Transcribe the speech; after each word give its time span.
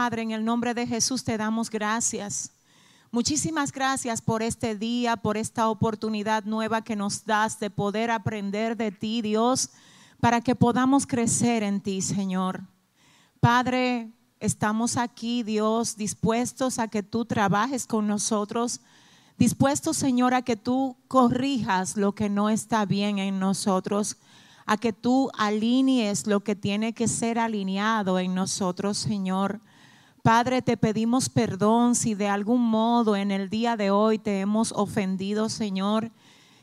Padre, 0.00 0.22
en 0.22 0.30
el 0.30 0.46
nombre 0.46 0.72
de 0.72 0.86
Jesús 0.86 1.24
te 1.24 1.36
damos 1.36 1.68
gracias. 1.68 2.52
Muchísimas 3.10 3.70
gracias 3.70 4.22
por 4.22 4.42
este 4.42 4.74
día, 4.74 5.18
por 5.18 5.36
esta 5.36 5.68
oportunidad 5.68 6.44
nueva 6.44 6.82
que 6.82 6.96
nos 6.96 7.26
das 7.26 7.60
de 7.60 7.68
poder 7.68 8.10
aprender 8.10 8.78
de 8.78 8.92
ti, 8.92 9.20
Dios, 9.20 9.68
para 10.18 10.40
que 10.40 10.54
podamos 10.54 11.06
crecer 11.06 11.62
en 11.62 11.82
ti, 11.82 12.00
Señor. 12.00 12.62
Padre, 13.40 14.10
estamos 14.38 14.96
aquí, 14.96 15.42
Dios, 15.42 15.98
dispuestos 15.98 16.78
a 16.78 16.88
que 16.88 17.02
tú 17.02 17.26
trabajes 17.26 17.86
con 17.86 18.06
nosotros, 18.06 18.80
dispuestos, 19.36 19.98
Señor, 19.98 20.32
a 20.32 20.40
que 20.40 20.56
tú 20.56 20.96
corrijas 21.08 21.98
lo 21.98 22.14
que 22.14 22.30
no 22.30 22.48
está 22.48 22.86
bien 22.86 23.18
en 23.18 23.38
nosotros, 23.38 24.16
a 24.64 24.78
que 24.78 24.94
tú 24.94 25.30
alinees 25.36 26.26
lo 26.26 26.40
que 26.40 26.56
tiene 26.56 26.94
que 26.94 27.06
ser 27.06 27.38
alineado 27.38 28.18
en 28.18 28.34
nosotros, 28.34 28.96
Señor. 28.96 29.60
Padre, 30.22 30.60
te 30.60 30.76
pedimos 30.76 31.30
perdón 31.30 31.94
si 31.94 32.14
de 32.14 32.28
algún 32.28 32.60
modo 32.60 33.16
en 33.16 33.30
el 33.30 33.48
día 33.48 33.78
de 33.78 33.90
hoy 33.90 34.18
te 34.18 34.40
hemos 34.40 34.70
ofendido, 34.72 35.48
Señor. 35.48 36.10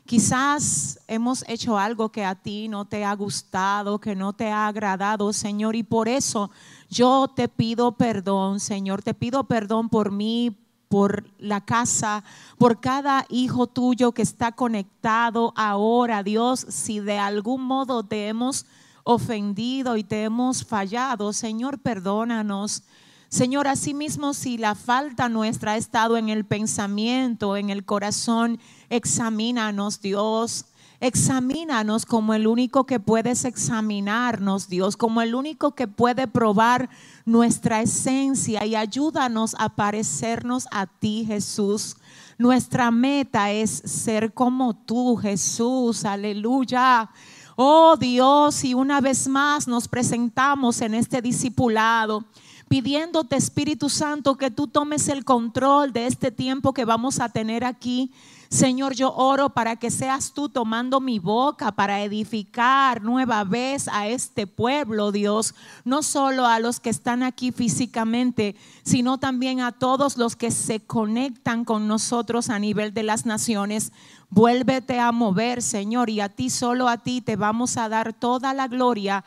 Quizás 0.06 1.00
hemos 1.08 1.44
hecho 1.48 1.76
algo 1.76 2.10
que 2.10 2.24
a 2.24 2.36
ti 2.36 2.68
no 2.68 2.84
te 2.84 3.04
ha 3.04 3.12
gustado, 3.14 3.98
que 3.98 4.14
no 4.14 4.32
te 4.32 4.48
ha 4.48 4.68
agradado, 4.68 5.32
Señor, 5.32 5.74
y 5.74 5.82
por 5.82 6.06
eso 6.06 6.52
yo 6.88 7.26
te 7.34 7.48
pido 7.48 7.92
perdón, 7.92 8.60
Señor. 8.60 9.02
Te 9.02 9.12
pido 9.12 9.42
perdón 9.44 9.88
por 9.88 10.12
mí, 10.12 10.56
por 10.88 11.28
la 11.38 11.60
casa, 11.60 12.22
por 12.58 12.80
cada 12.80 13.26
hijo 13.28 13.66
tuyo 13.66 14.12
que 14.12 14.22
está 14.22 14.52
conectado 14.52 15.52
ahora, 15.56 16.22
Dios, 16.22 16.60
si 16.68 17.00
de 17.00 17.18
algún 17.18 17.64
modo 17.64 18.04
te 18.04 18.28
hemos 18.28 18.66
ofendido 19.02 19.96
y 19.96 20.04
te 20.04 20.22
hemos 20.22 20.64
fallado, 20.64 21.32
Señor, 21.32 21.80
perdónanos. 21.80 22.84
Señor, 23.28 23.68
asimismo, 23.68 24.32
si 24.32 24.56
la 24.56 24.74
falta 24.74 25.28
nuestra 25.28 25.72
ha 25.72 25.76
estado 25.76 26.16
en 26.16 26.30
el 26.30 26.46
pensamiento, 26.46 27.58
en 27.58 27.68
el 27.68 27.84
corazón, 27.84 28.58
examínanos, 28.88 30.00
Dios. 30.00 30.64
Examínanos 31.00 32.06
como 32.06 32.32
el 32.32 32.46
único 32.46 32.86
que 32.86 32.98
puedes 32.98 33.44
examinarnos, 33.44 34.68
Dios, 34.68 34.96
como 34.96 35.20
el 35.20 35.34
único 35.34 35.74
que 35.74 35.86
puede 35.86 36.26
probar 36.26 36.88
nuestra 37.26 37.82
esencia 37.82 38.64
y 38.64 38.74
ayúdanos 38.74 39.54
a 39.58 39.68
parecernos 39.76 40.66
a 40.72 40.86
ti, 40.86 41.24
Jesús. 41.26 41.98
Nuestra 42.38 42.90
meta 42.90 43.52
es 43.52 43.70
ser 43.70 44.32
como 44.32 44.74
tú, 44.74 45.16
Jesús. 45.16 46.06
Aleluya. 46.06 47.10
Oh 47.56 47.96
Dios, 47.96 48.64
y 48.64 48.72
una 48.72 49.00
vez 49.02 49.28
más 49.28 49.68
nos 49.68 49.86
presentamos 49.86 50.80
en 50.80 50.94
este 50.94 51.20
discipulado 51.20 52.24
pidiéndote, 52.68 53.36
Espíritu 53.36 53.88
Santo, 53.88 54.36
que 54.36 54.50
tú 54.50 54.68
tomes 54.68 55.08
el 55.08 55.24
control 55.24 55.92
de 55.92 56.06
este 56.06 56.30
tiempo 56.30 56.72
que 56.72 56.84
vamos 56.84 57.20
a 57.20 57.28
tener 57.28 57.64
aquí. 57.64 58.12
Señor, 58.50 58.94
yo 58.94 59.12
oro 59.14 59.50
para 59.50 59.76
que 59.76 59.90
seas 59.90 60.32
tú 60.32 60.48
tomando 60.48 61.00
mi 61.00 61.18
boca 61.18 61.72
para 61.72 62.02
edificar 62.02 63.02
nueva 63.02 63.44
vez 63.44 63.88
a 63.88 64.08
este 64.08 64.46
pueblo, 64.46 65.12
Dios, 65.12 65.54
no 65.84 66.02
solo 66.02 66.46
a 66.46 66.58
los 66.58 66.80
que 66.80 66.88
están 66.88 67.22
aquí 67.22 67.52
físicamente, 67.52 68.56
sino 68.84 69.18
también 69.18 69.60
a 69.60 69.72
todos 69.72 70.16
los 70.16 70.34
que 70.34 70.50
se 70.50 70.80
conectan 70.80 71.66
con 71.66 71.88
nosotros 71.88 72.48
a 72.48 72.58
nivel 72.58 72.94
de 72.94 73.02
las 73.02 73.26
naciones. 73.26 73.92
Vuélvete 74.30 74.98
a 74.98 75.12
mover, 75.12 75.60
Señor, 75.62 76.08
y 76.08 76.20
a 76.20 76.30
ti, 76.30 76.48
solo 76.48 76.88
a 76.88 76.98
ti, 76.98 77.20
te 77.20 77.36
vamos 77.36 77.76
a 77.76 77.90
dar 77.90 78.14
toda 78.14 78.54
la 78.54 78.66
gloria 78.66 79.24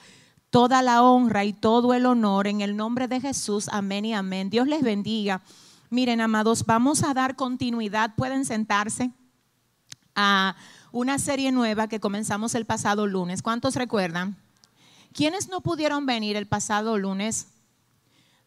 toda 0.51 0.81
la 0.81 1.01
honra 1.01 1.45
y 1.45 1.53
todo 1.53 1.93
el 1.93 2.05
honor 2.05 2.45
en 2.45 2.61
el 2.61 2.75
nombre 2.75 3.07
de 3.07 3.21
Jesús. 3.21 3.69
Amén 3.71 4.05
y 4.05 4.13
amén. 4.13 4.49
Dios 4.49 4.67
les 4.67 4.83
bendiga. 4.83 5.41
Miren, 5.89 6.21
amados, 6.21 6.65
vamos 6.65 7.03
a 7.03 7.13
dar 7.13 7.35
continuidad. 7.35 8.13
Pueden 8.15 8.45
sentarse 8.45 9.11
a 10.13 10.55
una 10.91 11.19
serie 11.19 11.53
nueva 11.53 11.87
que 11.87 12.01
comenzamos 12.01 12.53
el 12.53 12.65
pasado 12.65 13.07
lunes. 13.07 13.41
¿Cuántos 13.41 13.75
recuerdan? 13.75 14.35
¿Quiénes 15.13 15.47
no 15.47 15.61
pudieron 15.61 16.05
venir 16.05 16.35
el 16.35 16.47
pasado 16.47 16.97
lunes? 16.97 17.47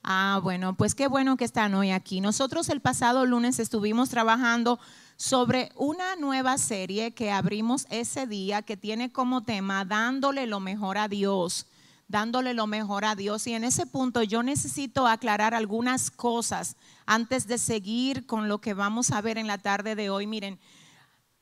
Ah, 0.03 0.41
bueno, 0.43 0.77
pues 0.77 0.95
qué 0.95 1.09
bueno 1.09 1.39
que 1.39 1.47
están 1.47 1.75
hoy 1.75 1.91
aquí. 1.91 2.21
Nosotros 2.21 2.69
el 2.69 2.83
pasado 2.83 3.25
lunes 3.25 3.59
estuvimos 3.59 4.11
trabajando 4.11 4.78
sobre 5.17 5.73
una 5.77 6.17
nueva 6.17 6.59
serie 6.59 7.15
que 7.15 7.31
abrimos 7.31 7.87
ese 7.89 8.27
día 8.27 8.61
que 8.61 8.77
tiene 8.77 9.11
como 9.11 9.43
tema 9.43 9.87
dándole 9.87 10.47
lo 10.47 10.61
mejor 10.61 10.99
a 10.99 11.09
Dios 11.09 11.67
dándole 12.09 12.54
lo 12.54 12.66
mejor 12.66 13.04
a 13.04 13.15
Dios. 13.15 13.47
Y 13.47 13.54
en 13.54 13.65
ese 13.65 13.87
punto 13.87 14.22
yo 14.22 14.42
necesito 14.42 15.06
aclarar 15.06 15.54
algunas 15.54 16.10
cosas 16.10 16.76
antes 17.06 17.47
de 17.47 17.59
seguir 17.59 18.26
con 18.26 18.48
lo 18.48 18.60
que 18.60 18.75
vamos 18.75 19.10
a 19.10 19.20
ver 19.20 19.38
en 19.38 19.47
la 19.47 19.59
tarde 19.59 19.94
de 19.94 20.10
hoy. 20.10 20.26
Miren, 20.26 20.59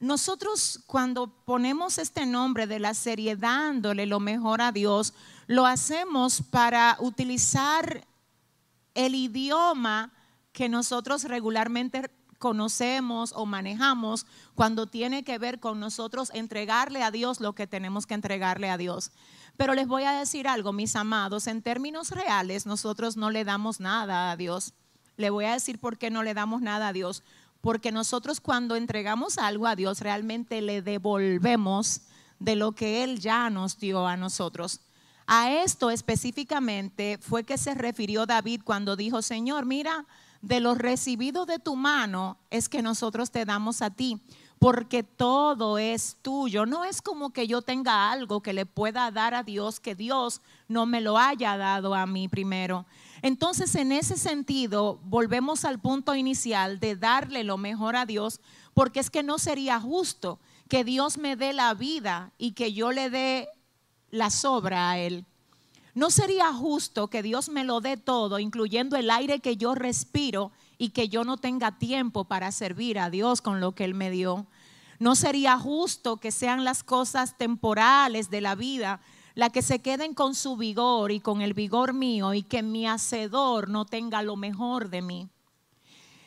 nosotros 0.00 0.80
cuando 0.86 1.28
ponemos 1.44 1.98
este 1.98 2.26
nombre 2.26 2.66
de 2.66 2.80
la 2.80 2.94
serie 2.94 3.36
dándole 3.36 4.06
lo 4.06 4.18
mejor 4.18 4.60
a 4.60 4.72
Dios, 4.72 5.14
lo 5.46 5.66
hacemos 5.66 6.42
para 6.42 6.96
utilizar 6.98 8.04
el 8.94 9.14
idioma 9.14 10.12
que 10.52 10.68
nosotros 10.68 11.24
regularmente 11.24 12.10
conocemos 12.38 13.32
o 13.36 13.46
manejamos 13.46 14.26
cuando 14.56 14.88
tiene 14.88 15.22
que 15.22 15.38
ver 15.38 15.60
con 15.60 15.78
nosotros 15.78 16.30
entregarle 16.34 17.04
a 17.04 17.12
Dios 17.12 17.40
lo 17.40 17.54
que 17.54 17.68
tenemos 17.68 18.04
que 18.04 18.14
entregarle 18.14 18.68
a 18.68 18.76
Dios. 18.76 19.12
Pero 19.56 19.74
les 19.74 19.86
voy 19.86 20.04
a 20.04 20.12
decir 20.12 20.48
algo, 20.48 20.72
mis 20.72 20.96
amados, 20.96 21.46
en 21.46 21.62
términos 21.62 22.10
reales 22.10 22.66
nosotros 22.66 23.16
no 23.16 23.30
le 23.30 23.44
damos 23.44 23.80
nada 23.80 24.30
a 24.30 24.36
Dios. 24.36 24.74
Le 25.16 25.30
voy 25.30 25.44
a 25.44 25.52
decir 25.52 25.78
por 25.78 25.98
qué 25.98 26.10
no 26.10 26.22
le 26.22 26.34
damos 26.34 26.62
nada 26.62 26.88
a 26.88 26.92
Dios. 26.92 27.22
Porque 27.60 27.92
nosotros 27.92 28.41
cuando 28.41 28.76
entregamos 28.76 29.38
algo 29.38 29.66
a 29.66 29.76
Dios 29.76 30.00
realmente 30.00 30.62
le 30.62 30.82
devolvemos 30.82 32.02
de 32.38 32.56
lo 32.56 32.72
que 32.72 33.04
Él 33.04 33.20
ya 33.20 33.50
nos 33.50 33.78
dio 33.78 34.06
a 34.06 34.16
nosotros. 34.16 34.80
A 35.26 35.52
esto 35.52 35.91
específicamente 35.91 37.18
fue 37.20 37.44
que 37.44 37.56
se 37.56 37.74
refirió 37.74 38.26
David 38.26 38.62
cuando 38.64 38.96
dijo, 38.96 39.22
Señor, 39.22 39.64
mira, 39.66 40.06
de 40.41 40.58
lo 40.58 40.74
recibido 40.74 41.46
de 41.46 41.60
tu 41.60 41.76
mano 41.76 42.36
es 42.50 42.68
que 42.68 42.82
nosotros 42.82 43.30
te 43.30 43.44
damos 43.44 43.80
a 43.80 43.91
ti 43.91 44.20
porque 44.62 45.02
todo 45.02 45.76
es 45.76 46.18
tuyo. 46.22 46.66
No 46.66 46.84
es 46.84 47.02
como 47.02 47.32
que 47.32 47.48
yo 47.48 47.62
tenga 47.62 48.12
algo 48.12 48.42
que 48.42 48.52
le 48.52 48.64
pueda 48.64 49.10
dar 49.10 49.34
a 49.34 49.42
Dios 49.42 49.80
que 49.80 49.96
Dios 49.96 50.40
no 50.68 50.86
me 50.86 51.00
lo 51.00 51.18
haya 51.18 51.56
dado 51.56 51.96
a 51.96 52.06
mí 52.06 52.28
primero. 52.28 52.86
Entonces, 53.22 53.74
en 53.74 53.90
ese 53.90 54.16
sentido, 54.16 55.00
volvemos 55.02 55.64
al 55.64 55.80
punto 55.80 56.14
inicial 56.14 56.78
de 56.78 56.94
darle 56.94 57.42
lo 57.42 57.58
mejor 57.58 57.96
a 57.96 58.06
Dios, 58.06 58.38
porque 58.72 59.00
es 59.00 59.10
que 59.10 59.24
no 59.24 59.40
sería 59.40 59.80
justo 59.80 60.38
que 60.68 60.84
Dios 60.84 61.18
me 61.18 61.34
dé 61.34 61.52
la 61.52 61.74
vida 61.74 62.30
y 62.38 62.52
que 62.52 62.72
yo 62.72 62.92
le 62.92 63.10
dé 63.10 63.48
la 64.12 64.30
sobra 64.30 64.90
a 64.92 64.98
Él. 65.00 65.24
No 65.94 66.12
sería 66.12 66.52
justo 66.52 67.08
que 67.08 67.24
Dios 67.24 67.48
me 67.48 67.64
lo 67.64 67.80
dé 67.80 67.96
todo, 67.96 68.38
incluyendo 68.38 68.94
el 68.94 69.10
aire 69.10 69.40
que 69.40 69.56
yo 69.56 69.74
respiro 69.74 70.52
y 70.82 70.88
que 70.88 71.09
yo 71.09 71.22
no 71.22 71.37
tenga 71.37 71.78
tiempo 71.78 72.25
para 72.25 72.50
servir 72.50 72.98
a 72.98 73.09
Dios 73.09 73.41
con 73.41 73.60
lo 73.60 73.72
que 73.72 73.84
Él 73.84 73.94
me 73.94 74.10
dio. 74.10 74.48
No 74.98 75.15
sería 75.15 75.56
justo 75.56 76.16
que 76.16 76.32
sean 76.32 76.65
las 76.65 76.82
cosas 76.82 77.38
temporales 77.38 78.31
de 78.31 78.41
la 78.41 78.56
vida 78.56 79.00
las 79.37 79.53
que 79.53 79.62
se 79.62 79.78
queden 79.78 80.12
con 80.12 80.34
su 80.34 80.56
vigor 80.56 81.12
y 81.12 81.21
con 81.21 81.41
el 81.41 81.54
vigor 81.54 81.92
mío 81.94 82.34
y 82.34 82.42
que 82.42 82.65
mi 82.65 82.84
hacedor 82.88 83.69
no 83.69 83.84
tenga 83.84 84.22
lo 84.22 84.34
mejor 84.34 84.91
de 84.91 85.03
mí. 85.03 85.28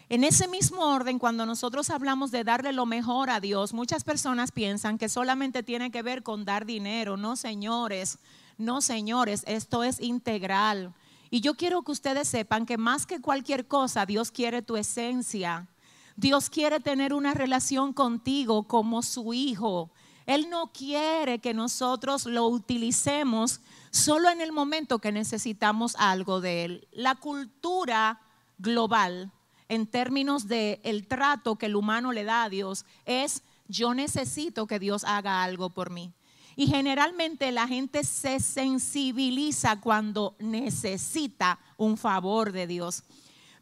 En 0.07 0.23
ese 0.23 0.47
mismo 0.47 0.85
orden, 0.85 1.19
cuando 1.19 1.45
nosotros 1.45 1.89
hablamos 1.89 2.31
de 2.31 2.45
darle 2.45 2.71
lo 2.71 2.85
mejor 2.85 3.29
a 3.29 3.41
Dios, 3.41 3.73
muchas 3.73 4.05
personas 4.05 4.53
piensan 4.53 4.97
que 4.97 5.09
solamente 5.09 5.63
tiene 5.63 5.91
que 5.91 6.01
ver 6.01 6.23
con 6.23 6.45
dar 6.45 6.65
dinero. 6.65 7.17
No, 7.17 7.35
señores, 7.35 8.19
no, 8.57 8.79
señores, 8.79 9.43
esto 9.47 9.83
es 9.83 9.99
integral. 9.99 10.93
Y 11.29 11.41
yo 11.41 11.55
quiero 11.55 11.81
que 11.83 11.91
ustedes 11.91 12.27
sepan 12.27 12.65
que 12.65 12.77
más 12.77 13.05
que 13.05 13.21
cualquier 13.21 13.67
cosa, 13.67 14.05
Dios 14.05 14.31
quiere 14.31 14.61
tu 14.61 14.77
esencia. 14.77 15.67
Dios 16.15 16.49
quiere 16.49 16.79
tener 16.79 17.13
una 17.13 17.33
relación 17.33 17.93
contigo 17.93 18.63
como 18.63 19.01
su 19.01 19.33
hijo. 19.33 19.91
Él 20.25 20.49
no 20.49 20.71
quiere 20.71 21.39
que 21.39 21.53
nosotros 21.53 22.25
lo 22.25 22.47
utilicemos 22.47 23.61
solo 23.91 24.29
en 24.29 24.41
el 24.41 24.51
momento 24.51 24.99
que 24.99 25.11
necesitamos 25.11 25.95
algo 25.97 26.41
de 26.41 26.65
Él. 26.65 26.87
La 26.91 27.15
cultura 27.15 28.21
global, 28.57 29.31
en 29.67 29.87
términos 29.87 30.47
de 30.47 30.79
el 30.83 31.07
trato 31.07 31.57
que 31.57 31.67
el 31.67 31.75
humano 31.75 32.11
le 32.11 32.23
da 32.23 32.43
a 32.43 32.49
Dios, 32.49 32.85
es 33.05 33.43
yo 33.67 33.93
necesito 33.93 34.67
que 34.67 34.79
Dios 34.79 35.03
haga 35.03 35.43
algo 35.43 35.69
por 35.71 35.89
mí. 35.89 36.13
Y 36.55 36.67
generalmente 36.67 37.51
la 37.51 37.67
gente 37.67 38.03
se 38.03 38.39
sensibiliza 38.39 39.79
cuando 39.81 40.35
necesita 40.39 41.59
un 41.77 41.97
favor 41.97 42.51
de 42.51 42.67
Dios. 42.67 43.03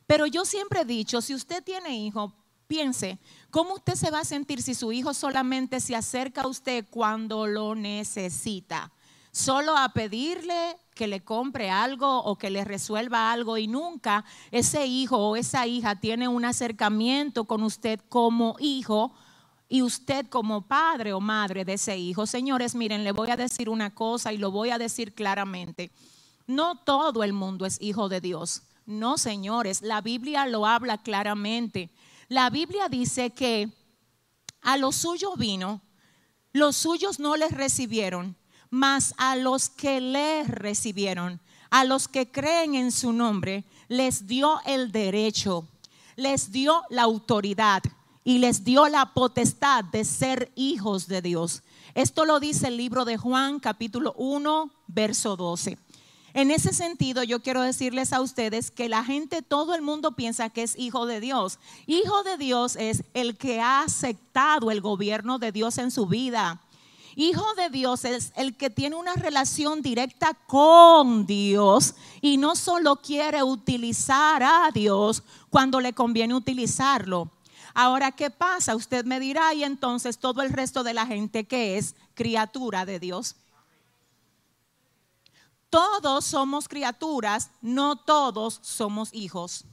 Pero 0.06 0.28
yo 0.28 0.46
siempre 0.46 0.82
he 0.82 0.86
dicho, 0.86 1.22
si 1.22 1.34
usted 1.34 1.64
tiene 1.64 1.98
hijo, 1.98 2.34
piense, 2.68 3.20
¿cómo 3.50 3.76
usted 3.76 3.96
se 3.96 4.12
va 4.12 4.20
a 4.20 4.26
sentir 4.26 4.62
si 4.62 4.76
su 4.76 4.92
hijo 4.92 5.14
solamente 5.14 5.80
se 5.80 5.96
acerca 5.96 6.42
a 6.42 6.48
usted 6.48 6.86
cuando 6.90 7.48
lo 7.48 7.74
necesita? 7.74 8.92
solo 9.34 9.76
a 9.76 9.90
pedirle 9.90 10.78
que 10.94 11.08
le 11.08 11.24
compre 11.24 11.72
algo 11.72 12.20
o 12.20 12.38
que 12.38 12.52
le 12.52 12.64
resuelva 12.64 13.32
algo 13.32 13.58
y 13.58 13.68
nunca 13.68 14.24
ese 14.52 14.86
hijo 14.86 15.18
o 15.18 15.36
esa 15.36 15.66
hija 15.66 16.00
tiene 16.00 16.28
un 16.28 16.46
acercamiento 16.46 17.46
con 17.46 17.64
usted 17.64 18.00
como 18.10 18.56
hijo 18.60 19.12
y 19.70 19.82
usted 19.82 20.28
como 20.28 20.68
padre 20.68 21.14
o 21.14 21.20
madre 21.20 21.66
de 21.66 21.74
ese 21.74 21.98
hijo. 21.98 22.26
Señores, 22.26 22.76
miren, 22.76 23.04
le 23.04 23.12
voy 23.12 23.32
a 23.32 23.38
decir 23.38 23.70
una 23.70 23.94
cosa 23.94 24.34
y 24.34 24.38
lo 24.38 24.52
voy 24.52 24.70
a 24.70 24.78
decir 24.78 25.14
claramente. 25.14 25.92
No 26.46 26.78
todo 26.78 27.24
el 27.24 27.34
mundo 27.34 27.66
es 27.66 27.82
hijo 27.82 28.10
de 28.10 28.22
Dios. 28.22 28.64
No, 28.86 29.18
señores, 29.18 29.82
la 29.82 30.02
Biblia 30.02 30.46
lo 30.46 30.66
habla 30.66 30.98
claramente. 30.98 31.90
La 32.28 32.50
Biblia 32.50 32.90
dice 32.90 33.32
que 33.32 33.70
a 34.62 34.78
los 34.78 34.96
suyos 34.96 35.38
vino, 35.38 35.82
los 36.52 36.76
suyos 36.76 37.20
no 37.20 37.36
les 37.38 37.52
recibieron, 37.52 38.36
mas 38.70 39.14
a 39.18 39.36
los 39.36 39.70
que 39.70 40.02
le 40.02 40.44
recibieron, 40.44 41.40
a 41.70 41.84
los 41.84 42.08
que 42.08 42.30
creen 42.30 42.76
en 42.76 42.92
su 42.92 43.14
nombre, 43.14 43.64
les 43.88 44.28
dio 44.28 44.60
el 44.66 44.92
derecho, 44.92 45.68
les 46.16 46.52
dio 46.52 46.84
la 46.90 47.04
autoridad 47.04 47.82
y 48.24 48.38
les 48.38 48.64
dio 48.64 48.88
la 48.88 49.14
potestad 49.14 49.84
de 49.86 50.06
ser 50.06 50.52
hijos 50.56 51.08
de 51.08 51.22
Dios. 51.22 51.64
Esto 51.94 52.26
lo 52.26 52.40
dice 52.40 52.68
el 52.68 52.78
libro 52.78 53.06
de 53.06 53.18
Juan 53.18 53.60
capítulo 53.60 54.14
1, 54.18 54.72
verso 54.88 55.36
12. 55.36 55.78
En 56.36 56.50
ese 56.50 56.74
sentido, 56.74 57.22
yo 57.22 57.44
quiero 57.44 57.62
decirles 57.62 58.12
a 58.12 58.22
ustedes 58.22 58.72
que 58.72 58.90
la 58.90 59.04
gente, 59.04 59.44
todo 59.44 59.76
el 59.76 59.84
mundo 59.84 60.14
piensa 60.14 60.50
que 60.50 60.64
es 60.64 60.78
hijo 60.80 61.06
de 61.06 61.20
Dios. 61.20 61.60
Hijo 61.86 62.24
de 62.24 62.38
Dios 62.38 62.76
es 62.76 63.04
el 63.14 63.38
que 63.38 63.62
ha 63.62 63.82
aceptado 63.84 64.72
el 64.72 64.82
gobierno 64.82 65.38
de 65.38 65.52
Dios 65.52 65.78
en 65.78 65.92
su 65.92 66.08
vida. 66.08 66.60
Hijo 67.16 67.46
de 67.56 67.70
Dios 67.70 68.06
es 68.06 68.34
el 68.36 68.58
que 68.58 68.72
tiene 68.72 68.96
una 68.96 69.14
relación 69.14 69.84
directa 69.84 70.34
con 70.48 71.28
Dios 71.28 71.94
y 72.22 72.38
no 72.38 72.56
solo 72.56 72.96
quiere 72.96 73.44
utilizar 73.44 74.42
a 74.42 74.72
Dios 74.74 75.22
cuando 75.52 75.80
le 75.80 75.94
conviene 75.94 76.34
utilizarlo. 76.34 77.30
Ahora, 77.74 78.12
¿qué 78.12 78.30
pasa? 78.30 78.76
Usted 78.76 79.06
me 79.06 79.20
dirá, 79.20 79.54
y 79.54 79.64
entonces 79.64 80.20
todo 80.20 80.42
el 80.42 80.52
resto 80.52 80.84
de 80.84 80.94
la 80.94 81.06
gente 81.06 81.46
que 81.46 81.78
es 81.78 81.96
criatura 82.14 82.86
de 82.86 83.00
Dios. 83.00 83.36
Todos 85.70 86.26
somos 86.26 86.68
criaturas, 86.68 87.50
no 87.62 87.96
todos 87.96 88.60
somos 88.62 89.10
hijos. 89.14 89.66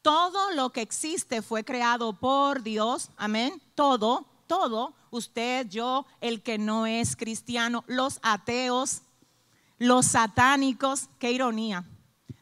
Todo 0.00 0.52
lo 0.52 0.70
que 0.70 0.80
existe 0.80 1.42
fue 1.42 1.62
creado 1.62 2.14
por 2.14 2.62
Dios, 2.62 3.10
amén. 3.18 3.60
Todo, 3.74 4.24
todo 4.46 4.94
usted, 5.10 5.68
yo, 5.68 6.06
el 6.20 6.42
que 6.42 6.56
no 6.56 6.86
es 6.86 7.16
cristiano, 7.16 7.84
los 7.86 8.18
ateos, 8.22 9.02
los 9.78 10.06
satánicos, 10.06 11.08
qué 11.18 11.32
ironía. 11.32 11.84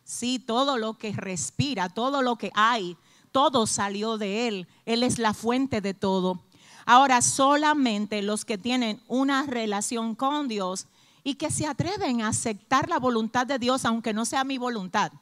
Sí, 0.04 0.38
todo 0.38 0.78
lo 0.78 0.94
que 0.94 1.12
respira, 1.12 1.88
todo 1.88 2.22
lo 2.22 2.36
que 2.36 2.52
hay, 2.54 2.96
todo 3.32 3.66
salió 3.66 4.18
de 4.18 4.48
Él. 4.48 4.68
Él 4.86 5.02
es 5.02 5.18
la 5.18 5.34
fuente 5.34 5.80
de 5.80 5.94
todo. 5.94 6.40
Ahora, 6.86 7.20
solamente 7.22 8.22
los 8.22 8.44
que 8.44 8.58
tienen 8.58 9.00
una 9.08 9.44
relación 9.44 10.14
con 10.14 10.48
Dios 10.48 10.86
y 11.22 11.34
que 11.34 11.50
se 11.50 11.66
atreven 11.66 12.22
a 12.22 12.28
aceptar 12.28 12.88
la 12.88 12.98
voluntad 12.98 13.46
de 13.46 13.58
Dios, 13.58 13.84
aunque 13.84 14.14
no 14.14 14.24
sea 14.24 14.44
mi 14.44 14.56
voluntad. 14.56 15.12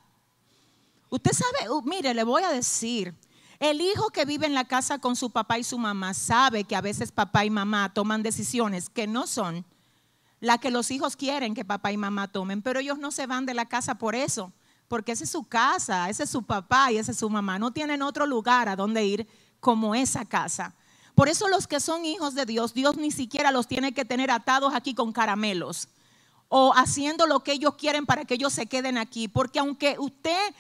Usted 1.11 1.33
sabe, 1.33 1.71
uh, 1.71 1.83
mire, 1.83 2.15
le 2.15 2.25
voy 2.25 2.43
a 2.43 2.51
decir, 2.51 3.15
el 3.59 3.81
hijo 3.81 4.11
que 4.11 4.25
vive 4.25 4.47
en 4.47 4.55
la 4.55 4.65
casa 4.65 4.99
con 4.99 5.17
su 5.17 5.31
papá 5.31 5.59
y 5.59 5.65
su 5.65 5.79
mamá 5.79 6.15
sabe 6.15 6.65
que 6.65 6.77
a 6.77 6.81
veces 6.81 7.11
papá 7.11 7.45
y 7.45 7.51
mamá 7.51 7.93
toman 7.93 8.23
decisiones 8.23 8.89
que 8.89 9.07
no 9.07 9.27
son 9.27 9.65
las 10.41 10.59
que 10.59 10.71
los 10.71 10.91
hijos 10.91 11.17
quieren 11.17 11.55
que 11.55 11.65
papá 11.65 11.93
y 11.93 11.97
mamá 11.97 12.29
tomen, 12.29 12.63
pero 12.63 12.81
ellos 12.81 12.99
no 12.99 13.11
se 13.11 13.27
van 13.27 13.47
de 13.47 13.55
la 13.55 13.67
casa 13.67 13.97
por 13.97 14.15
eso, 14.15 14.53
porque 14.89 15.13
esa 15.13 15.25
es 15.25 15.31
su 15.31 15.45
casa, 15.45 16.09
ese 16.09 16.25
es 16.25 16.31
su 16.31 16.43
papá 16.43 16.93
y 16.93 16.99
esa 16.99 17.13
es 17.13 17.19
su 17.19 17.31
mamá. 17.31 17.59
No 17.59 17.73
tienen 17.73 18.03
otro 18.03 18.27
lugar 18.27 18.69
a 18.69 18.77
donde 18.77 19.05
ir 19.05 19.27
como 19.61 19.95
esa 19.95 20.25
casa. 20.25 20.75
Por 21.15 21.29
eso 21.29 21.49
los 21.49 21.67
que 21.67 21.81
son 21.81 22.05
hijos 22.05 22.35
de 22.35 22.45
Dios, 22.45 22.75
Dios 22.75 22.97
ni 22.97 23.11
siquiera 23.11 23.51
los 23.51 23.67
tiene 23.67 23.93
que 23.93 24.05
tener 24.05 24.31
atados 24.31 24.75
aquí 24.75 24.95
con 24.95 25.13
caramelos 25.13 25.89
o 26.49 26.73
haciendo 26.75 27.27
lo 27.27 27.41
que 27.41 27.53
ellos 27.53 27.75
quieren 27.77 28.07
para 28.07 28.25
que 28.25 28.35
ellos 28.35 28.53
se 28.53 28.67
queden 28.67 28.99
aquí, 28.99 29.27
porque 29.27 29.59
aunque 29.59 29.97
usted 29.99 30.55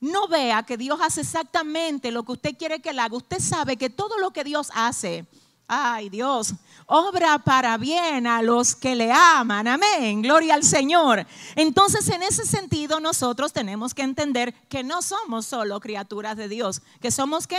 no 0.00 0.28
vea 0.28 0.62
que 0.64 0.76
Dios 0.76 0.98
hace 1.00 1.22
exactamente 1.22 2.10
lo 2.10 2.24
que 2.24 2.32
usted 2.32 2.56
quiere 2.58 2.80
que 2.80 2.90
él 2.90 2.98
haga, 2.98 3.16
usted 3.16 3.40
sabe 3.40 3.76
que 3.76 3.88
todo 3.88 4.18
lo 4.18 4.32
que 4.32 4.44
Dios 4.44 4.70
hace, 4.74 5.26
ay 5.68 6.08
Dios, 6.08 6.54
obra 6.86 7.38
para 7.38 7.76
bien 7.78 8.26
a 8.26 8.42
los 8.42 8.74
que 8.74 8.94
le 8.94 9.12
aman, 9.12 9.66
amén, 9.66 10.22
gloria 10.22 10.54
al 10.54 10.62
Señor. 10.62 11.26
Entonces 11.54 12.08
en 12.08 12.22
ese 12.22 12.44
sentido 12.46 13.00
nosotros 13.00 13.52
tenemos 13.52 13.94
que 13.94 14.02
entender 14.02 14.54
que 14.68 14.82
no 14.82 15.02
somos 15.02 15.46
solo 15.46 15.80
criaturas 15.80 16.36
de 16.36 16.48
Dios, 16.48 16.82
que 17.00 17.10
somos 17.10 17.46
qué? 17.46 17.58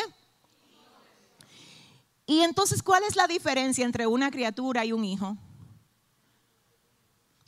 Y 2.30 2.42
entonces, 2.42 2.84
¿cuál 2.84 3.04
es 3.04 3.16
la 3.16 3.26
diferencia 3.26 3.86
entre 3.86 4.06
una 4.06 4.30
criatura 4.30 4.84
y 4.84 4.92
un 4.92 5.06
hijo? 5.06 5.38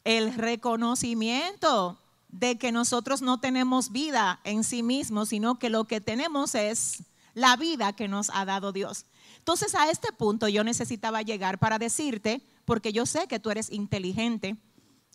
El 0.06 0.34
reconocimiento 0.34 2.00
de 2.30 2.58
que 2.58 2.72
nosotros 2.72 3.22
no 3.22 3.42
tenemos 3.42 3.92
vida 3.92 4.40
en 4.46 4.64
sí 4.64 4.82
mismos, 4.82 5.30
sino 5.30 5.60
que 5.60 5.70
lo 5.70 5.84
que 5.84 6.00
tenemos 6.00 6.56
es 6.56 7.04
la 7.34 7.58
vida 7.58 7.92
que 7.94 8.08
nos 8.08 8.30
ha 8.30 8.46
dado 8.46 8.72
Dios. 8.72 9.06
Entonces 9.50 9.74
a 9.74 9.90
este 9.90 10.12
punto 10.12 10.48
yo 10.48 10.64
necesitaba 10.64 11.24
llegar 11.24 11.58
para 11.58 11.80
decirte, 11.80 12.44
porque 12.66 12.94
yo 12.94 13.08
sé 13.08 13.26
que 13.26 13.40
tú 13.40 13.50
eres 13.50 13.72
inteligente, 13.72 14.58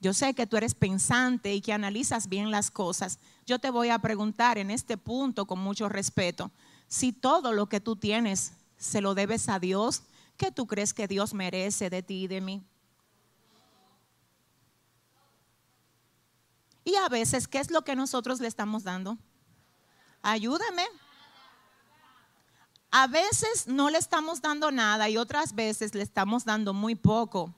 yo 0.01 0.13
sé 0.13 0.35
que 0.35 0.49
tú 0.49 0.57
eres 0.57 0.75
pensante 0.75 1.55
y 1.55 1.61
que 1.61 1.73
analizas 1.73 2.29
bien 2.29 2.51
las 2.51 2.73
cosas. 2.73 3.21
Yo 3.47 3.61
te 3.61 3.71
voy 3.71 3.91
a 3.91 4.01
preguntar 4.01 4.59
en 4.59 4.73
este 4.73 4.97
punto 4.97 5.47
con 5.47 5.61
mucho 5.61 5.89
respeto, 5.89 6.51
si 6.89 7.13
todo 7.13 7.53
lo 7.53 7.69
que 7.69 7.79
tú 7.79 7.95
tienes 7.95 8.55
se 8.77 9.01
lo 9.01 9.15
debes 9.15 9.49
a 9.49 9.61
Dios, 9.61 10.03
¿qué 10.37 10.51
tú 10.51 10.67
crees 10.67 10.93
que 10.95 11.07
Dios 11.07 11.33
merece 11.33 11.89
de 11.89 12.03
ti 12.03 12.25
y 12.25 12.27
de 12.27 12.41
mí? 12.41 12.65
Y 16.83 16.97
a 16.97 17.09
veces, 17.09 17.47
¿qué 17.47 17.59
es 17.59 17.71
lo 17.71 17.83
que 17.83 17.95
nosotros 17.95 18.41
le 18.41 18.49
estamos 18.49 18.83
dando? 18.83 19.17
Ayúdame. 20.23 20.83
A 22.97 23.09
veces 23.09 23.67
no 23.67 23.91
le 23.91 23.99
estamos 23.99 24.41
dando 24.41 24.71
nada 24.71 25.09
y 25.09 25.17
otras 25.17 25.57
veces 25.57 25.97
le 25.97 26.05
estamos 26.05 26.45
dando 26.45 26.73
muy 26.73 26.95
poco. 26.95 27.53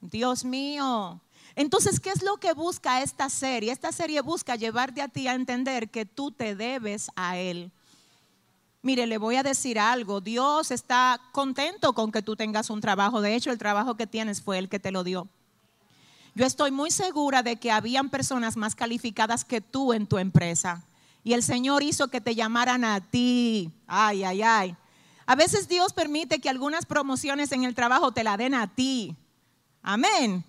Dios 0.00 0.42
mío. 0.42 1.20
Entonces, 1.54 2.00
¿qué 2.00 2.08
es 2.08 2.22
lo 2.22 2.38
que 2.38 2.54
busca 2.54 3.02
esta 3.02 3.28
serie? 3.28 3.70
Esta 3.70 3.92
serie 3.92 4.22
busca 4.22 4.56
llevarte 4.56 5.02
a 5.02 5.08
ti 5.08 5.28
a 5.28 5.34
entender 5.34 5.90
que 5.90 6.06
tú 6.06 6.30
te 6.30 6.56
debes 6.56 7.10
a 7.14 7.36
Él. 7.36 7.70
Mire, 8.80 9.06
le 9.06 9.18
voy 9.18 9.36
a 9.36 9.42
decir 9.42 9.78
algo. 9.78 10.22
Dios 10.22 10.70
está 10.70 11.20
contento 11.32 11.92
con 11.92 12.10
que 12.10 12.22
tú 12.22 12.34
tengas 12.34 12.70
un 12.70 12.80
trabajo. 12.80 13.20
De 13.20 13.34
hecho, 13.34 13.50
el 13.50 13.58
trabajo 13.58 13.96
que 13.96 14.06
tienes 14.06 14.40
fue 14.40 14.56
el 14.56 14.70
que 14.70 14.80
te 14.80 14.92
lo 14.92 15.04
dio. 15.04 15.28
Yo 16.34 16.46
estoy 16.46 16.70
muy 16.70 16.90
segura 16.90 17.42
de 17.42 17.56
que 17.56 17.70
habían 17.70 18.08
personas 18.08 18.56
más 18.56 18.74
calificadas 18.74 19.44
que 19.44 19.60
tú 19.60 19.92
en 19.92 20.06
tu 20.06 20.16
empresa. 20.16 20.82
Y 21.24 21.32
el 21.32 21.42
Señor 21.42 21.82
hizo 21.82 22.08
que 22.08 22.20
te 22.20 22.34
llamaran 22.34 22.84
a 22.84 23.00
ti. 23.00 23.72
Ay, 23.86 24.22
ay, 24.22 24.42
ay. 24.42 24.76
A 25.26 25.34
veces 25.34 25.66
Dios 25.68 25.94
permite 25.94 26.38
que 26.38 26.50
algunas 26.50 26.84
promociones 26.84 27.50
en 27.52 27.64
el 27.64 27.74
trabajo 27.74 28.12
te 28.12 28.22
la 28.22 28.36
den 28.36 28.54
a 28.54 28.72
ti. 28.74 29.16
Amén. 29.82 30.44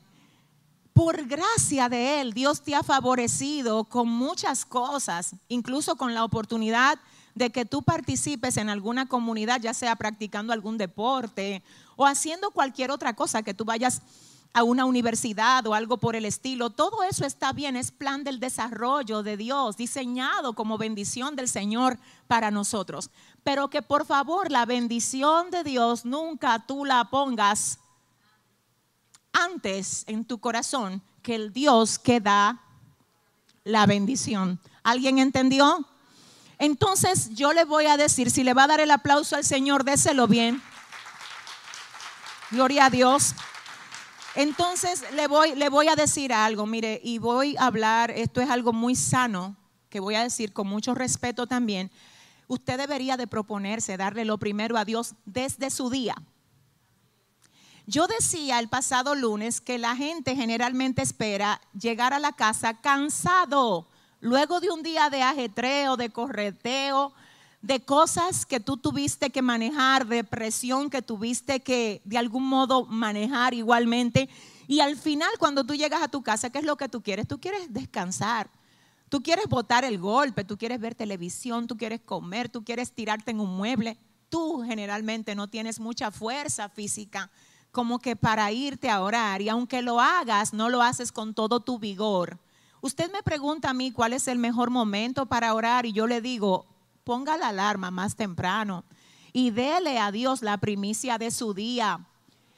Por 0.92 1.26
gracia 1.26 1.88
de 1.88 2.22
Él, 2.22 2.34
Dios 2.34 2.62
te 2.62 2.76
ha 2.76 2.84
favorecido 2.84 3.86
con 3.86 4.10
muchas 4.10 4.66
cosas, 4.66 5.36
incluso 5.48 5.96
con 5.96 6.14
la 6.14 6.24
oportunidad 6.24 7.00
de 7.36 7.52
que 7.52 7.66
tú 7.66 7.82
participes 7.84 8.58
en 8.58 8.70
alguna 8.70 9.06
comunidad, 9.08 9.62
ya 9.62 9.74
sea 9.74 9.96
practicando 9.96 10.54
algún 10.54 10.78
deporte 10.78 11.64
o 11.96 12.06
haciendo 12.06 12.52
cualquier 12.52 12.92
otra 12.92 13.14
cosa 13.14 13.44
que 13.44 13.54
tú 13.54 13.66
vayas 13.66 14.02
a 14.56 14.64
una 14.64 14.86
universidad 14.86 15.68
o 15.68 15.74
algo 15.74 15.98
por 15.98 16.16
el 16.16 16.24
estilo. 16.24 16.70
Todo 16.70 17.04
eso 17.04 17.26
está 17.26 17.52
bien, 17.52 17.76
es 17.76 17.92
plan 17.92 18.24
del 18.24 18.40
desarrollo 18.40 19.22
de 19.22 19.36
Dios, 19.36 19.76
diseñado 19.76 20.54
como 20.54 20.78
bendición 20.78 21.36
del 21.36 21.50
Señor 21.50 22.00
para 22.30 22.52
nosotros. 22.52 23.10
Pero 23.44 23.70
que 23.70 23.82
por 23.82 24.06
favor 24.06 24.50
la 24.50 24.66
bendición 24.66 25.52
de 25.52 25.66
Dios 25.66 26.06
nunca 26.06 26.66
tú 26.66 26.86
la 26.86 27.04
pongas 27.10 27.80
antes 29.34 30.06
en 30.08 30.24
tu 30.24 30.40
corazón 30.40 31.02
que 31.22 31.36
el 31.36 31.52
Dios 31.52 32.00
que 32.00 32.22
da 32.22 32.62
la 33.66 33.86
bendición. 33.86 34.62
¿Alguien 34.84 35.20
entendió? 35.20 35.86
Entonces 36.60 37.32
yo 37.36 37.52
le 37.52 37.66
voy 37.66 37.88
a 37.88 37.98
decir, 37.98 38.32
si 38.32 38.46
le 38.46 38.54
va 38.54 38.64
a 38.64 38.68
dar 38.68 38.80
el 38.80 38.92
aplauso 38.92 39.36
al 39.36 39.44
Señor, 39.44 39.84
déselo 39.84 40.30
bien. 40.30 40.64
Gloria 42.52 42.86
a 42.86 42.90
Dios. 42.90 43.36
Entonces 44.36 45.04
le 45.14 45.28
voy, 45.28 45.56
le 45.56 45.70
voy 45.70 45.88
a 45.88 45.96
decir 45.96 46.34
algo, 46.34 46.66
mire, 46.66 47.00
y 47.04 47.20
voy 47.20 47.56
a 47.58 47.68
hablar, 47.68 48.12
esto 48.12 48.42
es 48.42 48.50
algo 48.50 48.74
muy 48.74 48.96
sano, 48.96 49.56
que 49.90 50.02
voy 50.02 50.16
a 50.16 50.24
decir 50.24 50.52
con 50.52 50.68
mucho 50.68 50.94
respeto 50.94 51.48
también. 51.48 51.90
Usted 52.48 52.78
debería 52.78 53.16
de 53.16 53.28
proponerse 53.28 53.96
darle 53.96 54.26
lo 54.26 54.38
primero 54.38 54.78
a 54.78 54.84
Dios 54.84 55.16
desde 55.26 55.70
su 55.70 55.90
día. 55.90 56.16
Yo 57.88 58.08
decía 58.08 58.60
el 58.60 58.68
pasado 58.68 59.16
lunes 59.16 59.62
que 59.62 59.78
la 59.78 59.96
gente 59.96 60.36
generalmente 60.36 61.02
espera 61.02 61.62
llegar 61.80 62.14
a 62.14 62.20
la 62.20 62.34
casa 62.34 62.82
cansado, 62.82 63.88
luego 64.20 64.60
de 64.60 64.70
un 64.70 64.84
día 64.84 65.10
de 65.10 65.22
ajetreo, 65.22 65.96
de 65.96 66.10
correteo, 66.10 67.14
de 67.66 67.80
cosas 67.80 68.46
que 68.46 68.60
tú 68.60 68.78
tuviste 68.78 69.32
que 69.32 69.42
manejar, 69.42 70.06
de 70.06 70.24
presión 70.24 70.92
que 70.92 71.02
tuviste 71.02 71.62
que 71.62 72.00
de 72.06 72.20
algún 72.20 72.48
modo 72.48 72.86
manejar 72.86 73.56
igualmente. 73.56 74.30
Y 74.68 74.82
al 74.82 74.96
final, 74.96 75.32
cuando 75.40 75.64
tú 75.64 75.74
llegas 75.74 76.04
a 76.04 76.08
tu 76.08 76.22
casa, 76.22 76.52
¿qué 76.52 76.60
es 76.60 76.64
lo 76.64 76.78
que 76.78 76.90
tú 76.90 77.02
quieres? 77.02 77.28
Tú 77.28 77.40
quieres 77.40 77.74
descansar. 77.74 78.52
Tú 79.10 79.24
quieres 79.24 79.48
botar 79.48 79.84
el 79.84 79.98
golpe, 79.98 80.44
tú 80.44 80.60
quieres 80.60 80.80
ver 80.80 80.94
televisión, 80.94 81.66
tú 81.66 81.76
quieres 81.76 82.02
comer, 82.02 82.50
tú 82.50 82.64
quieres 82.64 82.92
tirarte 82.92 83.32
en 83.32 83.40
un 83.40 83.58
mueble. 83.58 83.98
Tú 84.30 84.62
generalmente 84.64 85.34
no 85.34 85.48
tienes 85.48 85.80
mucha 85.80 86.12
fuerza 86.12 86.70
física 86.70 87.32
como 87.72 87.98
que 87.98 88.16
para 88.16 88.52
irte 88.52 88.92
a 88.92 89.02
orar 89.02 89.42
y 89.42 89.50
aunque 89.50 89.82
lo 89.82 90.00
hagas, 90.00 90.54
no 90.54 90.70
lo 90.70 90.84
haces 90.84 91.12
con 91.12 91.34
todo 91.34 91.62
tu 91.62 91.80
vigor. 91.80 92.38
Usted 92.82 93.12
me 93.12 93.24
pregunta 93.24 93.72
a 93.72 93.74
mí 93.74 93.92
cuál 93.92 94.14
es 94.14 94.28
el 94.28 94.38
mejor 94.38 94.70
momento 94.70 95.26
para 95.26 95.54
orar 95.54 95.88
y 95.88 95.94
yo 95.94 96.06
le 96.06 96.22
digo, 96.22 96.68
ponga 97.06 97.38
la 97.38 97.50
alarma 97.50 97.92
más 97.92 98.16
temprano 98.16 98.84
y 99.32 99.52
dele 99.52 100.00
a 100.00 100.12
Dios 100.12 100.42
la 100.42 100.58
primicia 100.58 101.20
de 101.20 101.30
su 101.30 101.54
día. 101.54 102.00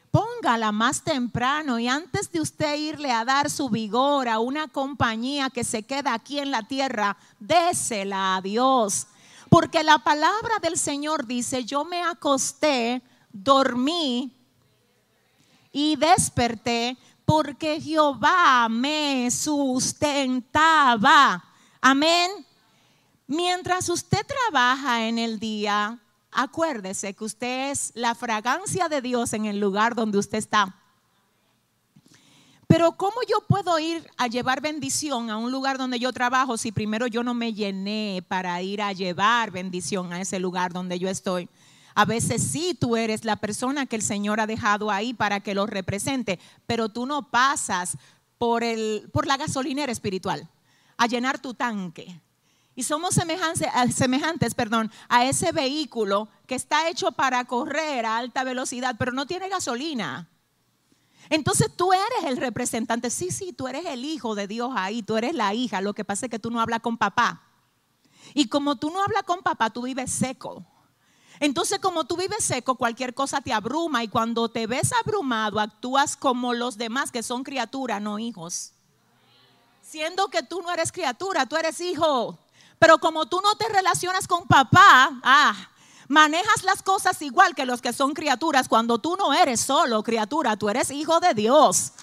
Póngala 0.09 0.71
más 0.71 1.03
temprano 1.03 1.77
y 1.79 1.89
antes 1.89 2.31
de 2.31 2.39
usted 2.39 2.75
irle 2.77 3.11
a 3.11 3.25
dar 3.25 3.49
su 3.49 3.69
vigor 3.69 4.29
a 4.29 4.39
una 4.39 4.69
compañía 4.69 5.49
que 5.49 5.65
se 5.65 5.83
queda 5.83 6.13
aquí 6.13 6.39
en 6.39 6.49
la 6.49 6.63
tierra, 6.63 7.17
désela 7.39 8.37
a 8.37 8.41
Dios. 8.41 9.07
Porque 9.49 9.83
la 9.83 9.99
palabra 9.99 10.59
del 10.61 10.77
Señor 10.77 11.27
dice, 11.27 11.65
yo 11.65 11.83
me 11.83 12.01
acosté, 12.01 13.01
dormí 13.33 14.33
y 15.73 15.97
desperté 15.97 16.97
porque 17.25 17.81
Jehová 17.81 18.69
me 18.69 19.29
sustentaba. 19.29 20.23
Amén. 21.81 22.46
Mientras 23.27 23.89
usted 23.89 24.25
trabaja 24.25 25.05
en 25.05 25.19
el 25.19 25.37
día, 25.37 25.99
acuérdese 26.31 27.13
que 27.13 27.25
usted 27.25 27.71
es 27.71 27.91
la 27.93 28.15
fragancia 28.15 28.87
de 28.87 29.01
Dios 29.01 29.33
en 29.33 29.45
el 29.45 29.59
lugar 29.59 29.95
donde 29.95 30.17
usted 30.17 30.37
está. 30.37 30.75
Pero 32.67 32.93
¿cómo 32.93 33.17
yo 33.29 33.41
puedo 33.47 33.79
ir 33.79 34.09
a 34.17 34.27
llevar 34.27 34.61
bendición 34.61 35.29
a 35.29 35.37
un 35.37 35.51
lugar 35.51 35.77
donde 35.77 35.99
yo 35.99 36.13
trabajo 36.13 36.57
si 36.57 36.71
primero 36.71 37.07
yo 37.07 37.23
no 37.23 37.33
me 37.33 37.53
llené 37.53 38.23
para 38.27 38.61
ir 38.61 38.81
a 38.81 38.93
llevar 38.93 39.51
bendición 39.51 40.13
a 40.13 40.21
ese 40.21 40.39
lugar 40.39 40.71
donde 40.71 40.97
yo 40.97 41.09
estoy? 41.09 41.49
A 41.95 42.05
veces 42.05 42.43
sí 42.43 42.77
tú 42.79 42.95
eres 42.95 43.25
la 43.25 43.37
persona 43.37 43.87
que 43.87 43.95
el 43.95 44.01
Señor 44.01 44.39
ha 44.39 44.47
dejado 44.47 44.91
ahí 44.91 45.13
para 45.13 45.39
que 45.39 45.53
lo 45.53 45.65
represente, 45.65 46.39
pero 46.65 46.89
tú 46.89 47.05
no 47.05 47.29
pasas 47.29 47.97
por, 48.37 48.63
el, 48.63 49.09
por 49.11 49.27
la 49.27 49.35
gasolinera 49.35 49.91
espiritual 49.91 50.49
a 50.97 51.07
llenar 51.07 51.39
tu 51.39 51.53
tanque. 51.53 52.21
Y 52.77 52.83
somos 52.83 53.15
semejantes, 53.15 54.53
perdón, 54.53 54.91
a 55.09 55.25
ese 55.25 55.51
vehículo 55.51 56.29
que 56.45 56.53
está 56.53 56.87
hecho 56.89 57.11
para 57.11 57.43
correr 57.45 58.05
a 58.05 58.17
alta 58.17 58.43
velocidad, 58.43 58.95
pero 58.99 59.13
no 59.13 59.25
tiene 59.25 59.49
gasolina. 59.49 60.29
Entonces 61.31 61.75
tú 61.75 61.91
eres 61.91 62.25
el 62.25 62.37
representante. 62.37 63.09
Sí, 63.09 63.31
sí, 63.31 63.51
tú 63.51 63.67
eres 63.67 63.83
el 63.87 64.05
hijo 64.05 64.35
de 64.35 64.45
Dios 64.45 64.73
ahí, 64.75 65.01
tú 65.01 65.17
eres 65.17 65.33
la 65.33 65.55
hija. 65.55 65.81
Lo 65.81 65.95
que 65.95 66.05
pasa 66.05 66.27
es 66.27 66.29
que 66.29 66.37
tú 66.37 66.51
no 66.51 66.61
hablas 66.61 66.81
con 66.81 66.99
papá. 66.99 67.41
Y 68.35 68.47
como 68.47 68.75
tú 68.75 68.91
no 68.91 69.01
hablas 69.03 69.23
con 69.23 69.41
papá, 69.41 69.71
tú 69.71 69.81
vives 69.81 70.11
seco. 70.11 70.63
Entonces, 71.39 71.79
como 71.79 72.03
tú 72.05 72.15
vives 72.15 72.45
seco, 72.45 72.75
cualquier 72.75 73.15
cosa 73.15 73.41
te 73.41 73.53
abruma 73.53 74.03
y 74.03 74.07
cuando 74.07 74.49
te 74.49 74.67
ves 74.67 74.91
abrumado, 75.03 75.59
actúas 75.59 76.15
como 76.15 76.53
los 76.53 76.77
demás 76.77 77.09
que 77.11 77.23
son 77.23 77.43
criaturas, 77.43 78.03
no 78.03 78.19
hijos. 78.19 78.73
Siendo 79.81 80.27
que 80.27 80.43
tú 80.43 80.61
no 80.61 80.71
eres 80.71 80.91
criatura, 80.91 81.47
tú 81.47 81.55
eres 81.55 81.81
hijo. 81.81 82.37
Pero 82.79 82.99
como 82.99 83.25
tú 83.25 83.41
no 83.41 83.55
te 83.55 83.67
relacionas 83.69 84.27
con 84.27 84.47
papá, 84.47 85.19
ah, 85.23 85.55
manejas 86.07 86.63
las 86.63 86.83
cosas 86.83 87.21
igual 87.21 87.55
que 87.55 87.65
los 87.65 87.81
que 87.81 87.93
son 87.93 88.13
criaturas 88.13 88.67
cuando 88.67 88.99
tú 88.99 89.15
no 89.17 89.33
eres 89.33 89.61
solo 89.61 90.03
criatura, 90.03 90.57
tú 90.57 90.69
eres 90.69 90.91
hijo 90.91 91.19
de 91.19 91.33
Dios. 91.33 91.93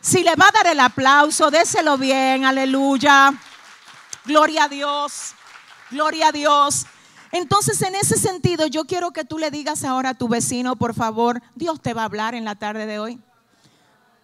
Si 0.00 0.22
le 0.22 0.34
va 0.36 0.48
a 0.48 0.52
dar 0.52 0.66
el 0.68 0.80
aplauso, 0.80 1.50
déselo 1.50 1.96
bien, 1.96 2.44
aleluya. 2.44 3.32
Gloria 4.24 4.64
a 4.64 4.68
Dios, 4.68 5.34
gloria 5.90 6.28
a 6.28 6.32
Dios. 6.32 6.86
Entonces, 7.32 7.82
en 7.82 7.94
ese 7.94 8.16
sentido, 8.16 8.66
yo 8.66 8.84
quiero 8.84 9.12
que 9.12 9.24
tú 9.24 9.38
le 9.38 9.50
digas 9.50 9.84
ahora 9.84 10.10
a 10.10 10.14
tu 10.14 10.28
vecino, 10.28 10.76
por 10.76 10.94
favor, 10.94 11.42
Dios 11.54 11.80
te 11.80 11.94
va 11.94 12.02
a 12.02 12.06
hablar 12.06 12.34
en 12.34 12.44
la 12.44 12.54
tarde 12.54 12.86
de 12.86 12.98
hoy. 12.98 13.20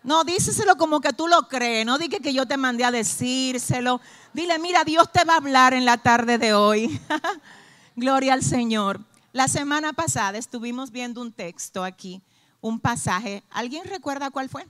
No, 0.04 0.24
díselo 0.24 0.76
como 0.76 1.00
que 1.00 1.12
tú 1.12 1.28
lo 1.28 1.46
crees, 1.48 1.86
no 1.86 1.98
diga 1.98 2.18
que 2.18 2.32
yo 2.32 2.46
te 2.46 2.56
mandé 2.56 2.84
a 2.84 2.90
decírselo. 2.90 4.00
Dile, 4.32 4.58
mira, 4.58 4.84
Dios 4.84 5.10
te 5.12 5.24
va 5.24 5.34
a 5.34 5.36
hablar 5.36 5.74
en 5.74 5.84
la 5.84 5.98
tarde 5.98 6.38
de 6.38 6.54
hoy. 6.54 7.00
Gloria 7.96 8.32
al 8.32 8.42
Señor. 8.42 9.00
La 9.32 9.48
semana 9.48 9.92
pasada 9.92 10.38
estuvimos 10.38 10.90
viendo 10.90 11.20
un 11.20 11.32
texto 11.32 11.84
aquí, 11.84 12.22
un 12.60 12.80
pasaje. 12.80 13.42
¿Alguien 13.50 13.84
recuerda 13.84 14.30
cuál 14.30 14.48
fue? 14.48 14.66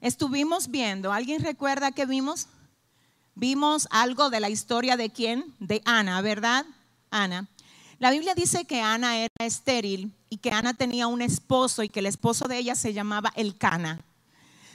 Estuvimos 0.00 0.68
viendo, 0.70 1.12
¿alguien 1.12 1.42
recuerda 1.42 1.92
que 1.92 2.06
vimos? 2.06 2.48
vimos 3.34 3.88
algo 3.90 4.30
de 4.30 4.40
la 4.40 4.50
historia 4.50 4.96
de 4.96 5.10
quién? 5.10 5.54
De 5.58 5.82
Ana, 5.84 6.20
¿verdad? 6.20 6.66
Ana. 7.10 7.48
La 7.98 8.10
Biblia 8.10 8.34
dice 8.34 8.64
que 8.64 8.80
Ana 8.80 9.18
era 9.18 9.46
estéril 9.46 10.12
y 10.28 10.38
que 10.38 10.50
Ana 10.50 10.74
tenía 10.74 11.06
un 11.06 11.22
esposo 11.22 11.82
y 11.82 11.88
que 11.88 12.00
el 12.00 12.06
esposo 12.06 12.48
de 12.48 12.58
ella 12.58 12.74
se 12.74 12.92
llamaba 12.92 13.32
Elcana. 13.36 14.00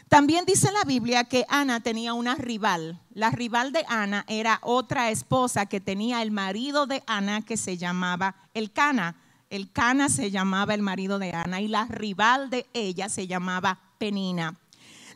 También 0.09 0.45
dice 0.45 0.71
la 0.71 0.85
Biblia 0.85 1.25
que 1.25 1.45
Ana 1.49 1.81
tenía 1.81 2.13
una 2.13 2.35
rival. 2.35 3.01
La 3.13 3.29
rival 3.29 3.73
de 3.73 3.83
Ana 3.89 4.23
era 4.29 4.59
otra 4.63 5.11
esposa 5.11 5.65
que 5.65 5.81
tenía 5.81 6.21
el 6.21 6.31
marido 6.31 6.87
de 6.87 7.03
Ana 7.07 7.41
que 7.41 7.57
se 7.57 7.77
llamaba 7.77 8.35
Elcana. 8.53 9.17
Elcana 9.49 10.07
se 10.07 10.31
llamaba 10.31 10.73
el 10.73 10.81
marido 10.81 11.19
de 11.19 11.33
Ana 11.33 11.59
y 11.59 11.67
la 11.67 11.85
rival 11.85 12.49
de 12.49 12.65
ella 12.73 13.09
se 13.09 13.27
llamaba 13.27 13.79
Penina. 13.97 14.57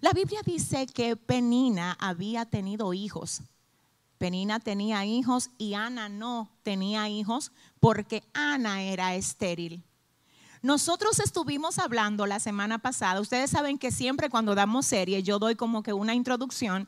La 0.01 0.11
Biblia 0.11 0.41
dice 0.45 0.87
que 0.87 1.15
Penina 1.15 1.95
había 1.99 2.45
tenido 2.45 2.93
hijos. 2.93 3.43
Penina 4.17 4.59
tenía 4.59 5.05
hijos 5.05 5.51
y 5.57 5.73
Ana 5.73 6.09
no 6.09 6.49
tenía 6.63 7.07
hijos 7.07 7.53
porque 7.79 8.23
Ana 8.33 8.81
era 8.83 9.15
estéril. 9.15 9.83
Nosotros 10.61 11.19
estuvimos 11.19 11.79
hablando 11.79 12.25
la 12.27 12.39
semana 12.39 12.77
pasada, 12.77 13.19
ustedes 13.19 13.49
saben 13.49 13.77
que 13.77 13.91
siempre 13.91 14.29
cuando 14.29 14.53
damos 14.53 14.85
serie 14.85 15.23
yo 15.23 15.39
doy 15.39 15.55
como 15.55 15.81
que 15.81 15.93
una 15.93 16.13
introducción 16.13 16.87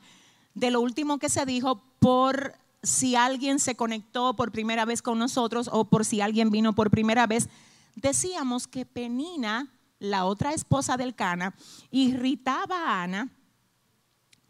de 0.54 0.70
lo 0.70 0.82
último 0.82 1.18
que 1.18 1.30
se 1.30 1.46
dijo 1.46 1.82
por 2.00 2.54
si 2.84 3.16
alguien 3.16 3.60
se 3.60 3.76
conectó 3.76 4.36
por 4.36 4.52
primera 4.52 4.86
vez 4.86 5.02
con 5.02 5.18
nosotros 5.18 5.70
o 5.72 5.86
por 5.86 6.06
si 6.06 6.22
alguien 6.22 6.52
vino 6.52 6.74
por 6.74 6.92
primera 6.92 7.26
vez. 7.26 7.50
Decíamos 7.96 8.68
que 8.68 8.86
Penina 8.86 9.70
la 10.04 10.26
otra 10.26 10.54
esposa 10.54 10.98
del 10.98 11.16
Cana, 11.16 11.56
irritaba 11.90 12.78
a 12.78 13.04
Ana 13.04 13.30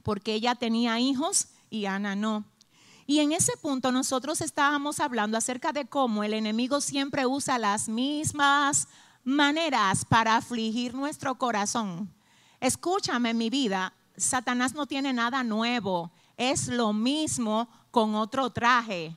porque 0.01 0.33
ella 0.33 0.55
tenía 0.55 0.99
hijos 0.99 1.47
y 1.69 1.85
Ana 1.85 2.15
no. 2.15 2.43
Y 3.05 3.19
en 3.19 3.33
ese 3.33 3.55
punto 3.57 3.91
nosotros 3.91 4.41
estábamos 4.41 4.99
hablando 4.99 5.37
acerca 5.37 5.71
de 5.71 5.85
cómo 5.85 6.23
el 6.23 6.33
enemigo 6.33 6.81
siempre 6.81 7.27
usa 7.27 7.59
las 7.59 7.87
mismas 7.87 8.87
maneras 9.23 10.05
para 10.05 10.35
afligir 10.35 10.93
nuestro 10.93 11.35
corazón. 11.35 12.13
Escúchame 12.59 13.33
mi 13.33 13.49
vida, 13.49 13.93
Satanás 14.15 14.73
no 14.73 14.85
tiene 14.85 15.13
nada 15.13 15.43
nuevo, 15.43 16.11
es 16.37 16.67
lo 16.67 16.93
mismo 16.93 17.67
con 17.91 18.15
otro 18.15 18.49
traje, 18.51 19.15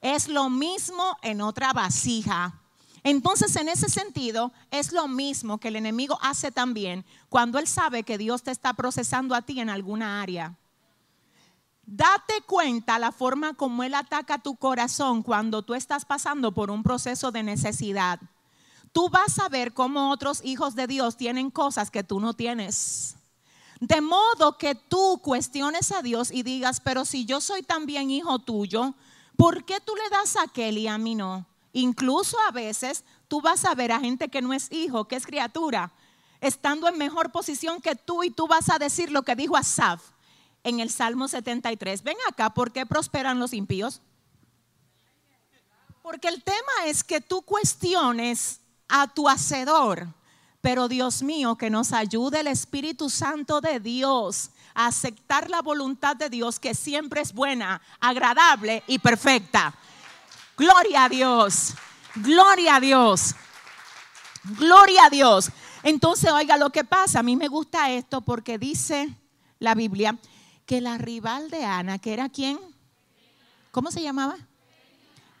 es 0.00 0.28
lo 0.28 0.50
mismo 0.50 1.16
en 1.22 1.40
otra 1.40 1.72
vasija. 1.72 2.58
Entonces, 3.04 3.56
en 3.56 3.68
ese 3.68 3.88
sentido, 3.88 4.52
es 4.70 4.92
lo 4.92 5.08
mismo 5.08 5.58
que 5.58 5.68
el 5.68 5.76
enemigo 5.76 6.18
hace 6.22 6.52
también 6.52 7.04
cuando 7.28 7.58
él 7.58 7.66
sabe 7.66 8.04
que 8.04 8.18
Dios 8.18 8.42
te 8.42 8.52
está 8.52 8.74
procesando 8.74 9.34
a 9.34 9.42
ti 9.42 9.60
en 9.60 9.70
alguna 9.70 10.22
área. 10.22 10.56
Date 11.84 12.42
cuenta 12.46 13.00
la 13.00 13.10
forma 13.10 13.54
como 13.54 13.82
él 13.82 13.94
ataca 13.94 14.38
tu 14.38 14.54
corazón 14.54 15.22
cuando 15.22 15.62
tú 15.62 15.74
estás 15.74 16.04
pasando 16.04 16.52
por 16.52 16.70
un 16.70 16.84
proceso 16.84 17.32
de 17.32 17.42
necesidad. 17.42 18.20
Tú 18.92 19.08
vas 19.08 19.38
a 19.38 19.48
ver 19.48 19.72
cómo 19.72 20.10
otros 20.10 20.44
hijos 20.44 20.74
de 20.74 20.86
Dios 20.86 21.16
tienen 21.16 21.50
cosas 21.50 21.90
que 21.90 22.04
tú 22.04 22.20
no 22.20 22.34
tienes. 22.34 23.16
De 23.80 24.00
modo 24.00 24.58
que 24.58 24.74
tú 24.74 25.20
cuestiones 25.22 25.90
a 25.90 26.02
Dios 26.02 26.30
y 26.30 26.42
digas, 26.42 26.80
pero 26.80 27.04
si 27.04 27.24
yo 27.24 27.40
soy 27.40 27.62
también 27.62 28.10
hijo 28.10 28.38
tuyo, 28.38 28.94
¿por 29.36 29.64
qué 29.64 29.80
tú 29.80 29.94
le 29.96 30.08
das 30.10 30.36
a 30.36 30.42
aquel 30.42 30.78
y 30.78 30.86
a 30.86 30.98
mí 30.98 31.14
no? 31.14 31.46
Incluso 31.72 32.36
a 32.46 32.52
veces 32.52 33.04
tú 33.28 33.40
vas 33.40 33.64
a 33.64 33.74
ver 33.74 33.92
a 33.92 33.98
gente 33.98 34.28
que 34.28 34.42
no 34.42 34.52
es 34.52 34.70
hijo, 34.70 35.08
que 35.08 35.16
es 35.16 35.26
criatura, 35.26 35.92
estando 36.40 36.86
en 36.86 36.98
mejor 36.98 37.32
posición 37.32 37.80
que 37.80 37.96
tú 37.96 38.22
y 38.22 38.30
tú 38.30 38.46
vas 38.46 38.68
a 38.68 38.78
decir 38.78 39.10
lo 39.10 39.22
que 39.22 39.34
dijo 39.34 39.56
Asaf 39.56 40.02
en 40.64 40.80
el 40.80 40.90
Salmo 40.90 41.28
73. 41.28 42.02
Ven 42.02 42.16
acá, 42.28 42.50
¿por 42.50 42.72
qué 42.72 42.86
prosperan 42.86 43.38
los 43.38 43.52
impíos? 43.52 44.02
Porque 46.02 46.28
el 46.28 46.42
tema 46.42 46.86
es 46.86 47.02
que 47.02 47.20
tú 47.20 47.42
cuestiones 47.42 48.60
a 48.92 49.08
tu 49.08 49.26
hacedor, 49.26 50.06
Pero 50.60 50.86
Dios 50.86 51.22
mío, 51.24 51.56
que 51.56 51.70
nos 51.70 51.92
ayude 51.92 52.38
el 52.38 52.46
Espíritu 52.46 53.10
Santo 53.10 53.60
de 53.60 53.80
Dios 53.80 54.50
a 54.74 54.86
aceptar 54.86 55.50
la 55.50 55.60
voluntad 55.60 56.14
de 56.14 56.30
Dios 56.30 56.60
que 56.60 56.72
siempre 56.72 57.20
es 57.20 57.32
buena, 57.32 57.82
agradable 57.98 58.84
y 58.86 59.00
perfecta. 59.00 59.74
Gloria 60.56 61.06
a 61.06 61.08
Dios. 61.08 61.74
Gloria 62.14 62.76
a 62.76 62.80
Dios. 62.80 63.34
Gloria 64.44 65.06
a 65.06 65.10
Dios. 65.10 65.50
Entonces, 65.82 66.30
oiga 66.30 66.56
lo 66.56 66.70
que 66.70 66.84
pasa. 66.84 67.20
A 67.20 67.24
mí 67.24 67.34
me 67.34 67.48
gusta 67.48 67.90
esto 67.90 68.20
porque 68.20 68.56
dice 68.56 69.18
la 69.58 69.74
Biblia 69.74 70.16
que 70.64 70.80
la 70.80 70.96
rival 70.96 71.50
de 71.50 71.64
Ana, 71.64 71.98
que 71.98 72.12
era 72.12 72.28
quién? 72.28 72.60
¿Cómo 73.72 73.90
se 73.90 74.00
llamaba? 74.00 74.36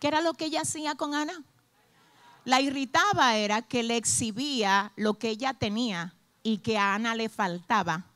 ¿Qué 0.00 0.08
era 0.08 0.20
lo 0.20 0.34
que 0.34 0.46
ella 0.46 0.62
hacía 0.62 0.96
con 0.96 1.14
Ana? 1.14 1.44
La 2.44 2.60
irritaba 2.60 3.36
era 3.36 3.62
que 3.62 3.82
le 3.82 3.96
exhibía 3.96 4.92
lo 4.96 5.14
que 5.14 5.28
ella 5.28 5.54
tenía 5.54 6.14
y 6.42 6.58
que 6.58 6.78
a 6.78 6.94
Ana 6.94 7.14
le 7.14 7.28
faltaba. 7.28 8.06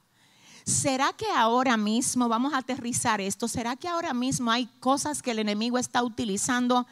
¿Será 0.64 1.12
que 1.12 1.26
ahora 1.30 1.76
mismo, 1.76 2.28
vamos 2.28 2.52
a 2.52 2.59
aterrizar 2.59 3.21
esto, 3.21 3.47
será 3.47 3.76
que 3.76 3.87
ahora 3.87 4.12
mismo 4.12 4.50
hay 4.50 4.66
cosas 4.80 5.23
que 5.23 5.30
el 5.30 5.38
enemigo 5.38 5.78
está 5.78 6.02
utilizando 6.02 6.88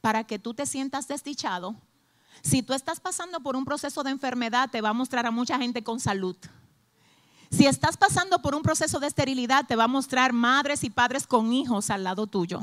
para 0.00 0.22
que 0.22 0.38
tú 0.38 0.54
te 0.54 0.64
sientas 0.64 1.08
desdichado? 1.08 1.74
Si 2.42 2.62
tú 2.62 2.72
estás 2.72 3.00
pasando 3.00 3.40
por 3.40 3.56
un 3.56 3.64
proceso 3.64 4.04
de 4.04 4.10
enfermedad, 4.10 4.70
te 4.70 4.80
va 4.80 4.90
a 4.90 4.92
mostrar 4.92 5.26
a 5.26 5.32
mucha 5.32 5.58
gente 5.58 5.82
con 5.82 5.98
salud. 5.98 6.36
Si 7.50 7.66
estás 7.66 7.96
pasando 7.96 8.40
por 8.40 8.54
un 8.54 8.62
proceso 8.62 9.00
de 9.00 9.08
esterilidad, 9.08 9.66
te 9.66 9.74
va 9.74 9.84
a 9.84 9.88
mostrar 9.88 10.32
madres 10.32 10.84
y 10.84 10.90
padres 10.90 11.26
con 11.26 11.52
hijos 11.52 11.90
al 11.90 12.04
lado 12.04 12.28
tuyo. 12.28 12.62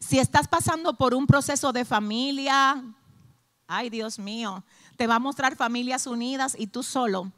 Si 0.00 0.18
estás 0.18 0.48
pasando 0.48 0.96
por 0.96 1.14
un 1.14 1.26
proceso 1.26 1.72
de 1.72 1.84
familia, 1.84 2.82
ay 3.66 3.90
Dios 3.90 4.18
mío, 4.18 4.64
te 4.96 5.06
va 5.06 5.16
a 5.16 5.20
mostrar 5.20 5.56
familias 5.56 6.06
unidas 6.06 6.56
y 6.58 6.66
tú 6.66 6.82
solo 6.82 7.32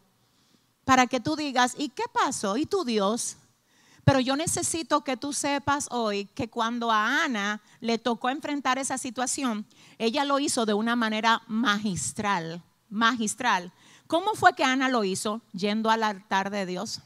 para 0.88 1.06
que 1.06 1.20
tú 1.20 1.36
digas, 1.36 1.74
¿y 1.76 1.90
qué 1.90 2.04
pasó? 2.10 2.56
¿Y 2.56 2.64
tu 2.64 2.82
Dios? 2.82 3.36
Pero 4.04 4.20
yo 4.20 4.36
necesito 4.36 5.04
que 5.04 5.18
tú 5.18 5.34
sepas 5.34 5.86
hoy 5.90 6.24
que 6.34 6.48
cuando 6.48 6.90
a 6.90 7.24
Ana 7.24 7.60
le 7.80 7.98
tocó 7.98 8.30
enfrentar 8.30 8.78
esa 8.78 8.96
situación, 8.96 9.66
ella 9.98 10.24
lo 10.24 10.38
hizo 10.38 10.64
de 10.64 10.72
una 10.72 10.96
manera 10.96 11.42
magistral, 11.46 12.62
magistral. 12.88 13.70
¿Cómo 14.06 14.32
fue 14.34 14.54
que 14.54 14.64
Ana 14.64 14.88
lo 14.88 15.04
hizo? 15.04 15.42
Yendo 15.52 15.90
al 15.90 16.02
altar 16.02 16.48
de 16.48 16.64
Dios. 16.64 17.02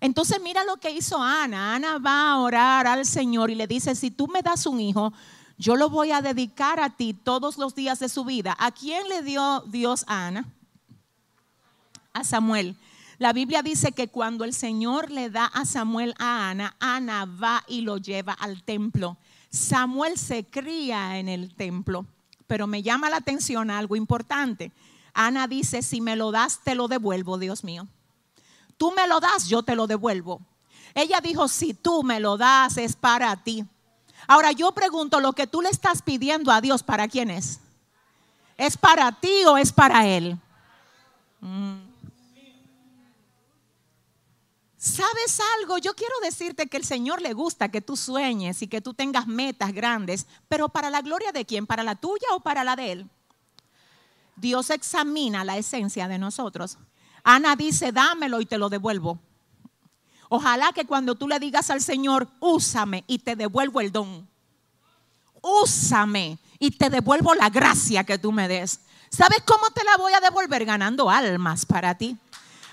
Entonces 0.00 0.40
mira 0.40 0.64
lo 0.64 0.78
que 0.78 0.92
hizo 0.92 1.22
Ana. 1.22 1.74
Ana 1.74 1.98
va 1.98 2.30
a 2.30 2.38
orar 2.38 2.86
al 2.86 3.04
Señor 3.04 3.50
y 3.50 3.54
le 3.54 3.66
dice, 3.66 3.94
si 3.94 4.10
tú 4.10 4.28
me 4.28 4.40
das 4.40 4.64
un 4.64 4.80
hijo, 4.80 5.12
yo 5.58 5.76
lo 5.76 5.88
voy 5.88 6.12
a 6.12 6.22
dedicar 6.22 6.80
a 6.80 6.90
ti 6.90 7.14
todos 7.14 7.58
los 7.58 7.74
días 7.74 7.98
de 7.98 8.08
su 8.08 8.24
vida. 8.24 8.56
¿A 8.58 8.70
quién 8.70 9.08
le 9.08 9.22
dio 9.22 9.62
Dios 9.66 10.04
a 10.06 10.26
Ana? 10.26 10.52
a 12.16 12.24
Samuel. 12.24 12.76
La 13.18 13.32
Biblia 13.32 13.62
dice 13.62 13.92
que 13.92 14.08
cuando 14.08 14.44
el 14.44 14.52
Señor 14.52 15.10
le 15.10 15.30
da 15.30 15.46
a 15.46 15.64
Samuel 15.64 16.14
a 16.18 16.50
Ana, 16.50 16.76
Ana 16.80 17.24
va 17.24 17.62
y 17.66 17.82
lo 17.82 17.98
lleva 17.98 18.32
al 18.32 18.62
templo. 18.62 19.16
Samuel 19.50 20.18
se 20.18 20.44
cría 20.44 21.18
en 21.18 21.28
el 21.28 21.54
templo, 21.54 22.06
pero 22.46 22.66
me 22.66 22.82
llama 22.82 23.10
la 23.10 23.18
atención 23.18 23.70
algo 23.70 23.96
importante. 23.96 24.72
Ana 25.14 25.46
dice, 25.46 25.82
si 25.82 26.00
me 26.00 26.16
lo 26.16 26.30
das, 26.30 26.60
te 26.62 26.74
lo 26.74 26.88
devuelvo, 26.88 27.38
Dios 27.38 27.64
mío. 27.64 27.86
Tú 28.76 28.92
me 28.92 29.06
lo 29.06 29.20
das, 29.20 29.48
yo 29.48 29.62
te 29.62 29.76
lo 29.76 29.86
devuelvo. 29.86 30.40
Ella 30.94 31.20
dijo, 31.22 31.48
si 31.48 31.72
tú 31.72 32.02
me 32.02 32.20
lo 32.20 32.36
das, 32.36 32.76
es 32.76 32.96
para 32.96 33.34
ti. 33.42 33.64
Ahora 34.26 34.52
yo 34.52 34.72
pregunto, 34.72 35.20
lo 35.20 35.32
que 35.32 35.46
tú 35.46 35.62
le 35.62 35.68
estás 35.68 36.02
pidiendo 36.02 36.50
a 36.50 36.60
Dios, 36.60 36.82
¿para 36.82 37.08
quién 37.08 37.30
es? 37.30 37.60
¿Es 38.56 38.76
para 38.76 39.12
ti 39.12 39.44
o 39.46 39.56
es 39.56 39.72
para 39.72 40.06
Él? 40.06 40.38
Mm. 41.40 41.76
¿Sabes 44.78 45.40
algo? 45.58 45.78
Yo 45.78 45.94
quiero 45.94 46.14
decirte 46.22 46.68
que 46.68 46.76
el 46.76 46.84
Señor 46.84 47.20
le 47.20 47.32
gusta 47.32 47.70
que 47.70 47.80
tú 47.80 47.96
sueñes 47.96 48.62
y 48.62 48.68
que 48.68 48.80
tú 48.80 48.94
tengas 48.94 49.26
metas 49.26 49.72
grandes, 49.72 50.26
pero 50.48 50.68
para 50.68 50.90
la 50.90 51.02
gloria 51.02 51.32
de 51.32 51.44
quién? 51.44 51.66
¿Para 51.66 51.82
la 51.82 51.96
tuya 51.96 52.26
o 52.34 52.40
para 52.40 52.62
la 52.62 52.76
de 52.76 52.92
Él? 52.92 53.10
Dios 54.36 54.70
examina 54.70 55.44
la 55.44 55.56
esencia 55.56 56.06
de 56.08 56.18
nosotros. 56.18 56.78
Ana 57.24 57.56
dice, 57.56 57.90
dámelo 57.90 58.40
y 58.40 58.46
te 58.46 58.58
lo 58.58 58.68
devuelvo. 58.68 59.18
Ojalá 60.28 60.72
que 60.72 60.84
cuando 60.84 61.14
tú 61.14 61.28
le 61.28 61.38
digas 61.38 61.70
al 61.70 61.80
Señor, 61.80 62.28
úsame 62.40 63.04
y 63.06 63.18
te 63.18 63.36
devuelvo 63.36 63.80
el 63.80 63.92
don. 63.92 64.28
Úsame 65.40 66.38
y 66.58 66.72
te 66.72 66.90
devuelvo 66.90 67.34
la 67.34 67.50
gracia 67.50 68.04
que 68.04 68.18
tú 68.18 68.32
me 68.32 68.48
des. 68.48 68.80
¿Sabes 69.10 69.42
cómo 69.44 69.66
te 69.70 69.84
la 69.84 69.96
voy 69.96 70.12
a 70.12 70.20
devolver? 70.20 70.64
Ganando 70.64 71.08
almas 71.08 71.64
para 71.64 71.94
ti. 71.94 72.16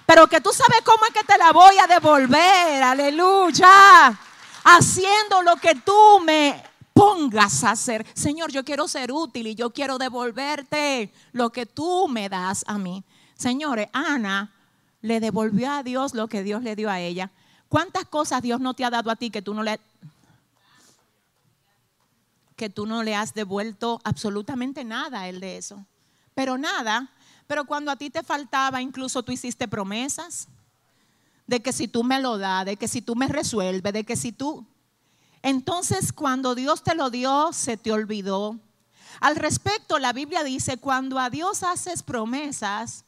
Pero 0.05 0.27
que 0.27 0.41
tú 0.41 0.51
sabes 0.51 0.81
cómo 0.83 1.05
es 1.05 1.13
que 1.13 1.23
te 1.23 1.37
la 1.37 1.51
voy 1.51 1.75
a 1.77 1.87
devolver, 1.87 2.83
aleluya. 2.83 4.19
Haciendo 4.63 5.43
lo 5.43 5.55
que 5.57 5.75
tú 5.75 6.19
me 6.25 6.61
pongas 6.93 7.63
a 7.63 7.71
hacer. 7.71 8.05
Señor, 8.13 8.51
yo 8.51 8.63
quiero 8.63 8.87
ser 8.87 9.11
útil 9.11 9.47
y 9.47 9.55
yo 9.55 9.71
quiero 9.71 9.97
devolverte 9.97 11.13
lo 11.31 11.51
que 11.51 11.65
tú 11.65 12.07
me 12.07 12.29
das 12.29 12.63
a 12.67 12.77
mí. 12.77 13.03
Señores, 13.35 13.89
Ana 13.93 14.51
le 15.01 15.19
devolvió 15.19 15.71
a 15.71 15.83
Dios 15.83 16.13
lo 16.13 16.27
que 16.27 16.43
Dios 16.43 16.63
le 16.63 16.75
dio 16.75 16.89
a 16.89 16.99
ella. 16.99 17.31
¿Cuántas 17.73 18.05
cosas 18.05 18.43
Dios 18.43 18.59
no 18.59 18.75
te 18.75 18.85
ha 18.85 18.91
dado 18.91 19.09
a 19.09 19.15
ti 19.15 19.31
que 19.31 19.41
tú 19.41 19.55
no 19.55 19.63
le 19.63 19.79
que 22.55 22.69
tú 22.69 22.85
no 22.85 23.01
le 23.01 23.15
has 23.15 23.33
devuelto 23.33 23.99
absolutamente 24.03 24.83
nada 24.83 25.21
a 25.21 25.27
él 25.27 25.39
de 25.39 25.57
eso? 25.57 25.83
Pero 26.35 26.59
nada, 26.59 27.09
pero 27.47 27.65
cuando 27.65 27.89
a 27.89 27.95
ti 27.95 28.11
te 28.11 28.21
faltaba, 28.21 28.79
incluso 28.79 29.23
tú 29.23 29.31
hiciste 29.31 29.67
promesas 29.67 30.49
de 31.47 31.63
que 31.63 31.73
si 31.73 31.87
tú 31.87 32.03
me 32.03 32.19
lo 32.19 32.37
das, 32.37 32.65
de 32.65 32.77
que 32.77 32.87
si 32.87 33.01
tú 33.01 33.15
me 33.15 33.27
resuelves, 33.27 33.91
de 33.91 34.03
que 34.03 34.17
si 34.17 34.31
tú... 34.31 34.67
Entonces 35.41 36.13
cuando 36.13 36.53
Dios 36.53 36.83
te 36.83 36.93
lo 36.93 37.09
dio, 37.09 37.53
se 37.53 37.75
te 37.75 37.91
olvidó. 37.91 38.55
Al 39.19 39.35
respecto, 39.35 39.97
la 39.97 40.13
Biblia 40.13 40.43
dice, 40.43 40.77
cuando 40.77 41.17
a 41.17 41.31
Dios 41.31 41.63
haces 41.63 42.03
promesas, 42.03 43.03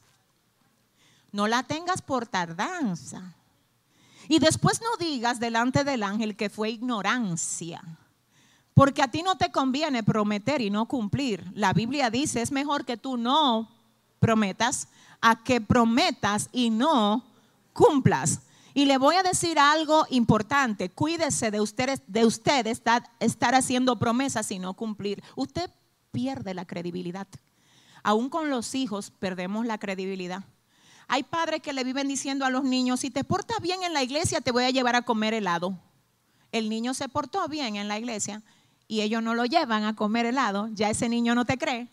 no 1.30 1.46
la 1.46 1.62
tengas 1.62 2.02
por 2.02 2.26
tardanza. 2.26 3.35
Y 4.28 4.38
después 4.38 4.80
no 4.80 4.96
digas 4.98 5.40
delante 5.40 5.84
del 5.84 6.02
ángel 6.02 6.36
que 6.36 6.50
fue 6.50 6.70
ignorancia. 6.70 7.82
Porque 8.74 9.02
a 9.02 9.10
ti 9.10 9.22
no 9.22 9.36
te 9.36 9.50
conviene 9.50 10.02
prometer 10.02 10.60
y 10.60 10.70
no 10.70 10.86
cumplir. 10.86 11.44
La 11.54 11.72
Biblia 11.72 12.10
dice, 12.10 12.42
es 12.42 12.52
mejor 12.52 12.84
que 12.84 12.96
tú 12.96 13.16
no 13.16 13.70
prometas 14.18 14.88
a 15.20 15.42
que 15.42 15.60
prometas 15.60 16.48
y 16.52 16.70
no 16.70 17.24
cumplas. 17.72 18.40
Y 18.74 18.84
le 18.84 18.98
voy 18.98 19.14
a 19.16 19.22
decir 19.22 19.58
algo 19.58 20.06
importante, 20.10 20.90
cuídese 20.90 21.50
de 21.50 21.62
ustedes, 21.62 22.02
de 22.06 22.26
usted 22.26 22.66
estar, 22.66 23.08
estar 23.20 23.54
haciendo 23.54 23.98
promesas 23.98 24.50
y 24.50 24.58
no 24.58 24.74
cumplir. 24.74 25.22
Usted 25.34 25.70
pierde 26.12 26.52
la 26.52 26.66
credibilidad. 26.66 27.26
Aún 28.02 28.28
con 28.28 28.50
los 28.50 28.74
hijos 28.74 29.10
perdemos 29.18 29.64
la 29.64 29.78
credibilidad. 29.78 30.44
Hay 31.08 31.22
padres 31.22 31.62
que 31.62 31.72
le 31.72 31.84
viven 31.84 32.08
diciendo 32.08 32.44
a 32.44 32.50
los 32.50 32.64
niños, 32.64 33.00
si 33.00 33.10
te 33.10 33.24
portas 33.24 33.60
bien 33.60 33.82
en 33.82 33.92
la 33.92 34.02
iglesia, 34.02 34.40
te 34.40 34.50
voy 34.50 34.64
a 34.64 34.70
llevar 34.70 34.96
a 34.96 35.02
comer 35.02 35.34
helado. 35.34 35.78
El 36.52 36.68
niño 36.68 36.94
se 36.94 37.08
portó 37.08 37.46
bien 37.48 37.76
en 37.76 37.88
la 37.88 37.98
iglesia 37.98 38.42
y 38.88 39.02
ellos 39.02 39.22
no 39.22 39.34
lo 39.34 39.44
llevan 39.44 39.84
a 39.84 39.94
comer 39.94 40.26
helado, 40.26 40.68
ya 40.72 40.90
ese 40.90 41.08
niño 41.08 41.34
no 41.34 41.44
te 41.44 41.58
cree. 41.58 41.88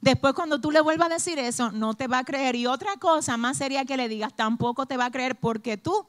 Después 0.00 0.34
cuando 0.34 0.60
tú 0.60 0.70
le 0.70 0.80
vuelvas 0.80 1.10
a 1.10 1.14
decir 1.14 1.38
eso, 1.38 1.72
no 1.72 1.94
te 1.94 2.06
va 2.06 2.18
a 2.18 2.24
creer. 2.24 2.54
Y 2.54 2.66
otra 2.66 2.96
cosa 2.96 3.36
más 3.36 3.56
sería 3.56 3.84
que 3.84 3.96
le 3.96 4.08
digas, 4.08 4.34
tampoco 4.34 4.86
te 4.86 4.96
va 4.96 5.06
a 5.06 5.10
creer 5.10 5.36
porque 5.36 5.76
tú 5.76 6.06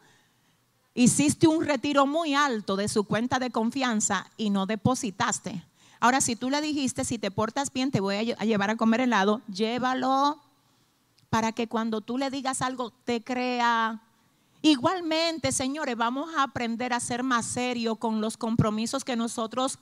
hiciste 0.93 1.47
un 1.47 1.65
retiro 1.65 2.05
muy 2.05 2.35
alto 2.35 2.75
de 2.75 2.87
su 2.87 3.03
cuenta 3.03 3.39
de 3.39 3.51
confianza 3.51 4.27
y 4.37 4.51
no 4.51 4.65
depositaste. 4.65 5.63
Ahora, 5.99 6.21
si 6.21 6.35
tú 6.35 6.49
le 6.49 6.61
dijiste, 6.61 7.03
si 7.03 7.17
te 7.17 7.31
portas 7.31 7.73
bien, 7.73 7.91
te 7.91 7.99
voy 7.99 8.15
a 8.15 8.45
llevar 8.45 8.69
a 8.69 8.77
comer 8.77 9.01
helado, 9.01 9.41
llévalo 9.47 10.39
para 11.29 11.51
que 11.51 11.67
cuando 11.67 12.01
tú 12.01 12.17
le 12.17 12.29
digas 12.29 12.61
algo, 12.61 12.91
te 12.91 13.23
crea. 13.23 14.01
Igualmente, 14.61 15.51
señores, 15.51 15.95
vamos 15.95 16.33
a 16.35 16.43
aprender 16.43 16.93
a 16.93 16.99
ser 16.99 17.23
más 17.23 17.45
serios 17.45 17.97
con 17.97 18.19
los 18.19 18.37
compromisos 18.37 19.03
que 19.03 19.15
nosotros 19.15 19.79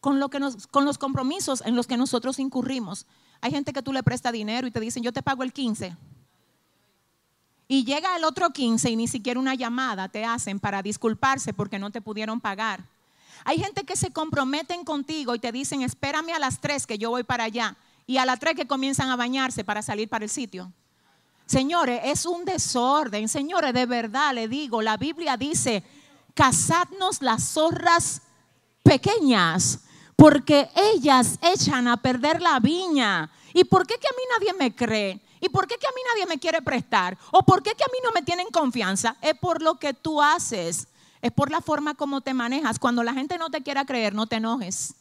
con, 0.00 0.18
lo 0.18 0.30
que 0.30 0.40
nos, 0.40 0.66
con 0.66 0.84
los 0.84 0.98
compromisos 0.98 1.62
en 1.64 1.76
los 1.76 1.86
que 1.86 1.96
nosotros 1.96 2.38
incurrimos. 2.38 3.06
Hay 3.40 3.50
gente 3.50 3.72
que 3.72 3.82
tú 3.82 3.92
le 3.92 4.02
presta 4.02 4.32
dinero 4.32 4.66
y 4.66 4.70
te 4.70 4.80
dicen, 4.80 5.02
yo 5.02 5.12
te 5.12 5.22
pago 5.22 5.42
el 5.42 5.52
15. 5.52 5.96
Y 7.68 7.84
llega 7.84 8.16
el 8.16 8.24
otro 8.24 8.50
15 8.50 8.90
y 8.90 8.96
ni 8.96 9.06
siquiera 9.06 9.38
una 9.38 9.54
llamada 9.54 10.08
te 10.08 10.24
hacen 10.24 10.58
para 10.58 10.82
disculparse 10.82 11.54
porque 11.54 11.78
no 11.78 11.90
te 11.90 12.00
pudieron 12.00 12.40
pagar. 12.40 12.84
Hay 13.44 13.58
gente 13.58 13.84
que 13.84 13.96
se 13.96 14.10
comprometen 14.10 14.84
contigo 14.84 15.34
y 15.34 15.38
te 15.38 15.52
dicen, 15.52 15.82
espérame 15.82 16.32
a 16.34 16.38
las 16.38 16.60
3 16.60 16.86
que 16.86 16.98
yo 16.98 17.10
voy 17.10 17.22
para 17.22 17.44
allá. 17.44 17.76
Y 18.10 18.18
a 18.18 18.26
las 18.26 18.40
3 18.40 18.56
que 18.56 18.66
comienzan 18.66 19.08
a 19.10 19.14
bañarse 19.14 19.62
para 19.62 19.82
salir 19.82 20.08
para 20.08 20.24
el 20.24 20.30
sitio. 20.30 20.72
Señores, 21.46 22.00
es 22.02 22.26
un 22.26 22.44
desorden. 22.44 23.28
Señores, 23.28 23.72
de 23.72 23.86
verdad 23.86 24.34
le 24.34 24.48
digo, 24.48 24.82
la 24.82 24.96
Biblia 24.96 25.36
dice, 25.36 25.84
cazadnos 26.34 27.22
las 27.22 27.52
zorras 27.52 28.22
pequeñas 28.82 29.84
porque 30.16 30.68
ellas 30.74 31.38
echan 31.40 31.86
a 31.86 31.98
perder 31.98 32.42
la 32.42 32.58
viña 32.58 33.30
¿Y 33.54 33.62
por 33.62 33.86
qué 33.86 33.94
que 33.94 34.08
a 34.08 34.16
mí 34.16 34.22
nadie 34.36 34.58
me 34.58 34.74
cree? 34.74 35.20
¿Y 35.40 35.48
por 35.48 35.68
qué 35.68 35.76
que 35.76 35.86
a 35.86 35.90
mí 35.94 36.00
nadie 36.12 36.26
me 36.26 36.40
quiere 36.40 36.62
prestar? 36.62 37.16
¿O 37.30 37.44
por 37.44 37.62
qué 37.62 37.76
que 37.76 37.84
a 37.84 37.92
mí 37.92 37.98
no 38.02 38.10
me 38.10 38.22
tienen 38.22 38.48
confianza? 38.48 39.16
Es 39.22 39.34
por 39.34 39.62
lo 39.62 39.76
que 39.76 39.94
tú 39.94 40.20
haces. 40.20 40.88
Es 41.22 41.30
por 41.30 41.52
la 41.52 41.60
forma 41.60 41.94
como 41.94 42.22
te 42.22 42.34
manejas. 42.34 42.80
Cuando 42.80 43.04
la 43.04 43.14
gente 43.14 43.38
no 43.38 43.50
te 43.50 43.62
quiera 43.62 43.84
creer, 43.84 44.16
no 44.16 44.26
te 44.26 44.36
enojes. 44.36 44.94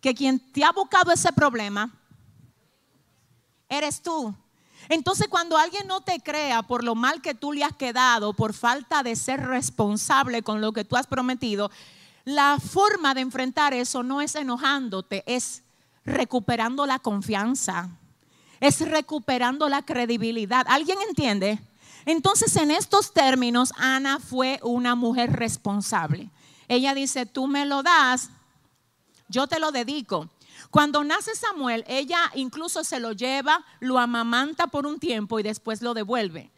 Que 0.00 0.14
quien 0.14 0.38
te 0.38 0.64
ha 0.64 0.72
buscado 0.72 1.12
ese 1.12 1.32
problema 1.32 1.90
eres 3.68 4.02
tú. 4.02 4.34
Entonces 4.88 5.28
cuando 5.28 5.56
alguien 5.56 5.86
no 5.86 6.00
te 6.00 6.20
crea 6.20 6.62
por 6.62 6.82
lo 6.82 6.94
mal 6.94 7.22
que 7.22 7.34
tú 7.34 7.52
le 7.52 7.62
has 7.62 7.76
quedado, 7.76 8.32
por 8.32 8.54
falta 8.54 9.02
de 9.02 9.14
ser 9.14 9.46
responsable 9.46 10.42
con 10.42 10.60
lo 10.60 10.72
que 10.72 10.84
tú 10.84 10.96
has 10.96 11.06
prometido, 11.06 11.70
la 12.24 12.58
forma 12.58 13.14
de 13.14 13.20
enfrentar 13.20 13.72
eso 13.74 14.02
no 14.02 14.20
es 14.20 14.34
enojándote, 14.34 15.22
es 15.26 15.62
recuperando 16.04 16.86
la 16.86 16.98
confianza, 16.98 17.90
es 18.58 18.80
recuperando 18.80 19.68
la 19.68 19.82
credibilidad. 19.82 20.66
¿Alguien 20.68 20.98
entiende? 21.08 21.60
Entonces, 22.06 22.56
en 22.56 22.70
estos 22.70 23.12
términos, 23.12 23.72
Ana 23.76 24.18
fue 24.18 24.58
una 24.62 24.94
mujer 24.94 25.32
responsable. 25.32 26.30
Ella 26.68 26.94
dice, 26.94 27.26
tú 27.26 27.46
me 27.46 27.66
lo 27.66 27.82
das, 27.82 28.30
yo 29.30 29.46
te 29.46 29.58
lo 29.58 29.72
dedico. 29.72 30.28
Cuando 30.70 31.02
nace 31.04 31.34
Samuel, 31.34 31.84
ella 31.86 32.30
incluso 32.34 32.84
se 32.84 33.00
lo 33.00 33.12
lleva, 33.12 33.64
lo 33.80 33.98
amamanta 33.98 34.66
por 34.66 34.86
un 34.86 34.98
tiempo 34.98 35.40
y 35.40 35.42
después 35.42 35.80
lo 35.80 35.94
devuelve. 35.94 36.50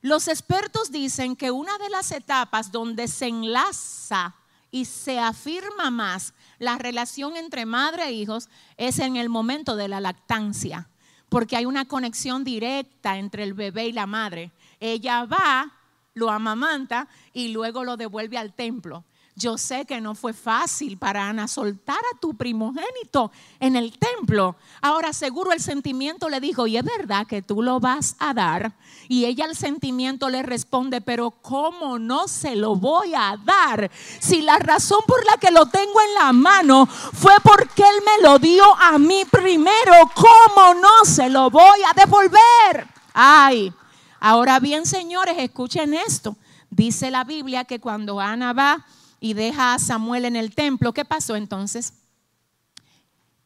Los 0.00 0.28
expertos 0.28 0.90
dicen 0.90 1.36
que 1.36 1.50
una 1.50 1.76
de 1.78 1.90
las 1.90 2.12
etapas 2.12 2.72
donde 2.72 3.08
se 3.08 3.26
enlaza 3.26 4.34
y 4.70 4.84
se 4.84 5.18
afirma 5.18 5.90
más 5.90 6.34
la 6.58 6.78
relación 6.78 7.36
entre 7.36 7.66
madre 7.66 8.04
e 8.04 8.12
hijos 8.12 8.48
es 8.76 8.98
en 8.98 9.16
el 9.16 9.28
momento 9.28 9.76
de 9.76 9.88
la 9.88 10.00
lactancia, 10.00 10.88
porque 11.28 11.56
hay 11.56 11.66
una 11.66 11.86
conexión 11.86 12.44
directa 12.44 13.18
entre 13.18 13.44
el 13.44 13.54
bebé 13.54 13.86
y 13.86 13.92
la 13.92 14.06
madre. 14.06 14.52
Ella 14.80 15.24
va, 15.24 15.72
lo 16.14 16.30
amamanta 16.30 17.08
y 17.32 17.48
luego 17.48 17.84
lo 17.84 17.96
devuelve 17.96 18.38
al 18.38 18.52
templo. 18.52 19.04
Yo 19.38 19.56
sé 19.56 19.84
que 19.84 20.00
no 20.00 20.16
fue 20.16 20.32
fácil 20.32 20.98
para 20.98 21.28
Ana 21.28 21.46
soltar 21.46 22.00
a 22.12 22.18
tu 22.18 22.34
primogénito 22.34 23.30
en 23.60 23.76
el 23.76 23.96
templo. 23.96 24.56
Ahora 24.82 25.12
seguro 25.12 25.52
el 25.52 25.60
sentimiento 25.60 26.28
le 26.28 26.40
dijo, 26.40 26.66
y 26.66 26.76
es 26.76 26.82
verdad 26.82 27.24
que 27.24 27.40
tú 27.40 27.62
lo 27.62 27.78
vas 27.78 28.16
a 28.18 28.34
dar. 28.34 28.72
Y 29.06 29.26
ella 29.26 29.44
el 29.44 29.54
sentimiento 29.54 30.28
le 30.28 30.42
responde, 30.42 31.00
pero 31.00 31.30
¿cómo 31.30 32.00
no 32.00 32.26
se 32.26 32.56
lo 32.56 32.74
voy 32.74 33.14
a 33.14 33.36
dar? 33.44 33.92
Si 34.18 34.42
la 34.42 34.58
razón 34.58 34.98
por 35.06 35.24
la 35.24 35.36
que 35.36 35.52
lo 35.52 35.66
tengo 35.66 36.00
en 36.00 36.14
la 36.14 36.32
mano 36.32 36.86
fue 36.86 37.34
porque 37.44 37.82
Él 37.82 38.02
me 38.04 38.28
lo 38.28 38.40
dio 38.40 38.64
a 38.74 38.98
mí 38.98 39.24
primero, 39.30 39.94
¿cómo 40.16 40.74
no 40.74 41.04
se 41.04 41.30
lo 41.30 41.48
voy 41.48 41.78
a 41.88 41.94
devolver? 41.94 42.88
Ay, 43.14 43.72
ahora 44.18 44.58
bien 44.58 44.84
señores, 44.84 45.36
escuchen 45.38 45.94
esto. 45.94 46.36
Dice 46.70 47.12
la 47.12 47.22
Biblia 47.22 47.64
que 47.64 47.78
cuando 47.78 48.18
Ana 48.18 48.52
va 48.52 48.84
y 49.20 49.34
deja 49.34 49.74
a 49.74 49.78
Samuel 49.78 50.24
en 50.24 50.36
el 50.36 50.54
templo, 50.54 50.92
¿qué 50.92 51.04
pasó 51.04 51.36
entonces? 51.36 51.94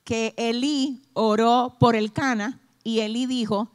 Que 0.04 0.34
Elí 0.36 1.02
oró 1.12 1.76
por 1.78 1.96
el 1.96 2.12
Cana 2.12 2.60
y 2.84 3.00
Elí 3.00 3.26
dijo, 3.26 3.70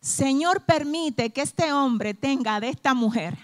Señor 0.00 0.64
permite 0.64 1.30
que 1.30 1.42
este 1.42 1.72
hombre 1.72 2.14
tenga 2.14 2.60
de 2.60 2.68
esta 2.68 2.94
mujer 2.94 3.38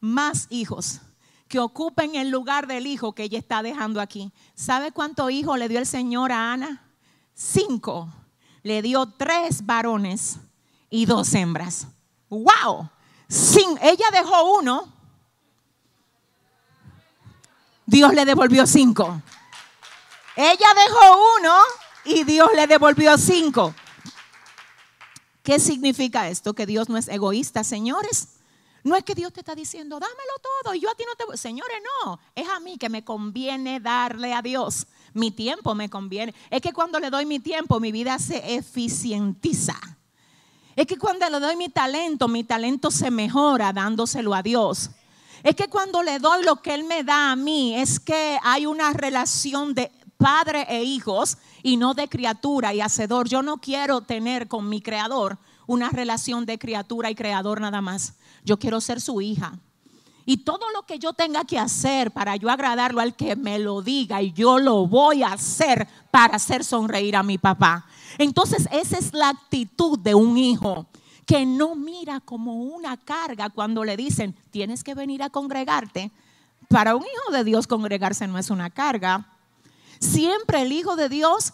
más 0.00 0.46
hijos 0.50 1.00
que 1.46 1.58
ocupen 1.58 2.14
el 2.14 2.30
lugar 2.30 2.66
del 2.66 2.86
hijo 2.86 3.12
que 3.12 3.24
ella 3.24 3.38
está 3.38 3.62
dejando 3.62 4.00
aquí. 4.00 4.32
¿Sabe 4.54 4.92
cuántos 4.92 5.30
hijos 5.30 5.58
le 5.58 5.68
dio 5.68 5.80
el 5.80 5.86
Señor 5.86 6.32
a 6.32 6.52
Ana? 6.52 6.88
Cinco. 7.34 8.08
Le 8.62 8.82
dio 8.82 9.06
tres 9.06 9.66
varones 9.66 10.38
y 10.90 11.06
dos 11.06 11.34
hembras. 11.34 11.88
¡Wow! 12.28 12.88
Sin, 13.28 13.68
ella 13.82 14.04
dejó 14.12 14.58
uno 14.58 14.92
Dios 17.90 18.14
le 18.14 18.24
devolvió 18.24 18.68
cinco. 18.68 19.20
Ella 20.36 20.68
dejó 20.86 21.26
uno 21.40 21.56
y 22.04 22.22
Dios 22.22 22.48
le 22.54 22.68
devolvió 22.68 23.18
cinco. 23.18 23.74
¿Qué 25.42 25.58
significa 25.58 26.28
esto? 26.28 26.54
Que 26.54 26.66
Dios 26.66 26.88
no 26.88 26.96
es 26.96 27.08
egoísta, 27.08 27.64
señores. 27.64 28.28
No 28.84 28.94
es 28.94 29.02
que 29.02 29.16
Dios 29.16 29.32
te 29.32 29.40
está 29.40 29.56
diciendo, 29.56 29.98
dámelo 29.98 30.32
todo 30.62 30.72
y 30.72 30.80
yo 30.80 30.88
a 30.88 30.94
ti 30.94 31.02
no 31.04 31.16
te 31.16 31.24
voy. 31.24 31.36
Señores, 31.36 31.78
no. 32.04 32.20
Es 32.36 32.48
a 32.48 32.60
mí 32.60 32.78
que 32.78 32.88
me 32.88 33.04
conviene 33.04 33.80
darle 33.80 34.34
a 34.34 34.40
Dios. 34.40 34.86
Mi 35.12 35.32
tiempo 35.32 35.74
me 35.74 35.90
conviene. 35.90 36.32
Es 36.48 36.62
que 36.62 36.72
cuando 36.72 37.00
le 37.00 37.10
doy 37.10 37.26
mi 37.26 37.40
tiempo, 37.40 37.80
mi 37.80 37.90
vida 37.90 38.20
se 38.20 38.54
eficientiza. 38.54 39.74
Es 40.76 40.86
que 40.86 40.96
cuando 40.96 41.28
le 41.28 41.40
doy 41.40 41.56
mi 41.56 41.68
talento, 41.68 42.28
mi 42.28 42.44
talento 42.44 42.92
se 42.92 43.10
mejora 43.10 43.72
dándoselo 43.72 44.32
a 44.32 44.44
Dios. 44.44 44.90
Es 45.42 45.56
que 45.56 45.68
cuando 45.68 46.02
le 46.02 46.18
doy 46.18 46.44
lo 46.44 46.56
que 46.56 46.74
Él 46.74 46.84
me 46.84 47.02
da 47.02 47.32
a 47.32 47.36
mí, 47.36 47.74
es 47.74 47.98
que 47.98 48.38
hay 48.42 48.66
una 48.66 48.92
relación 48.92 49.74
de 49.74 49.90
padre 50.16 50.66
e 50.68 50.84
hijos 50.84 51.38
y 51.62 51.76
no 51.76 51.94
de 51.94 52.08
criatura 52.08 52.74
y 52.74 52.80
hacedor. 52.80 53.28
Yo 53.28 53.42
no 53.42 53.58
quiero 53.58 54.02
tener 54.02 54.48
con 54.48 54.68
mi 54.68 54.82
creador 54.82 55.38
una 55.66 55.88
relación 55.88 56.44
de 56.44 56.58
criatura 56.58 57.10
y 57.10 57.14
creador 57.14 57.60
nada 57.60 57.80
más. 57.80 58.14
Yo 58.44 58.58
quiero 58.58 58.80
ser 58.80 59.00
su 59.00 59.20
hija. 59.20 59.58
Y 60.26 60.38
todo 60.38 60.70
lo 60.74 60.82
que 60.82 60.98
yo 60.98 61.14
tenga 61.14 61.44
que 61.44 61.58
hacer 61.58 62.10
para 62.10 62.36
yo 62.36 62.50
agradarlo 62.50 63.00
al 63.00 63.16
que 63.16 63.34
me 63.34 63.58
lo 63.58 63.80
diga 63.80 64.20
y 64.20 64.32
yo 64.32 64.58
lo 64.58 64.86
voy 64.86 65.22
a 65.22 65.32
hacer 65.32 65.88
para 66.10 66.36
hacer 66.36 66.64
sonreír 66.64 67.16
a 67.16 67.22
mi 67.22 67.38
papá. 67.38 67.86
Entonces 68.18 68.68
esa 68.70 68.98
es 68.98 69.14
la 69.14 69.30
actitud 69.30 69.98
de 69.98 70.14
un 70.14 70.36
hijo 70.36 70.86
que 71.30 71.46
no 71.46 71.76
mira 71.76 72.18
como 72.18 72.54
una 72.54 72.96
carga 72.96 73.50
cuando 73.50 73.84
le 73.84 73.96
dicen, 73.96 74.34
tienes 74.50 74.82
que 74.82 74.96
venir 74.96 75.22
a 75.22 75.30
congregarte. 75.30 76.10
Para 76.66 76.96
un 76.96 77.04
hijo 77.04 77.32
de 77.32 77.44
Dios 77.44 77.68
congregarse 77.68 78.26
no 78.26 78.36
es 78.36 78.50
una 78.50 78.68
carga. 78.68 79.28
Siempre 80.00 80.62
el 80.62 80.72
hijo 80.72 80.96
de 80.96 81.08
Dios, 81.08 81.52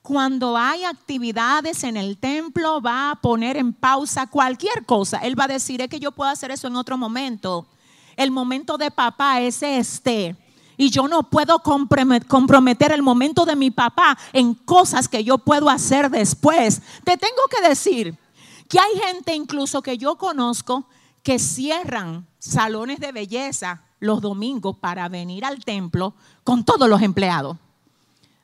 cuando 0.00 0.56
hay 0.56 0.84
actividades 0.84 1.84
en 1.84 1.98
el 1.98 2.16
templo, 2.16 2.80
va 2.80 3.10
a 3.10 3.16
poner 3.16 3.58
en 3.58 3.74
pausa 3.74 4.26
cualquier 4.26 4.86
cosa. 4.86 5.18
Él 5.18 5.38
va 5.38 5.44
a 5.44 5.48
decir, 5.48 5.82
es 5.82 5.90
que 5.90 6.00
yo 6.00 6.12
puedo 6.12 6.30
hacer 6.30 6.50
eso 6.50 6.68
en 6.68 6.76
otro 6.76 6.96
momento. 6.96 7.66
El 8.16 8.30
momento 8.30 8.78
de 8.78 8.90
papá 8.90 9.42
es 9.42 9.62
este. 9.62 10.34
Y 10.78 10.88
yo 10.88 11.08
no 11.08 11.24
puedo 11.24 11.58
comprometer 11.58 12.92
el 12.92 13.02
momento 13.02 13.44
de 13.44 13.54
mi 13.54 13.70
papá 13.70 14.16
en 14.32 14.54
cosas 14.54 15.08
que 15.08 15.22
yo 15.24 15.36
puedo 15.36 15.68
hacer 15.68 16.08
después. 16.08 16.80
Te 17.04 17.18
tengo 17.18 17.42
que 17.50 17.68
decir, 17.68 18.18
que 18.70 18.78
hay 18.78 19.00
gente 19.04 19.34
incluso 19.34 19.82
que 19.82 19.98
yo 19.98 20.16
conozco 20.16 20.86
que 21.24 21.40
cierran 21.40 22.24
salones 22.38 23.00
de 23.00 23.10
belleza 23.10 23.82
los 23.98 24.20
domingos 24.22 24.76
para 24.76 25.08
venir 25.08 25.44
al 25.44 25.64
templo 25.64 26.14
con 26.44 26.64
todos 26.64 26.88
los 26.88 27.02
empleados. 27.02 27.56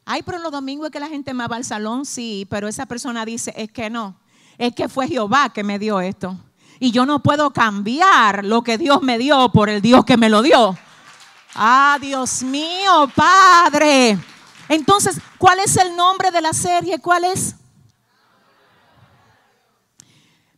Ay, 0.04 0.24
pero 0.24 0.40
los 0.40 0.50
domingos 0.50 0.86
es 0.86 0.92
que 0.92 0.98
la 0.98 1.08
gente 1.08 1.32
me 1.32 1.46
va 1.46 1.54
al 1.54 1.64
salón, 1.64 2.04
sí, 2.04 2.44
pero 2.50 2.66
esa 2.66 2.86
persona 2.86 3.24
dice, 3.24 3.54
es 3.56 3.70
que 3.70 3.88
no, 3.88 4.16
es 4.58 4.74
que 4.74 4.88
fue 4.88 5.06
Jehová 5.06 5.50
que 5.50 5.62
me 5.62 5.78
dio 5.78 6.00
esto. 6.00 6.36
Y 6.80 6.90
yo 6.90 7.06
no 7.06 7.22
puedo 7.22 7.52
cambiar 7.52 8.44
lo 8.44 8.62
que 8.62 8.78
Dios 8.78 9.02
me 9.02 9.18
dio 9.18 9.50
por 9.52 9.70
el 9.70 9.80
Dios 9.80 10.04
que 10.04 10.16
me 10.16 10.28
lo 10.28 10.42
dio. 10.42 10.76
Ah, 11.54 11.98
Dios 12.00 12.42
mío, 12.42 13.08
Padre. 13.14 14.18
Entonces, 14.68 15.20
¿cuál 15.38 15.60
es 15.60 15.76
el 15.76 15.94
nombre 15.94 16.32
de 16.32 16.40
la 16.40 16.52
serie? 16.52 16.98
¿Cuál 16.98 17.24
es? 17.26 17.54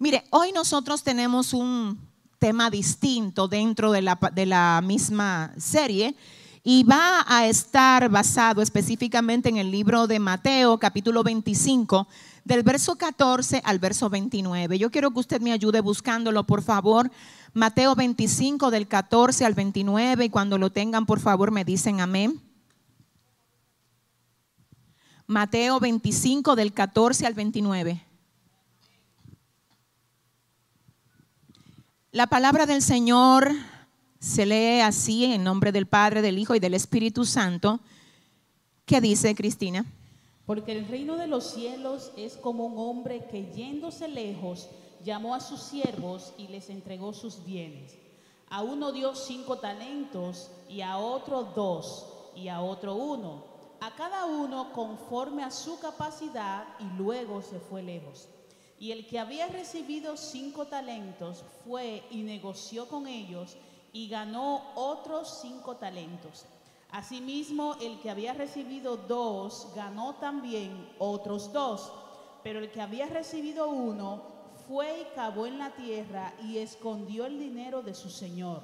Mire, 0.00 0.22
hoy 0.30 0.52
nosotros 0.52 1.02
tenemos 1.02 1.52
un 1.52 1.98
tema 2.38 2.70
distinto 2.70 3.48
dentro 3.48 3.90
de 3.90 4.00
la, 4.02 4.80
misma 4.80 5.52
serie 5.56 6.14
y 6.62 6.84
va 6.84 7.24
a 7.26 7.48
estar 7.48 8.08
basado 8.08 8.62
específicamente 8.62 9.48
en 9.48 9.56
el 9.56 9.72
libro 9.72 10.06
de 10.06 10.20
Mateo 10.20 10.78
capítulo 10.78 11.24
25 11.24 12.06
del 12.44 12.62
verso 12.62 12.94
14 12.94 13.60
al 13.64 13.80
verso 13.80 14.08
29. 14.08 14.78
Yo 14.78 14.92
quiero 14.92 15.10
que 15.10 15.18
usted 15.18 15.40
me 15.40 15.50
ayude 15.50 15.80
buscándolo, 15.80 16.44
por 16.44 16.62
favor. 16.62 17.10
Mateo 17.52 17.96
25 17.96 18.70
del 18.70 18.86
14 18.86 19.44
al 19.46 19.54
29 19.54 20.26
y 20.26 20.30
cuando 20.30 20.58
lo 20.58 20.70
tengan, 20.70 21.06
por 21.06 21.18
favor, 21.18 21.50
me 21.50 21.64
dicen 21.64 22.00
amén. 22.00 22.40
Mateo 25.26 25.80
25 25.80 26.54
del 26.54 26.72
14 26.72 27.26
al 27.26 27.34
29. 27.34 28.07
La 32.10 32.26
palabra 32.26 32.64
del 32.64 32.80
Señor 32.80 33.52
se 34.18 34.46
lee 34.46 34.80
así 34.80 35.26
en 35.26 35.44
nombre 35.44 35.72
del 35.72 35.84
Padre, 35.84 36.22
del 36.22 36.38
Hijo 36.38 36.54
y 36.54 36.58
del 36.58 36.72
Espíritu 36.72 37.26
Santo. 37.26 37.80
¿Qué 38.86 39.02
dice 39.02 39.34
Cristina? 39.34 39.84
Porque 40.46 40.72
el 40.72 40.88
reino 40.88 41.18
de 41.18 41.26
los 41.26 41.50
cielos 41.52 42.12
es 42.16 42.38
como 42.38 42.64
un 42.64 42.78
hombre 42.78 43.26
que 43.30 43.52
yéndose 43.52 44.08
lejos 44.08 44.70
llamó 45.04 45.34
a 45.34 45.40
sus 45.40 45.60
siervos 45.60 46.32
y 46.38 46.48
les 46.48 46.70
entregó 46.70 47.12
sus 47.12 47.44
bienes. 47.44 47.98
A 48.48 48.62
uno 48.62 48.90
dio 48.90 49.14
cinco 49.14 49.58
talentos 49.58 50.50
y 50.66 50.80
a 50.80 50.96
otro 50.96 51.52
dos 51.54 52.06
y 52.34 52.48
a 52.48 52.62
otro 52.62 52.94
uno, 52.94 53.44
a 53.82 53.94
cada 53.96 54.24
uno 54.24 54.72
conforme 54.72 55.44
a 55.44 55.50
su 55.50 55.78
capacidad 55.78 56.64
y 56.80 56.96
luego 56.96 57.42
se 57.42 57.60
fue 57.60 57.82
lejos. 57.82 58.28
Y 58.80 58.92
el 58.92 59.06
que 59.06 59.18
había 59.18 59.48
recibido 59.48 60.16
cinco 60.16 60.66
talentos 60.66 61.44
fue 61.64 62.02
y 62.10 62.22
negoció 62.22 62.86
con 62.86 63.06
ellos 63.06 63.56
y 63.92 64.08
ganó 64.08 64.62
otros 64.76 65.40
cinco 65.42 65.76
talentos. 65.76 66.46
Asimismo, 66.90 67.76
el 67.80 67.98
que 68.00 68.10
había 68.10 68.32
recibido 68.32 68.96
dos 68.96 69.68
ganó 69.74 70.14
también 70.14 70.88
otros 70.98 71.52
dos. 71.52 71.92
Pero 72.42 72.60
el 72.60 72.70
que 72.70 72.80
había 72.80 73.06
recibido 73.06 73.68
uno 73.68 74.22
fue 74.68 75.00
y 75.00 75.14
cavó 75.14 75.46
en 75.46 75.58
la 75.58 75.70
tierra 75.70 76.32
y 76.44 76.58
escondió 76.58 77.26
el 77.26 77.38
dinero 77.38 77.82
de 77.82 77.94
su 77.94 78.08
señor. 78.08 78.62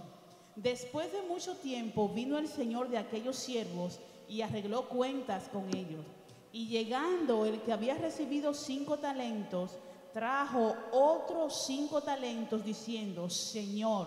Después 0.57 1.13
de 1.13 1.23
mucho 1.23 1.57
tiempo 1.57 2.09
vino 2.09 2.39
el 2.39 2.47
señor 2.47 2.89
de 2.89 2.99
aquellos 2.99 3.37
siervos 3.37 3.99
y 4.29 4.43
arregló 4.43 4.89
cuentas 4.89 5.49
con 5.49 5.69
ellos. 5.75 6.07
Y 6.53 6.69
llegando 6.69 7.45
el 7.47 7.61
que 7.63 7.73
había 7.73 7.97
recibido 7.97 8.55
cinco 8.55 8.99
talentos, 8.99 9.73
trajo 10.15 10.77
otros 10.93 11.65
cinco 11.67 12.01
talentos 12.01 12.65
diciendo, 12.65 13.29
Señor, 13.29 14.07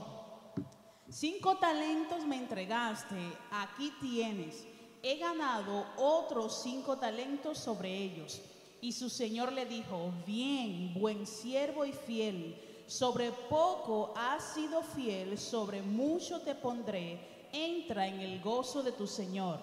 cinco 1.10 1.58
talentos 1.58 2.26
me 2.26 2.38
entregaste, 2.38 3.16
aquí 3.52 3.94
tienes. 4.00 4.66
He 5.04 5.18
ganado 5.18 5.86
otros 5.98 6.62
cinco 6.64 6.98
talentos 6.98 7.58
sobre 7.58 7.94
ellos. 7.94 8.42
Y 8.80 8.94
su 8.94 9.10
señor 9.10 9.52
le 9.52 9.66
dijo, 9.66 10.14
bien, 10.26 10.94
buen 10.94 11.28
siervo 11.28 11.84
y 11.84 11.92
fiel, 11.92 12.86
sobre 12.88 13.32
poco 13.32 14.14
has 14.16 14.54
sido 14.54 14.84
fiel, 14.84 15.38
sobre 15.38 15.82
mucho 15.82 16.40
te 16.42 16.56
pondré, 16.56 17.50
entra 17.52 18.08
en 18.08 18.22
el 18.22 18.40
gozo 18.42 18.82
de 18.82 18.94
tu 18.94 19.08
señor. 19.08 19.60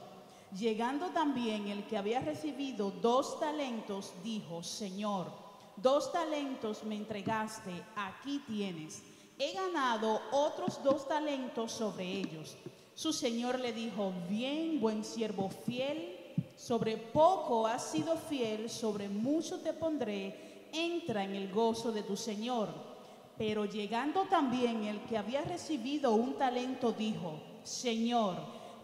Llegando 0.55 1.07
también 1.07 1.69
el 1.69 1.87
que 1.87 1.97
había 1.97 2.21
recibido 2.21 2.91
dos 2.91 3.41
talentos, 3.41 4.13
dijo, 4.23 4.63
Señor, 4.63 5.44
dos 5.77 6.13
talentos 6.13 6.85
me 6.85 6.97
entregaste, 6.97 7.73
aquí 7.97 8.43
tienes. 8.47 9.03
He 9.39 9.53
ganado 9.53 10.21
otros 10.33 10.83
dos 10.83 11.09
talentos 11.09 11.73
sobre 11.73 12.05
ellos. 12.05 12.57
Su 12.95 13.13
señor 13.13 13.59
le 13.59 13.73
dijo, 13.73 14.13
bien, 14.29 14.81
buen 14.81 15.05
siervo 15.05 15.51
fiel, 15.51 16.17
sobre 16.57 16.97
poco 16.97 17.67
has 17.67 17.91
sido 17.91 18.17
fiel, 18.17 18.71
sobre 18.71 19.09
mucho 19.09 19.61
te 19.61 19.73
pondré, 19.73 20.69
entra 20.73 21.25
en 21.25 21.35
el 21.35 21.53
gozo 21.53 21.91
de 21.91 22.03
tu 22.03 22.17
señor. 22.17 22.69
Pero 23.37 23.65
llegando 23.65 24.23
también 24.31 24.85
el 24.85 25.01
que 25.05 25.19
había 25.19 25.43
recibido 25.43 26.15
un 26.15 26.35
talento, 26.35 26.93
dijo, 26.93 27.41
Señor, 27.65 28.37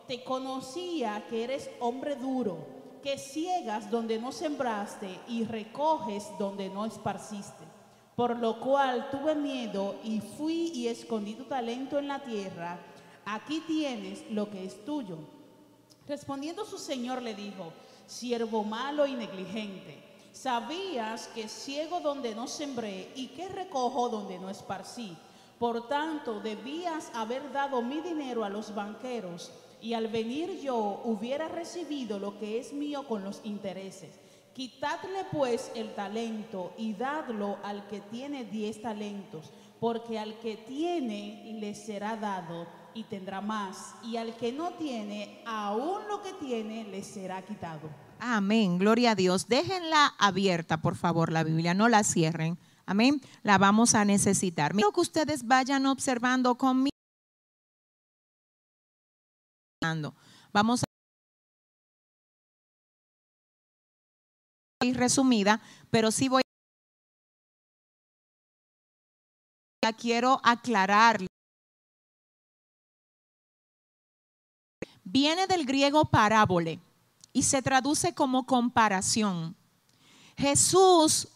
te 0.08 0.24
conocía 0.24 1.24
que 1.28 1.44
eres 1.44 1.70
hombre 1.78 2.16
duro, 2.16 2.79
que 3.02 3.18
ciegas 3.18 3.90
donde 3.90 4.18
no 4.18 4.32
sembraste 4.32 5.20
y 5.28 5.44
recoges 5.44 6.26
donde 6.38 6.68
no 6.68 6.84
esparciste. 6.84 7.64
Por 8.16 8.38
lo 8.38 8.60
cual 8.60 9.08
tuve 9.10 9.34
miedo 9.34 9.96
y 10.04 10.20
fui 10.20 10.72
y 10.74 10.88
escondí 10.88 11.34
tu 11.34 11.44
talento 11.44 11.98
en 11.98 12.08
la 12.08 12.18
tierra. 12.18 12.78
Aquí 13.24 13.62
tienes 13.66 14.24
lo 14.30 14.50
que 14.50 14.64
es 14.64 14.84
tuyo. 14.84 15.18
Respondiendo 16.06 16.64
su 16.64 16.78
señor 16.78 17.22
le 17.22 17.34
dijo, 17.34 17.72
siervo 18.06 18.64
malo 18.64 19.06
y 19.06 19.14
negligente, 19.14 20.02
sabías 20.32 21.28
que 21.28 21.48
ciego 21.48 22.00
donde 22.00 22.34
no 22.34 22.46
sembré 22.46 23.10
y 23.14 23.28
que 23.28 23.48
recojo 23.48 24.08
donde 24.08 24.38
no 24.38 24.50
esparcí. 24.50 25.16
Por 25.58 25.88
tanto, 25.88 26.40
debías 26.40 27.10
haber 27.14 27.52
dado 27.52 27.82
mi 27.82 28.00
dinero 28.00 28.44
a 28.44 28.48
los 28.48 28.74
banqueros 28.74 29.52
y 29.82 29.94
al 29.94 30.08
venir 30.08 30.60
yo 30.60 31.00
hubiera 31.04 31.48
recibido 31.48 32.18
lo 32.18 32.38
que 32.38 32.58
es 32.58 32.72
mío 32.72 33.06
con 33.06 33.24
los 33.24 33.40
intereses. 33.44 34.10
Quitadle 34.54 35.24
pues 35.32 35.70
el 35.74 35.94
talento 35.94 36.72
y 36.76 36.92
dadlo 36.92 37.58
al 37.62 37.86
que 37.88 38.00
tiene 38.00 38.44
diez 38.44 38.82
talentos, 38.82 39.50
porque 39.78 40.18
al 40.18 40.38
que 40.40 40.56
tiene 40.56 41.56
le 41.58 41.74
será 41.74 42.16
dado 42.16 42.66
y 42.92 43.04
tendrá 43.04 43.40
más, 43.40 43.94
y 44.02 44.16
al 44.16 44.36
que 44.36 44.52
no 44.52 44.70
tiene, 44.72 45.42
aún 45.46 46.00
lo 46.08 46.20
que 46.22 46.32
tiene 46.34 46.84
le 46.84 47.02
será 47.02 47.40
quitado. 47.42 47.88
Amén, 48.18 48.78
gloria 48.78 49.12
a 49.12 49.14
Dios. 49.14 49.48
Déjenla 49.48 50.14
abierta, 50.18 50.82
por 50.82 50.96
favor, 50.96 51.32
la 51.32 51.44
Biblia, 51.44 51.72
no 51.72 51.88
la 51.88 52.04
cierren. 52.04 52.58
Amén, 52.84 53.20
la 53.42 53.56
vamos 53.56 53.94
a 53.94 54.04
necesitar. 54.04 54.72
Quiero 54.72 54.92
que 54.92 55.00
ustedes 55.00 55.46
vayan 55.46 55.86
observando 55.86 56.56
conmigo. 56.56 56.89
Vamos 60.52 60.82
a 64.80 64.84
ir 64.84 64.96
resumida, 64.96 65.60
pero 65.90 66.10
sí 66.10 66.28
voy 66.28 66.42
a 69.86 69.92
quiero 69.92 70.40
aclarar. 70.44 71.26
Viene 75.02 75.46
del 75.46 75.66
griego 75.66 76.04
parábole 76.04 76.80
y 77.32 77.42
se 77.42 77.62
traduce 77.62 78.14
como 78.14 78.46
comparación. 78.46 79.56
Jesús 80.36 81.28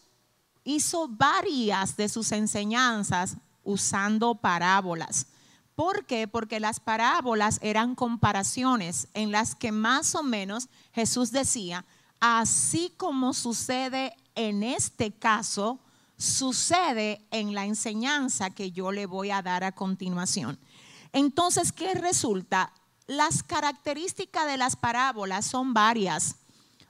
hizo 0.63 1.09
varias 1.09 1.97
de 1.97 2.09
sus 2.09 2.33
enseñanzas 2.33 3.37
usando 3.63 4.35
parábolas. 4.35 5.27
¿Por 5.75 6.07
qué? 6.07 6.29
Porque 6.29 6.61
las 6.61 6.79
parábolas 6.79 7.59
eran 7.61 7.95
comparaciones 7.95 9.09
en 9.13 9.33
las 9.33 9.55
que 9.57 9.73
más 9.73 10.15
o 10.15 10.23
menos 10.23 10.69
Jesús 10.93 11.33
decía, 11.33 11.85
así 12.21 12.93
como 12.97 13.35
sucede 13.35 14.15
en 14.37 14.63
este 14.63 15.11
caso, 15.11 15.81
sucede 16.17 17.21
en 17.33 17.55
la 17.55 17.65
enseñanza 17.67 18.51
que 18.51 18.71
yo 18.71 18.93
le 18.93 19.07
voy 19.07 19.31
a 19.31 19.43
dar 19.43 19.65
a 19.65 19.73
continuación. 19.73 20.59
Entonces, 21.13 21.73
¿qué 21.73 21.95
resulta? 21.95 22.73
Las 23.09 23.43
características 23.43 24.47
de 24.47 24.57
las 24.57 24.77
parábolas 24.77 25.45
son 25.45 25.75
varias. 25.75 26.37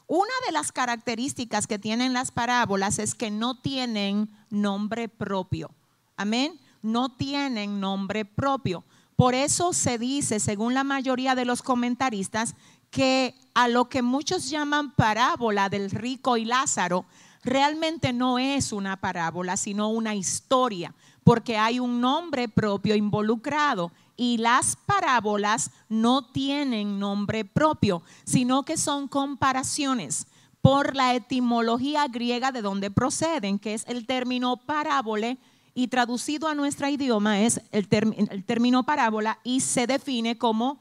Una 0.07 0.33
de 0.47 0.53
las 0.53 0.73
características 0.73 1.67
que 1.67 1.79
tienen 1.79 2.13
las 2.13 2.31
parábolas 2.31 2.99
es 2.99 3.15
que 3.15 3.31
no 3.31 3.59
tienen 3.59 4.31
nombre 4.51 5.09
propio. 5.09 5.71
Amén 6.17 6.61
no 6.85 7.09
tienen 7.09 7.81
nombre 7.81 8.25
propio. 8.25 8.85
Por 9.17 9.35
eso 9.35 9.73
se 9.73 9.99
dice, 9.99 10.39
según 10.39 10.75
la 10.75 10.85
mayoría 10.85 11.35
de 11.35 11.45
los 11.45 11.63
comentaristas, 11.63 12.55
que 12.91 13.35
a 13.55 13.69
lo 13.69 13.89
que 13.89 14.03
muchos 14.03 14.51
llaman 14.51 14.93
parábola 14.93 15.69
del 15.69 15.91
rico 15.91 16.37
y 16.37 16.45
Lázaro, 16.45 17.07
realmente 17.43 18.13
no 18.13 18.39
es 18.39 18.73
una 18.73 19.01
parábola, 19.01 19.57
sino 19.57 19.89
una 19.89 20.15
historia, 20.15 20.95
porque 21.25 21.57
hay 21.57 21.81
un 21.81 22.01
nombre 22.01 22.49
propio 22.49 22.95
involucrado 22.95 23.91
y 24.17 24.37
las 24.39 24.77
parábolas 24.77 25.71
no 25.89 26.27
tienen 26.27 26.99
nombre 26.99 27.45
propio, 27.45 28.03
sino 28.25 28.65
que 28.65 28.77
son 28.77 29.09
comparaciones 29.09 30.27
por 30.61 30.95
la 30.95 31.15
etimología 31.15 32.07
griega 32.09 32.53
de 32.53 32.63
donde 32.63 32.91
proceden, 32.91 33.59
que 33.59 33.75
es 33.75 33.85
el 33.87 34.07
término 34.07 34.57
parábole, 34.57 35.39
y 35.75 35.89
traducido 35.89 36.49
a 36.49 36.55
nuestro 36.55 36.89
idioma 36.89 37.41
es 37.41 37.61
el, 37.73 37.89
el 38.31 38.45
término 38.45 38.85
parábola 38.85 39.41
y 39.43 39.61
se 39.61 39.87
define 39.87 40.39
como 40.39 40.79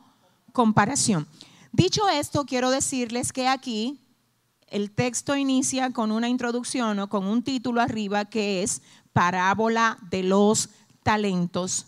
comparación. 0.51 1.27
Dicho 1.71 2.07
esto, 2.07 2.45
quiero 2.45 2.69
decirles 2.69 3.33
que 3.33 3.47
aquí 3.47 3.99
el 4.67 4.91
texto 4.91 5.35
inicia 5.35 5.91
con 5.91 6.11
una 6.11 6.29
introducción 6.29 6.99
o 6.99 7.09
con 7.09 7.25
un 7.25 7.43
título 7.43 7.81
arriba 7.81 8.25
que 8.25 8.61
es 8.61 8.81
parábola 9.11 9.97
de 10.09 10.23
los 10.23 10.69
talentos. 11.01 11.87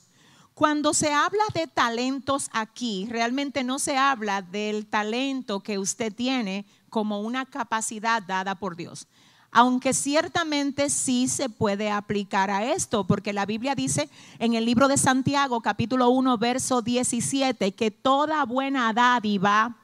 Cuando 0.55 0.93
se 0.93 1.11
habla 1.13 1.43
de 1.53 1.67
talentos 1.67 2.49
aquí, 2.53 3.07
realmente 3.09 3.63
no 3.63 3.77
se 3.77 3.97
habla 3.97 4.41
del 4.41 4.87
talento 4.87 5.59
que 5.59 5.77
usted 5.77 6.13
tiene 6.13 6.65
como 6.89 7.19
una 7.21 7.45
capacidad 7.45 8.23
dada 8.23 8.55
por 8.55 8.75
Dios 8.75 9.07
aunque 9.55 9.93
ciertamente 9.93 10.89
sí 10.89 11.29
se 11.29 11.47
puede 11.47 11.89
aplicar 11.89 12.51
a 12.51 12.73
esto, 12.73 13.05
porque 13.05 13.31
la 13.31 13.45
Biblia 13.45 13.73
dice 13.73 14.09
en 14.37 14.53
el 14.53 14.65
libro 14.65 14.89
de 14.89 14.97
Santiago 14.97 15.61
capítulo 15.61 16.09
1 16.09 16.37
verso 16.37 16.81
17 16.81 17.71
que 17.71 17.89
toda 17.89 18.43
buena 18.43 18.91
dádiva 18.91 19.77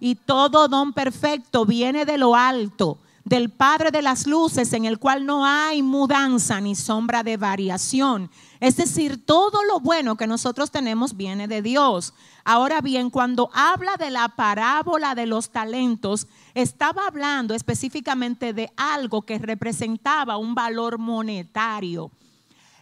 y 0.00 0.14
todo 0.14 0.68
don 0.68 0.94
perfecto 0.94 1.66
viene 1.66 2.06
de 2.06 2.16
lo 2.16 2.34
alto, 2.34 2.96
del 3.26 3.50
Padre 3.50 3.90
de 3.90 4.02
las 4.02 4.28
Luces, 4.28 4.72
en 4.72 4.84
el 4.84 5.00
cual 5.00 5.26
no 5.26 5.44
hay 5.44 5.82
mudanza 5.82 6.60
ni 6.60 6.76
sombra 6.76 7.24
de 7.24 7.36
variación. 7.36 8.30
Es 8.60 8.76
decir, 8.76 9.26
todo 9.26 9.64
lo 9.64 9.80
bueno 9.80 10.16
que 10.16 10.28
nosotros 10.28 10.70
tenemos 10.70 11.16
viene 11.16 11.48
de 11.48 11.60
Dios. 11.60 12.14
Ahora 12.44 12.80
bien, 12.80 13.10
cuando 13.10 13.50
habla 13.52 13.96
de 13.96 14.10
la 14.10 14.28
parábola 14.28 15.16
de 15.16 15.26
los 15.26 15.50
talentos, 15.50 16.28
estaba 16.54 17.08
hablando 17.08 17.52
específicamente 17.52 18.52
de 18.52 18.70
algo 18.76 19.22
que 19.22 19.38
representaba 19.38 20.36
un 20.36 20.54
valor 20.54 20.96
monetario. 20.96 22.12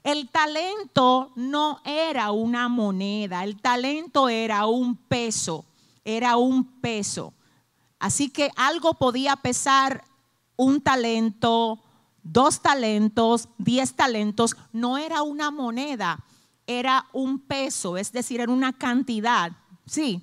El 0.03 0.29
talento 0.29 1.33
no 1.37 1.81
era 1.87 2.33
una 2.33 2.69
moneda, 2.69 3.45
el 3.45 3.63
talento 3.63 4.29
era 4.29 4.67
un 4.67 4.95
peso, 4.95 5.65
era 6.05 6.37
un 6.37 6.65
peso. 6.83 7.33
Así 7.99 8.29
que 8.29 8.51
algo 8.57 8.93
podía 8.93 9.37
pesar 9.37 10.05
un 10.57 10.81
talento, 10.81 11.81
dos 12.23 12.61
talentos, 12.61 13.49
diez 13.59 13.95
talentos. 13.95 14.57
No 14.73 14.99
era 14.99 15.23
una 15.23 15.51
moneda, 15.51 16.25
era 16.67 17.07
un 17.13 17.39
peso, 17.39 17.97
es 17.97 18.13
decir, 18.13 18.41
era 18.41 18.53
una 18.53 18.73
cantidad. 18.73 19.53
Sí, 19.87 20.23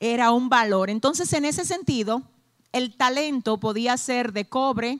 era 0.00 0.32
un 0.32 0.48
valor. 0.48 0.90
Entonces, 0.90 1.32
en 1.32 1.44
ese 1.44 1.64
sentido, 1.64 2.22
el 2.72 2.96
talento 2.96 3.58
podía 3.58 3.96
ser 3.96 4.32
de 4.32 4.48
cobre, 4.48 4.98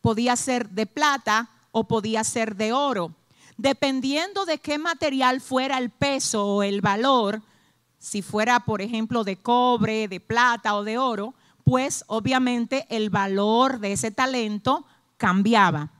podía 0.00 0.36
ser 0.36 0.70
de 0.70 0.86
plata 0.86 1.50
o 1.70 1.84
podía 1.84 2.24
ser 2.24 2.56
de 2.56 2.72
oro. 2.72 3.14
Dependiendo 3.56 4.44
de 4.44 4.58
qué 4.58 4.78
material 4.78 5.40
fuera 5.40 5.78
el 5.78 5.90
peso 5.90 6.46
o 6.46 6.62
el 6.62 6.80
valor, 6.80 7.42
si 7.98 8.22
fuera, 8.22 8.60
por 8.60 8.82
ejemplo, 8.82 9.24
de 9.24 9.36
cobre, 9.36 10.08
de 10.08 10.20
plata 10.20 10.76
o 10.76 10.84
de 10.84 10.98
oro, 10.98 11.34
pues 11.68 12.02
obviamente 12.06 12.86
el 12.88 13.10
valor 13.10 13.78
de 13.78 13.92
ese 13.92 14.10
talento 14.10 14.86
cambiaba. 15.18 15.90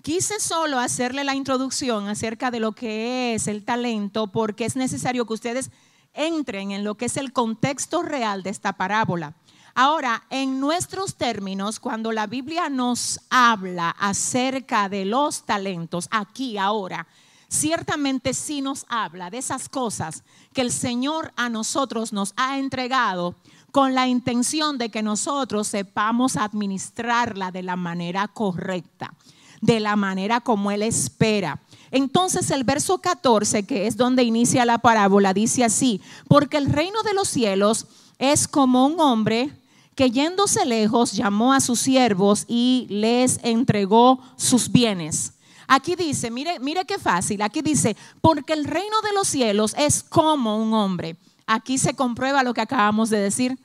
Quise 0.00 0.40
solo 0.40 0.78
hacerle 0.78 1.22
la 1.22 1.34
introducción 1.34 2.08
acerca 2.08 2.50
de 2.50 2.60
lo 2.60 2.72
que 2.72 3.34
es 3.34 3.46
el 3.46 3.62
talento 3.62 4.28
porque 4.28 4.64
es 4.64 4.74
necesario 4.74 5.26
que 5.26 5.34
ustedes 5.34 5.70
entren 6.14 6.70
en 6.70 6.82
lo 6.82 6.94
que 6.94 7.04
es 7.04 7.18
el 7.18 7.34
contexto 7.34 8.02
real 8.02 8.42
de 8.42 8.48
esta 8.48 8.72
parábola. 8.72 9.34
Ahora, 9.74 10.24
en 10.30 10.60
nuestros 10.60 11.16
términos, 11.16 11.78
cuando 11.78 12.10
la 12.10 12.26
Biblia 12.26 12.70
nos 12.70 13.20
habla 13.28 13.90
acerca 13.90 14.88
de 14.88 15.04
los 15.04 15.44
talentos, 15.44 16.08
aquí, 16.10 16.56
ahora, 16.56 17.06
ciertamente 17.48 18.32
sí 18.32 18.62
nos 18.62 18.86
habla 18.88 19.28
de 19.28 19.36
esas 19.36 19.68
cosas 19.68 20.24
que 20.54 20.62
el 20.62 20.72
Señor 20.72 21.34
a 21.36 21.50
nosotros 21.50 22.14
nos 22.14 22.32
ha 22.36 22.58
entregado 22.58 23.34
con 23.72 23.94
la 23.94 24.06
intención 24.06 24.78
de 24.78 24.90
que 24.90 25.02
nosotros 25.02 25.66
sepamos 25.66 26.36
administrarla 26.36 27.50
de 27.50 27.62
la 27.62 27.74
manera 27.74 28.28
correcta, 28.28 29.14
de 29.60 29.80
la 29.80 29.96
manera 29.96 30.40
como 30.40 30.70
Él 30.70 30.82
espera. 30.82 31.60
Entonces 31.90 32.50
el 32.50 32.64
verso 32.64 32.98
14, 32.98 33.64
que 33.64 33.86
es 33.86 33.96
donde 33.96 34.22
inicia 34.22 34.64
la 34.64 34.78
parábola, 34.78 35.34
dice 35.34 35.64
así, 35.64 36.00
porque 36.28 36.58
el 36.58 36.66
reino 36.66 37.02
de 37.02 37.14
los 37.14 37.28
cielos 37.28 37.86
es 38.18 38.46
como 38.46 38.86
un 38.86 39.00
hombre 39.00 39.50
que 39.94 40.10
yéndose 40.10 40.64
lejos 40.64 41.12
llamó 41.12 41.52
a 41.52 41.60
sus 41.60 41.80
siervos 41.80 42.44
y 42.48 42.86
les 42.88 43.40
entregó 43.42 44.20
sus 44.36 44.70
bienes. 44.70 45.32
Aquí 45.66 45.96
dice, 45.96 46.30
mire, 46.30 46.58
mire 46.60 46.84
qué 46.84 46.98
fácil, 46.98 47.40
aquí 47.40 47.62
dice, 47.62 47.96
porque 48.20 48.52
el 48.52 48.64
reino 48.64 49.00
de 49.02 49.12
los 49.14 49.28
cielos 49.28 49.74
es 49.78 50.02
como 50.02 50.58
un 50.62 50.74
hombre. 50.74 51.16
Aquí 51.46 51.78
se 51.78 51.94
comprueba 51.94 52.42
lo 52.42 52.54
que 52.54 52.60
acabamos 52.60 53.10
de 53.10 53.18
decir. 53.18 53.58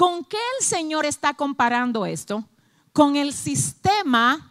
¿Con 0.00 0.24
qué 0.24 0.38
el 0.58 0.64
Señor 0.64 1.04
está 1.04 1.34
comparando 1.34 2.06
esto? 2.06 2.42
Con 2.90 3.16
el 3.16 3.34
sistema 3.34 4.50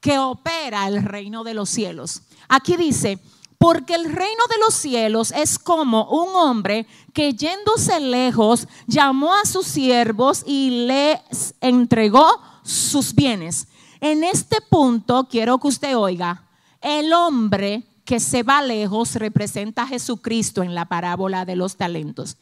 que 0.00 0.18
opera 0.18 0.86
el 0.86 1.02
reino 1.02 1.44
de 1.44 1.54
los 1.54 1.70
cielos. 1.70 2.20
Aquí 2.46 2.76
dice, 2.76 3.18
porque 3.56 3.94
el 3.94 4.04
reino 4.04 4.44
de 4.50 4.58
los 4.58 4.74
cielos 4.74 5.30
es 5.30 5.58
como 5.58 6.10
un 6.10 6.36
hombre 6.36 6.86
que 7.14 7.32
yéndose 7.32 8.00
lejos 8.00 8.68
llamó 8.86 9.32
a 9.34 9.46
sus 9.46 9.66
siervos 9.66 10.42
y 10.44 10.84
les 10.86 11.54
entregó 11.62 12.28
sus 12.62 13.14
bienes. 13.14 13.68
En 13.98 14.22
este 14.22 14.60
punto 14.60 15.26
quiero 15.26 15.56
que 15.56 15.68
usted 15.68 15.96
oiga, 15.96 16.50
el 16.82 17.14
hombre 17.14 17.84
que 18.04 18.20
se 18.20 18.42
va 18.42 18.60
lejos 18.60 19.14
representa 19.14 19.84
a 19.84 19.88
Jesucristo 19.88 20.62
en 20.62 20.74
la 20.74 20.84
parábola 20.84 21.46
de 21.46 21.56
los 21.56 21.78
talentos. 21.78 22.36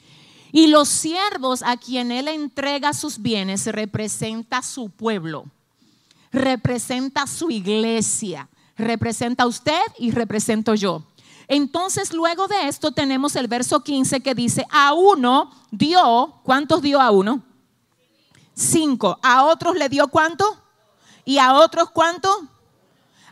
Y 0.53 0.67
los 0.67 0.89
siervos 0.89 1.63
a 1.63 1.77
quien 1.77 2.11
él 2.11 2.29
entrega 2.29 2.93
sus 2.93 3.21
bienes 3.21 3.67
representa 3.67 4.63
su 4.63 4.91
pueblo, 4.91 5.47
representa 6.33 7.27
su 7.27 7.51
iglesia, 7.51 8.49
representa 8.77 9.45
a 9.45 9.47
usted 9.47 9.81
y 9.99 10.11
represento 10.11 10.75
yo. 10.75 11.05
Entonces, 11.47 12.13
luego 12.13 12.47
de 12.47 12.69
esto 12.69 12.93
tenemos 12.93 13.35
el 13.37 13.49
verso 13.49 13.83
15 13.83 14.21
que 14.21 14.35
dice, 14.35 14.67
a 14.71 14.93
uno 14.93 15.51
dio, 15.71 16.35
¿cuántos 16.45 16.81
dio 16.81 17.01
a 17.01 17.11
uno? 17.11 17.43
Cinco. 18.55 19.19
¿A 19.23 19.45
otros 19.45 19.77
le 19.77 19.89
dio 19.89 20.09
cuánto? 20.09 20.45
¿Y 21.25 21.39
a 21.39 21.55
otros 21.55 21.91
cuánto? 21.91 22.29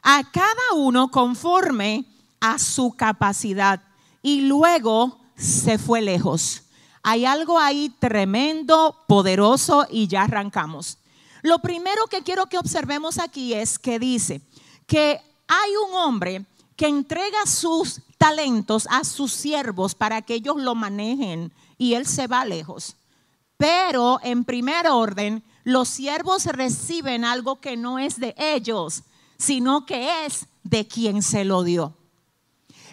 A 0.02 0.22
cada 0.33 0.74
uno 0.74 1.11
conforme 1.11 2.07
a 2.40 2.59
su 2.59 2.92
capacidad. 2.96 3.83
Y 4.22 4.42
luego 4.42 5.18
se 5.37 5.78
fue 5.78 6.00
lejos. 6.00 6.62
Hay 7.02 7.24
algo 7.24 7.58
ahí 7.58 7.94
tremendo, 7.98 8.96
poderoso 9.06 9.87
y 9.90 10.08
ya 10.08 10.22
arrancamos. 10.24 10.98
Lo 11.42 11.61
primero 11.61 12.06
que 12.06 12.22
quiero 12.22 12.46
que 12.46 12.58
observemos 12.58 13.18
aquí 13.18 13.54
es 13.54 13.78
que 13.78 13.98
dice 13.98 14.40
que 14.87 15.20
hay 15.46 15.70
un 15.88 15.94
hombre 15.94 16.44
que 16.76 16.87
entrega 16.87 17.46
sus 17.46 18.00
talentos 18.18 18.87
a 18.90 19.04
sus 19.04 19.32
siervos 19.32 19.94
para 19.94 20.22
que 20.22 20.34
ellos 20.34 20.56
lo 20.56 20.74
manejen 20.74 21.52
y 21.76 21.94
él 21.94 22.06
se 22.06 22.26
va 22.26 22.44
lejos. 22.44 22.96
Pero 23.56 24.20
en 24.22 24.44
primer 24.44 24.87
orden, 24.88 25.42
los 25.64 25.88
siervos 25.88 26.46
reciben 26.46 27.24
algo 27.24 27.61
que 27.61 27.76
no 27.76 27.98
es 27.98 28.18
de 28.18 28.34
ellos, 28.38 29.02
sino 29.37 29.87
que 29.87 30.24
es 30.24 30.46
de 30.62 30.87
quien 30.87 31.22
se 31.22 31.44
lo 31.44 31.62
dio. 31.62 31.97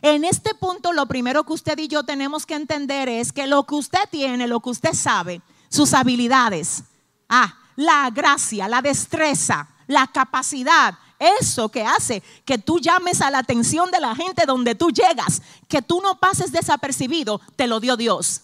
En 0.06 0.24
este 0.24 0.54
punto, 0.54 0.94
lo 0.94 1.08
primero 1.08 1.44
que 1.46 1.54
usted 1.54 1.80
y 1.80 1.88
yo 1.88 2.04
tenemos 2.04 2.46
que 2.46 2.54
entender 2.54 3.10
es 3.10 3.32
que 3.32 3.48
lo 3.48 3.63
que 3.63 3.74
usted 3.74 4.08
tiene, 4.12 4.46
lo 4.46 4.60
que 4.60 4.70
usted 4.70 4.94
sabe, 4.94 5.41
sus 5.68 5.96
habilidades, 5.96 6.84
ah, 7.28 7.58
la 7.76 8.12
gracia, 8.12 8.68
la 8.68 8.84
destreza, 8.84 9.68
la 9.88 10.06
capacidad, 10.06 10.94
eso 11.18 11.70
que 11.70 11.84
hace 11.84 12.22
que 12.46 12.60
tú 12.60 12.78
llames 12.78 13.20
a 13.20 13.32
la 13.32 13.39
atención 13.39 13.89
de 13.89 14.00
la 14.00 14.13
gente 14.13 14.46
donde 14.46 14.76
tú 14.76 14.91
llegas, 14.91 15.41
que 15.68 15.82
tú 15.82 16.00
no 16.02 16.20
pases 16.20 16.52
desapercibido, 16.52 17.41
te 17.56 17.65
lo 17.65 17.80
dio 17.80 17.98
Dios. 17.98 18.41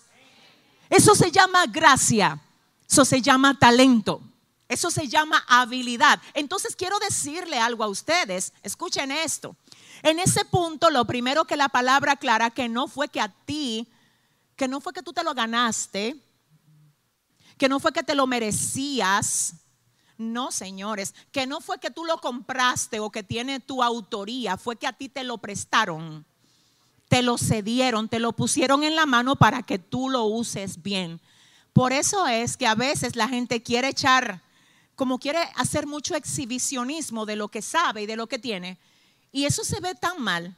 Eso 0.90 1.14
se 1.14 1.30
llama 1.30 1.68
gracia, 1.68 2.42
eso 2.90 3.06
se 3.06 3.22
llama 3.22 3.60
talento, 3.60 4.20
eso 4.68 4.90
se 4.90 5.08
llama 5.08 5.46
habilidad. 5.48 6.20
Entonces 6.34 6.76
quiero 6.76 6.98
decirle 6.98 7.60
algo 7.60 7.84
a 7.84 7.88
ustedes, 7.88 8.52
escuchen 8.64 9.12
esto. 9.12 9.56
En 10.04 10.20
ese 10.20 10.46
punto, 10.46 10.90
lo 10.90 11.06
primero 11.06 11.46
que 11.46 11.56
la 11.56 11.70
palabra 11.70 12.14
aclara 12.14 12.50
que 12.50 12.68
no 12.68 12.88
fue 12.88 13.08
que 13.08 13.22
a 13.22 13.30
ti, 13.46 13.88
que 14.56 14.68
no 14.68 14.82
fue 14.82 14.94
que 14.94 15.04
tú 15.04 15.14
te 15.14 15.24
lo 15.24 15.34
ganaste, 15.34 16.16
que 17.58 17.70
no 17.70 17.80
fue 17.80 17.94
que 17.94 18.04
te 18.04 18.16
lo 18.16 18.26
merecías, 18.26 19.56
no, 20.18 20.52
señores, 20.52 21.14
que 21.32 21.46
no 21.46 21.62
fue 21.62 21.80
que 21.80 21.92
tú 21.92 22.06
lo 22.06 22.20
compraste 22.20 23.00
o 23.00 23.12
que 23.12 23.24
tiene 23.24 23.60
tu 23.60 23.84
autoría, 23.84 24.58
fue 24.58 24.76
que 24.76 24.88
a 24.88 24.94
ti 24.94 25.10
te 25.10 25.24
lo 25.24 25.38
prestaron, 25.38 26.26
te 27.08 27.22
lo 27.22 27.38
cedieron, 27.38 28.08
te 28.08 28.20
lo 28.20 28.34
pusieron 28.34 28.84
en 28.84 28.96
la 28.96 29.06
mano 29.06 29.36
para 29.36 29.64
que 29.64 29.78
tú 29.78 30.10
lo 30.10 30.24
uses 30.26 30.82
bien. 30.82 31.20
Por 31.74 31.94
eso 31.94 32.28
es 32.28 32.58
que 32.58 32.68
a 32.68 32.76
veces 32.76 33.16
la 33.16 33.28
gente 33.28 33.64
quiere 33.64 33.90
echar, 33.90 34.42
como 34.96 35.20
quiere 35.20 35.40
hacer 35.56 35.88
mucho 35.88 36.16
exhibicionismo 36.16 37.26
de 37.26 37.36
lo 37.36 37.48
que 37.48 37.62
sabe 37.62 38.04
y 38.04 38.06
de 38.06 38.16
lo 38.16 38.28
que 38.28 38.40
tiene, 38.40 38.78
y 39.32 39.46
eso 39.46 39.64
se 39.64 39.80
ve 39.80 39.96
tan 39.96 40.22
mal. 40.22 40.56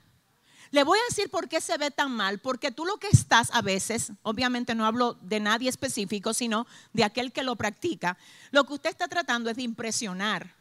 Le 0.72 0.84
voy 0.84 0.98
a 0.98 1.10
decir 1.10 1.30
por 1.30 1.48
qué 1.48 1.62
se 1.62 1.78
ve 1.78 1.92
tan 1.92 2.12
mal, 2.12 2.40
porque 2.40 2.72
tú 2.72 2.84
lo 2.84 2.98
que 2.98 3.08
estás 3.08 3.50
a 3.54 3.62
veces, 3.62 4.12
obviamente 4.24 4.74
no 4.74 4.88
hablo 4.88 5.14
de 5.22 5.40
nadie 5.40 5.70
específico, 5.70 6.34
sino 6.34 6.66
de 6.94 7.04
aquel 7.04 7.32
que 7.32 7.44
lo 7.44 7.56
practica, 7.56 8.18
lo 8.50 8.64
que 8.64 8.74
usted 8.74 8.90
está 8.90 9.08
tratando 9.08 9.52
es 9.52 9.56
de 9.56 9.62
impresionar. 9.62 10.56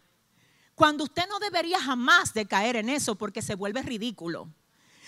Cuando 0.75 1.05
usted 1.05 1.27
no 1.29 1.38
debería 1.38 1.81
jamás 1.81 2.35
de 2.35 2.44
caer 2.44 2.77
en 2.77 2.90
eso 2.90 3.14
porque 3.14 3.40
se 3.40 3.55
vuelve 3.55 3.83
ridículo. 3.83 4.48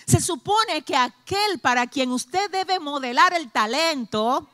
Se 0.06 0.20
supone 0.20 0.82
que 0.82 0.96
aquel 0.96 1.58
para 1.60 1.86
quien 1.86 2.10
usted 2.10 2.50
debe 2.50 2.78
modelar 2.78 3.34
el 3.34 3.50
talento 3.50 4.48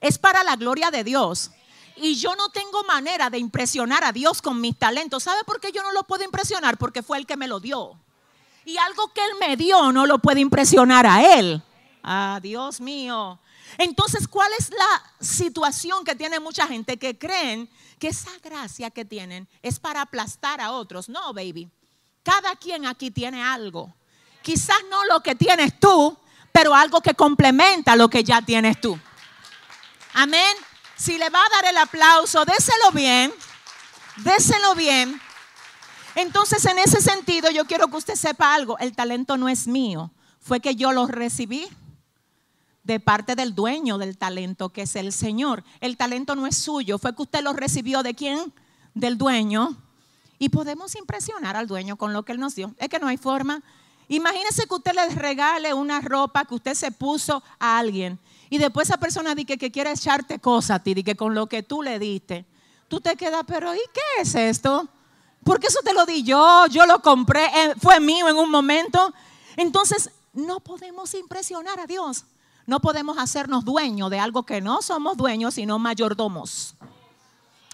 es 0.00 0.18
para 0.18 0.44
la 0.44 0.56
gloria 0.56 0.90
de 0.90 1.04
Dios. 1.04 1.50
Y 1.96 2.16
yo 2.16 2.34
no 2.34 2.48
tengo 2.48 2.82
manera 2.84 3.30
de 3.30 3.38
impresionar 3.38 4.04
a 4.04 4.12
Dios 4.12 4.42
con 4.42 4.60
mis 4.60 4.76
talentos. 4.76 5.22
¿Sabe 5.22 5.44
por 5.44 5.60
qué 5.60 5.70
yo 5.72 5.82
no 5.82 5.92
lo 5.92 6.04
puedo 6.04 6.24
impresionar? 6.24 6.76
Porque 6.76 7.02
fue 7.02 7.18
el 7.18 7.26
que 7.26 7.36
me 7.36 7.46
lo 7.46 7.60
dio. 7.60 7.96
Y 8.64 8.76
algo 8.78 9.12
que 9.12 9.24
Él 9.24 9.32
me 9.38 9.56
dio 9.56 9.92
no 9.92 10.06
lo 10.06 10.18
puede 10.18 10.40
impresionar 10.40 11.06
a 11.06 11.38
Él. 11.38 11.62
Ah, 12.02 12.40
Dios 12.42 12.80
mío. 12.80 13.38
Entonces, 13.78 14.28
¿cuál 14.28 14.50
es 14.58 14.70
la 14.70 15.02
situación 15.20 16.04
que 16.04 16.14
tiene 16.14 16.40
mucha 16.40 16.66
gente 16.66 16.96
que 16.96 17.18
creen 17.18 17.68
que 17.98 18.08
esa 18.08 18.30
gracia 18.42 18.90
que 18.90 19.04
tienen 19.04 19.48
es 19.62 19.78
para 19.78 20.02
aplastar 20.02 20.60
a 20.60 20.72
otros? 20.72 21.08
No, 21.08 21.32
baby. 21.32 21.68
Cada 22.22 22.56
quien 22.56 22.86
aquí 22.86 23.10
tiene 23.10 23.42
algo. 23.42 23.92
Quizás 24.42 24.76
no 24.90 25.04
lo 25.06 25.20
que 25.20 25.34
tienes 25.34 25.78
tú, 25.78 26.16
pero 26.52 26.74
algo 26.74 27.00
que 27.00 27.14
complementa 27.14 27.96
lo 27.96 28.08
que 28.08 28.22
ya 28.22 28.42
tienes 28.42 28.80
tú. 28.80 28.98
Amén. 30.12 30.56
Si 30.96 31.18
le 31.18 31.28
va 31.30 31.40
a 31.40 31.62
dar 31.62 31.70
el 31.70 31.76
aplauso, 31.78 32.44
déselo 32.44 32.92
bien. 32.92 33.32
Déselo 34.18 34.74
bien. 34.74 35.20
Entonces, 36.14 36.64
en 36.66 36.78
ese 36.78 37.00
sentido, 37.00 37.50
yo 37.50 37.66
quiero 37.66 37.88
que 37.88 37.96
usted 37.96 38.14
sepa 38.14 38.54
algo. 38.54 38.78
El 38.78 38.94
talento 38.94 39.36
no 39.36 39.48
es 39.48 39.66
mío. 39.66 40.12
Fue 40.40 40.60
que 40.60 40.76
yo 40.76 40.92
lo 40.92 41.06
recibí. 41.06 41.68
de 42.84 43.00
parte 43.00 43.34
del 43.34 43.54
dueño 43.54 43.96
del 43.96 44.18
talento, 44.18 44.68
que 44.68 44.82
es 44.82 44.94
el 44.94 45.12
Señor. 45.12 45.64
El 45.80 45.96
talento 45.96 46.36
no 46.36 46.46
es 46.46 46.56
suyo, 46.58 46.98
fue 46.98 47.16
que 47.16 47.22
usted 47.22 47.42
lo 47.42 47.54
recibió 47.54 48.02
de 48.02 48.14
quién? 48.14 48.52
Del 48.92 49.16
dueño. 49.16 49.74
Y 50.38 50.50
podemos 50.50 50.94
impresionar 50.94 51.56
al 51.56 51.66
dueño 51.66 51.96
con 51.96 52.12
lo 52.12 52.24
que 52.24 52.32
él 52.32 52.40
nos 52.40 52.54
dio. 52.54 52.74
Es 52.78 52.90
que 52.90 52.98
no 52.98 53.08
hay 53.08 53.16
forma. 53.16 53.62
Imagínese 54.08 54.66
que 54.66 54.74
usted 54.74 54.92
le 54.92 55.08
regale 55.14 55.72
una 55.72 56.02
ropa 56.02 56.44
que 56.44 56.54
usted 56.54 56.74
se 56.74 56.90
puso 56.90 57.42
a 57.58 57.78
alguien 57.78 58.20
y 58.54 58.58
después 58.58 58.88
esa 58.88 58.98
persona 58.98 59.34
dice 59.34 59.58
que, 59.58 59.72
quiere 59.72 59.90
echarte 59.90 60.38
cosas 60.38 60.76
a 60.76 60.78
ti, 60.78 61.02
que 61.02 61.16
con 61.16 61.34
lo 61.34 61.48
que 61.48 61.64
tú 61.64 61.82
le 61.82 61.98
diste. 61.98 62.46
Tú 62.86 63.00
te 63.00 63.16
quedas, 63.16 63.42
pero 63.44 63.74
¿y 63.74 63.80
qué 63.92 64.22
es 64.22 64.32
esto? 64.36 64.88
Porque 65.42 65.66
eso 65.66 65.80
te 65.82 65.92
lo 65.92 66.06
di 66.06 66.22
yo, 66.22 66.66
yo 66.70 66.86
lo 66.86 67.02
compré, 67.02 67.46
eh, 67.46 67.74
fue 67.82 67.98
mío 67.98 68.28
en 68.28 68.36
un 68.36 68.48
momento. 68.48 69.12
Entonces, 69.56 70.08
no 70.34 70.60
podemos 70.60 71.14
impresionar 71.14 71.80
a 71.80 71.86
Dios. 71.88 72.26
No 72.64 72.78
podemos 72.78 73.18
hacernos 73.18 73.64
dueños 73.64 74.08
de 74.08 74.20
algo 74.20 74.44
que 74.44 74.60
no 74.60 74.82
somos 74.82 75.16
dueños, 75.16 75.54
sino 75.54 75.80
mayordomos. 75.80 76.76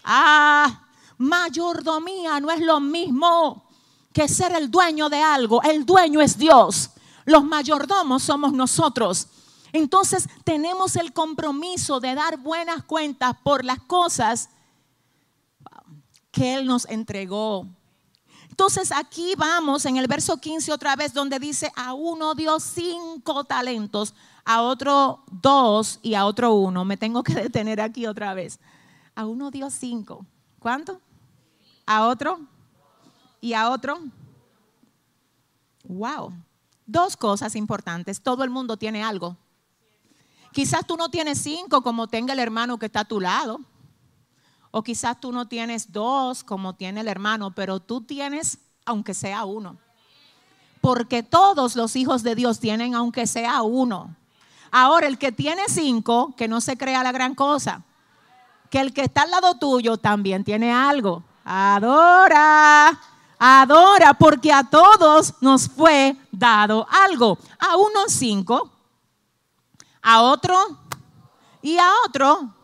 Ah, 0.02 0.86
mayordomía 1.18 2.40
no 2.40 2.50
es 2.50 2.60
lo 2.60 2.80
mismo 2.80 3.66
que 4.14 4.28
ser 4.28 4.52
el 4.52 4.70
dueño 4.70 5.10
de 5.10 5.22
algo. 5.22 5.60
El 5.62 5.84
dueño 5.84 6.22
es 6.22 6.38
Dios. 6.38 6.88
Los 7.26 7.44
mayordomos 7.44 8.22
somos 8.22 8.54
nosotros. 8.54 9.26
Entonces 9.72 10.28
tenemos 10.44 10.96
el 10.96 11.12
compromiso 11.12 12.00
de 12.00 12.14
dar 12.14 12.38
buenas 12.38 12.84
cuentas 12.84 13.34
por 13.42 13.64
las 13.64 13.80
cosas 13.80 14.50
que 16.30 16.54
Él 16.54 16.66
nos 16.66 16.88
entregó. 16.88 17.66
Entonces 18.48 18.92
aquí 18.92 19.34
vamos 19.36 19.86
en 19.86 19.96
el 19.96 20.06
verso 20.06 20.36
15 20.36 20.72
otra 20.72 20.94
vez 20.94 21.14
donde 21.14 21.38
dice, 21.38 21.72
a 21.76 21.94
uno 21.94 22.34
dio 22.34 22.60
cinco 22.60 23.44
talentos, 23.44 24.14
a 24.44 24.62
otro 24.62 25.24
dos 25.30 25.98
y 26.02 26.14
a 26.14 26.26
otro 26.26 26.54
uno. 26.54 26.84
Me 26.84 26.96
tengo 26.96 27.22
que 27.22 27.34
detener 27.34 27.80
aquí 27.80 28.06
otra 28.06 28.34
vez. 28.34 28.58
A 29.14 29.26
uno 29.26 29.50
dio 29.50 29.70
cinco. 29.70 30.26
¿Cuánto? 30.58 31.00
A 31.86 32.06
otro 32.06 32.40
y 33.40 33.54
a 33.54 33.70
otro. 33.70 33.98
Wow. 35.84 36.32
Dos 36.86 37.16
cosas 37.16 37.56
importantes. 37.56 38.20
Todo 38.20 38.44
el 38.44 38.50
mundo 38.50 38.76
tiene 38.76 39.02
algo. 39.02 39.36
Quizás 40.52 40.86
tú 40.86 40.96
no 40.96 41.08
tienes 41.08 41.38
cinco 41.38 41.82
como 41.82 42.08
tenga 42.08 42.32
el 42.32 42.38
hermano 42.38 42.78
que 42.78 42.86
está 42.86 43.00
a 43.00 43.04
tu 43.04 43.20
lado. 43.20 43.60
O 44.72 44.82
quizás 44.82 45.20
tú 45.20 45.32
no 45.32 45.48
tienes 45.48 45.92
dos 45.92 46.44
como 46.44 46.74
tiene 46.74 47.00
el 47.00 47.08
hermano, 47.08 47.52
pero 47.54 47.80
tú 47.80 48.00
tienes 48.02 48.58
aunque 48.84 49.14
sea 49.14 49.44
uno. 49.44 49.78
Porque 50.80 51.22
todos 51.22 51.76
los 51.76 51.96
hijos 51.96 52.22
de 52.22 52.34
Dios 52.34 52.60
tienen 52.60 52.94
aunque 52.94 53.26
sea 53.26 53.62
uno. 53.62 54.16
Ahora, 54.70 55.08
el 55.08 55.18
que 55.18 55.32
tiene 55.32 55.62
cinco, 55.68 56.34
que 56.36 56.48
no 56.48 56.60
se 56.60 56.76
crea 56.76 57.02
la 57.02 57.12
gran 57.12 57.34
cosa. 57.34 57.82
Que 58.70 58.80
el 58.80 58.92
que 58.92 59.02
está 59.02 59.22
al 59.22 59.30
lado 59.30 59.56
tuyo 59.56 59.96
también 59.96 60.44
tiene 60.44 60.72
algo. 60.72 61.24
Adora, 61.44 62.98
adora, 63.38 64.14
porque 64.14 64.52
a 64.52 64.62
todos 64.62 65.34
nos 65.40 65.68
fue 65.68 66.16
dado 66.30 66.86
algo. 66.88 67.36
A 67.58 67.76
uno 67.76 68.04
cinco, 68.08 68.70
a 70.02 70.22
otro 70.22 70.56
y 71.62 71.78
a 71.78 71.90
otro. 72.06 72.54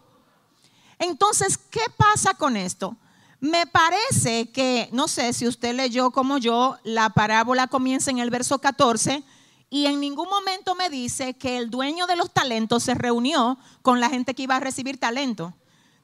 Entonces, 0.98 1.58
¿qué 1.58 1.82
pasa 1.96 2.34
con 2.34 2.56
esto? 2.56 2.96
Me 3.40 3.66
parece 3.66 4.50
que, 4.50 4.88
no 4.92 5.08
sé 5.08 5.32
si 5.32 5.46
usted 5.46 5.74
leyó 5.74 6.10
como 6.10 6.38
yo, 6.38 6.78
la 6.84 7.10
parábola 7.10 7.66
comienza 7.66 8.10
en 8.10 8.18
el 8.18 8.30
verso 8.30 8.58
14 8.58 9.22
y 9.68 9.86
en 9.86 10.00
ningún 10.00 10.28
momento 10.28 10.74
me 10.74 10.88
dice 10.88 11.34
que 11.34 11.58
el 11.58 11.70
dueño 11.70 12.06
de 12.06 12.16
los 12.16 12.32
talentos 12.32 12.82
se 12.82 12.94
reunió 12.94 13.58
con 13.82 14.00
la 14.00 14.08
gente 14.08 14.34
que 14.34 14.44
iba 14.44 14.56
a 14.56 14.60
recibir 14.60 14.98
talento. 14.98 15.54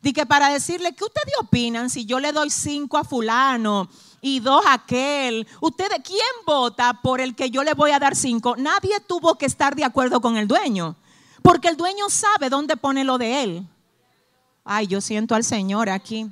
Dije 0.03 0.27
para 0.27 0.49
decirle, 0.49 0.95
¿qué 0.95 1.05
ustedes 1.05 1.35
opinan 1.41 1.89
si 1.89 2.05
yo 2.05 2.19
le 2.19 2.33
doy 2.33 2.51
cinco 2.51 2.99
a 2.99 3.05
fulano 3.05 3.89
y 4.21 4.41
dos 4.41 4.67
a 4.67 4.75
aquel? 4.75 5.47
¿Ustedes 5.61 6.01
quién 6.05 6.21
vota 6.45 7.01
por 7.03 7.21
el 7.21 7.37
que 7.37 7.51
yo 7.51 7.63
le 7.63 7.73
voy 7.73 7.93
a 7.93 8.01
dar 8.01 8.17
cinco? 8.17 8.57
Nadie 8.59 8.99
tuvo 9.07 9.39
que 9.39 9.47
estar 9.47 9.77
de 9.77 9.85
acuerdo 9.85 10.21
con 10.21 10.37
el 10.37 10.49
dueño. 10.49 10.97
Porque 11.43 11.69
el 11.69 11.77
dueño 11.77 12.09
sabe 12.09 12.49
dónde 12.49 12.77
pone 12.77 13.05
lo 13.05 13.19
de 13.19 13.43
él. 13.43 13.67
Ay, 14.65 14.87
yo 14.87 15.01
siento 15.01 15.35
al 15.35 15.45
Señor 15.45 15.91
aquí. 15.91 16.31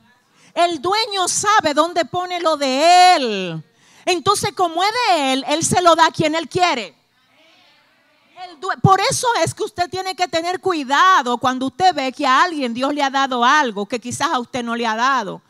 El 0.54 0.80
dueño 0.80 1.28
sabe 1.28 1.74
dónde 1.74 2.04
pone 2.04 2.40
lo 2.40 2.56
de 2.56 3.16
él. 3.16 3.64
Entonces, 4.04 4.52
como 4.52 4.82
es 4.82 4.90
de 5.08 5.32
él, 5.32 5.44
él 5.48 5.64
se 5.64 5.82
lo 5.82 5.94
da 5.94 6.06
a 6.06 6.10
quien 6.10 6.34
él 6.34 6.48
quiere. 6.48 6.96
Por 8.82 9.00
eso 9.00 9.26
es 9.44 9.54
que 9.54 9.64
usted 9.64 9.90
tiene 9.90 10.14
que 10.14 10.26
tener 10.26 10.60
cuidado 10.60 11.38
cuando 11.38 11.66
usted 11.66 11.94
ve 11.94 12.12
que 12.12 12.26
a 12.26 12.42
alguien 12.42 12.72
Dios 12.72 12.94
le 12.94 13.02
ha 13.02 13.10
dado 13.10 13.44
algo 13.44 13.86
que 13.86 14.00
quizás 14.00 14.28
a 14.32 14.38
usted 14.38 14.64
no 14.64 14.76
le 14.76 14.86
ha 14.86 14.96
dado. 14.96 15.42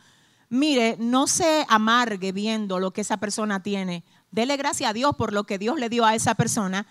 Mire, 0.49 0.97
no 0.99 1.27
se 1.27 1.65
amargue 1.69 2.33
viendo 2.33 2.79
lo 2.79 2.91
que 2.91 3.01
esa 3.01 3.17
persona 3.17 3.63
tiene. 3.63 4.03
Dele 4.31 4.57
gracias 4.57 4.89
a 4.89 4.93
Dios 4.93 5.15
por 5.15 5.33
lo 5.33 5.45
que 5.45 5.57
Dios 5.57 5.79
le 5.79 5.87
dio 5.87 6.05
a 6.05 6.15
esa 6.15 6.35
persona 6.35 6.85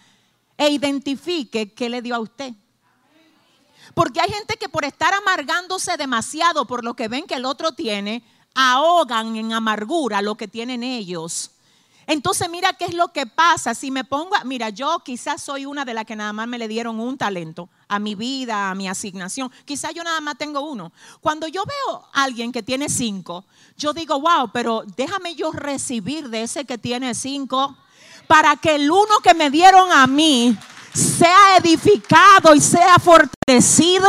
e 0.61 0.69
identifique 0.69 1.73
qué 1.73 1.89
le 1.89 2.03
dio 2.03 2.15
a 2.15 2.21
usted. 2.21 2.53
Porque 3.95 4.21
hay 4.21 4.29
gente 4.29 4.59
que 4.59 4.69
por 4.69 4.85
estar 4.85 5.15
amargándose 5.15 5.97
demasiado 5.97 6.67
por 6.67 6.85
lo 6.85 6.93
que 6.93 7.09
ven 7.09 7.27
que 7.27 7.37
el 7.37 7.47
otro 7.47 7.73
tiene, 7.73 8.23
ahogan 8.55 9.37
en 9.37 9.55
amargura 9.55 10.21
lo 10.21 10.35
que 10.35 10.49
tienen 10.49 10.83
ellos. 10.83 11.53
Entonces 12.07 12.51
mira 12.51 12.75
qué 12.75 12.85
es 12.85 12.95
lo 12.95 13.09
que 13.09 13.25
pasa. 13.25 13.75
Si 13.75 13.91
me 13.91 14.05
pongo, 14.05 14.37
mira, 14.45 14.69
yo 14.69 15.01
quizás 15.03 15.43
soy 15.43 15.65
una 15.65 15.87
de 15.87 15.95
las 15.95 16.05
que 16.05 16.15
nada 16.15 16.35
más 16.35 16.47
me 16.47 16.59
le 16.59 16.69
dieron 16.69 17.01
un 17.01 17.17
talento 17.17 17.71
a 17.89 17.99
mi 17.99 18.15
vida, 18.15 18.71
a 18.71 18.75
mi 18.75 18.87
asignación. 18.87 19.51
Quizás 19.65 19.95
yo 19.95 20.05
nada 20.05 20.21
más 20.21 20.37
tengo 20.37 20.61
uno. 20.61 20.93
Cuando 21.23 21.49
yo 21.49 21.65
veo 21.65 22.05
a 22.13 22.25
alguien 22.25 22.53
que 22.53 22.63
tiene 22.63 22.91
cinco, 22.91 23.47
yo 23.79 23.95
digo, 23.95 24.21
wow, 24.21 24.51
pero 24.53 24.85
déjame 24.95 25.35
yo 25.35 25.53
recibir 25.53 26.29
de 26.29 26.43
ese 26.43 26.67
que 26.67 26.77
tiene 26.77 27.15
cinco 27.15 27.79
para 28.31 28.55
que 28.55 28.77
el 28.77 28.89
uno 28.89 29.19
que 29.25 29.35
me 29.35 29.51
dieron 29.51 29.91
a 29.91 30.07
mí 30.07 30.57
sea 30.95 31.57
edificado 31.57 32.55
y 32.55 32.61
sea 32.61 32.97
fortalecido. 33.01 34.09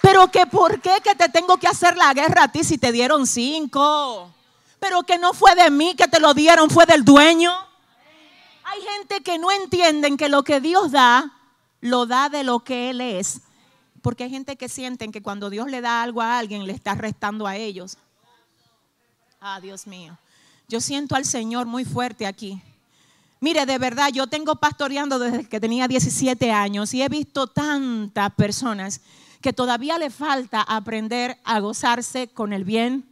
Pero 0.00 0.28
que 0.28 0.46
por 0.46 0.80
qué 0.80 1.02
que 1.04 1.14
te 1.14 1.28
tengo 1.28 1.58
que 1.58 1.68
hacer 1.68 1.98
la 1.98 2.14
guerra 2.14 2.44
a 2.44 2.48
ti 2.48 2.64
si 2.64 2.78
te 2.78 2.90
dieron 2.92 3.26
cinco. 3.26 4.32
Pero 4.80 5.02
que 5.02 5.18
no 5.18 5.34
fue 5.34 5.54
de 5.54 5.70
mí 5.70 5.94
que 5.94 6.08
te 6.08 6.18
lo 6.18 6.32
dieron, 6.32 6.70
fue 6.70 6.86
del 6.86 7.04
dueño. 7.04 7.52
Hay 8.64 8.80
gente 8.80 9.22
que 9.22 9.36
no 9.36 9.50
entienden 9.50 10.16
que 10.16 10.30
lo 10.30 10.44
que 10.44 10.62
Dios 10.62 10.90
da, 10.90 11.30
lo 11.82 12.06
da 12.06 12.30
de 12.30 12.44
lo 12.44 12.60
que 12.60 12.88
Él 12.88 13.02
es. 13.02 13.42
Porque 14.00 14.24
hay 14.24 14.30
gente 14.30 14.56
que 14.56 14.70
sienten 14.70 15.12
que 15.12 15.20
cuando 15.20 15.50
Dios 15.50 15.66
le 15.66 15.82
da 15.82 16.02
algo 16.02 16.22
a 16.22 16.38
alguien, 16.38 16.66
le 16.66 16.72
está 16.72 16.94
restando 16.94 17.46
a 17.46 17.56
ellos. 17.56 17.98
Ah, 19.42 19.60
Dios 19.60 19.86
mío. 19.86 20.16
Yo 20.68 20.80
siento 20.80 21.16
al 21.16 21.26
Señor 21.26 21.66
muy 21.66 21.84
fuerte 21.84 22.26
aquí. 22.26 22.62
Mire, 23.42 23.66
de 23.66 23.76
verdad, 23.76 24.10
yo 24.12 24.28
tengo 24.28 24.54
pastoreando 24.54 25.18
desde 25.18 25.48
que 25.48 25.58
tenía 25.58 25.88
17 25.88 26.52
años 26.52 26.94
y 26.94 27.02
he 27.02 27.08
visto 27.08 27.48
tantas 27.48 28.32
personas 28.34 29.00
que 29.40 29.52
todavía 29.52 29.98
le 29.98 30.10
falta 30.10 30.62
aprender 30.62 31.36
a 31.42 31.58
gozarse 31.58 32.28
con 32.28 32.52
el 32.52 32.62
bien 32.62 33.04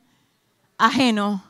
ajeno. 0.79 1.43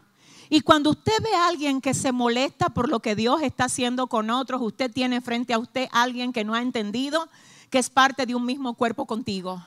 Y 0.49 0.63
cuando 0.63 0.89
usted 0.89 1.13
ve 1.23 1.35
a 1.35 1.49
alguien 1.49 1.83
que 1.83 1.93
se 1.93 2.11
molesta 2.11 2.71
por 2.71 2.89
lo 2.89 3.01
que 3.01 3.15
Dios 3.15 3.43
está 3.43 3.65
haciendo 3.65 4.07
con 4.07 4.31
otros, 4.31 4.63
usted 4.63 4.91
tiene 4.91 5.21
frente 5.21 5.53
a 5.53 5.59
usted 5.59 5.87
a 5.93 6.01
alguien 6.01 6.33
que 6.33 6.45
no 6.45 6.55
ha 6.55 6.63
entendido 6.63 7.29
que 7.69 7.79
es 7.79 7.91
parte 7.91 8.25
de 8.25 8.35
un 8.35 8.47
mismo 8.47 8.73
cuerpo 8.73 9.05
contigo. 9.05 9.63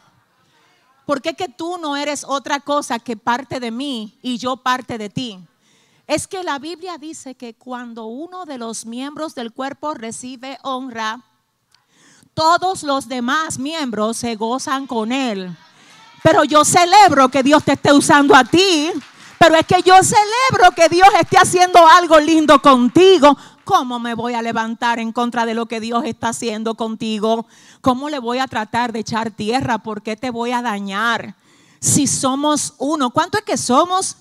¿Por 1.05 1.21
qué 1.21 1.35
que 1.35 1.49
tú 1.49 1.77
no 1.79 1.95
eres 1.95 2.25
otra 2.27 2.61
cosa 2.61 2.97
que 2.97 3.15
parte 3.15 3.59
de 3.59 3.69
mí 3.69 4.17
y 4.23 4.39
yo 4.39 4.57
parte 4.57 4.97
de 4.97 5.11
ti? 5.11 5.39
Es 6.07 6.27
que 6.27 6.43
la 6.43 6.59
Biblia 6.59 6.97
dice 6.97 7.35
que 7.35 7.53
cuando 7.53 8.05
uno 8.05 8.45
de 8.45 8.57
los 8.57 8.85
miembros 8.85 9.35
del 9.35 9.53
cuerpo 9.53 9.93
recibe 9.93 10.57
honra, 10.63 11.21
todos 12.33 12.83
los 12.83 13.07
demás 13.07 13.59
miembros 13.59 14.17
se 14.17 14.35
gozan 14.35 14.87
con 14.87 15.11
él. 15.11 15.55
Pero 16.23 16.43
yo 16.43 16.65
celebro 16.65 17.29
que 17.29 17.43
Dios 17.43 17.63
te 17.63 17.73
esté 17.73 17.93
usando 17.93 18.35
a 18.35 18.43
ti. 18.43 18.89
Pero 19.37 19.55
es 19.55 19.67
que 19.67 19.81
yo 19.81 19.95
celebro 20.01 20.71
que 20.73 20.87
Dios 20.87 21.09
esté 21.19 21.37
haciendo 21.37 21.85
algo 21.85 22.17
lindo 22.19 22.61
contigo. 22.61 23.37
¿Cómo 23.65 23.99
me 23.99 24.13
voy 24.13 24.33
a 24.33 24.41
levantar 24.41 24.99
en 24.99 25.11
contra 25.11 25.45
de 25.45 25.53
lo 25.53 25.65
que 25.65 25.81
Dios 25.81 26.05
está 26.05 26.29
haciendo 26.29 26.75
contigo? 26.75 27.45
¿Cómo 27.81 28.09
le 28.09 28.19
voy 28.19 28.39
a 28.39 28.47
tratar 28.47 28.93
de 28.93 28.99
echar 28.99 29.31
tierra? 29.31 29.79
¿Por 29.79 30.01
qué 30.01 30.15
te 30.15 30.31
voy 30.31 30.51
a 30.51 30.61
dañar? 30.61 31.35
Si 31.81 32.07
somos 32.07 32.73
uno, 32.77 33.09
¿cuánto 33.09 33.37
es 33.37 33.43
que 33.43 33.57
somos? 33.57 34.15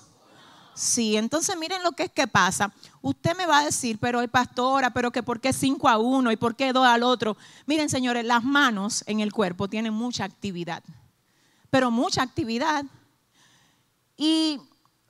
Sí, 0.75 1.17
entonces 1.17 1.55
miren 1.57 1.83
lo 1.83 1.91
que 1.91 2.03
es 2.03 2.11
que 2.11 2.27
pasa. 2.27 2.73
Usted 3.01 3.35
me 3.35 3.45
va 3.45 3.59
a 3.59 3.65
decir, 3.65 3.99
pero 3.99 4.21
el 4.21 4.29
pastora, 4.29 4.91
pero 4.91 5.11
que 5.11 5.21
por 5.21 5.39
qué 5.39 5.53
cinco 5.53 5.87
a 5.87 5.97
uno 5.97 6.31
y 6.31 6.35
por 6.35 6.55
qué 6.55 6.73
dos 6.73 6.85
al 6.85 7.03
otro. 7.03 7.37
Miren, 7.65 7.89
señores, 7.89 8.25
las 8.25 8.43
manos 8.43 9.03
en 9.07 9.19
el 9.19 9.31
cuerpo 9.31 9.67
tienen 9.67 9.93
mucha 9.93 10.23
actividad, 10.23 10.83
pero 11.69 11.91
mucha 11.91 12.23
actividad. 12.23 12.85
Y 14.17 14.59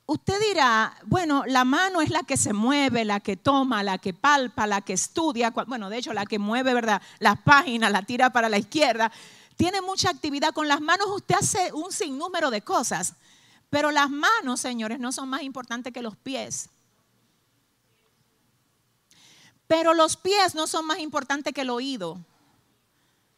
usted 0.06 0.38
dirá, 0.48 0.96
bueno, 1.06 1.44
la 1.46 1.64
mano 1.64 2.02
es 2.02 2.10
la 2.10 2.22
que 2.24 2.36
se 2.36 2.52
mueve, 2.52 3.04
la 3.04 3.20
que 3.20 3.36
toma, 3.36 3.82
la 3.82 3.98
que 3.98 4.12
palpa, 4.12 4.66
la 4.66 4.82
que 4.82 4.92
estudia, 4.92 5.50
bueno, 5.66 5.88
de 5.88 5.98
hecho 5.98 6.12
la 6.12 6.26
que 6.26 6.38
mueve, 6.38 6.74
¿verdad? 6.74 7.00
Las 7.20 7.40
páginas, 7.40 7.90
la 7.90 8.02
tira 8.02 8.30
para 8.30 8.48
la 8.48 8.58
izquierda. 8.58 9.10
Tiene 9.56 9.80
mucha 9.80 10.10
actividad 10.10 10.52
con 10.52 10.68
las 10.68 10.80
manos, 10.80 11.06
usted 11.14 11.36
hace 11.36 11.72
un 11.72 11.90
sinnúmero 11.90 12.50
de 12.50 12.62
cosas. 12.62 13.14
Pero 13.74 13.90
las 13.90 14.08
manos, 14.08 14.60
señores, 14.60 15.00
no 15.00 15.10
son 15.10 15.28
más 15.28 15.42
importantes 15.42 15.92
que 15.92 16.00
los 16.00 16.16
pies. 16.16 16.70
Pero 19.66 19.94
los 19.94 20.16
pies 20.16 20.54
no 20.54 20.68
son 20.68 20.86
más 20.86 21.00
importantes 21.00 21.52
que 21.52 21.62
el 21.62 21.70
oído. 21.70 22.24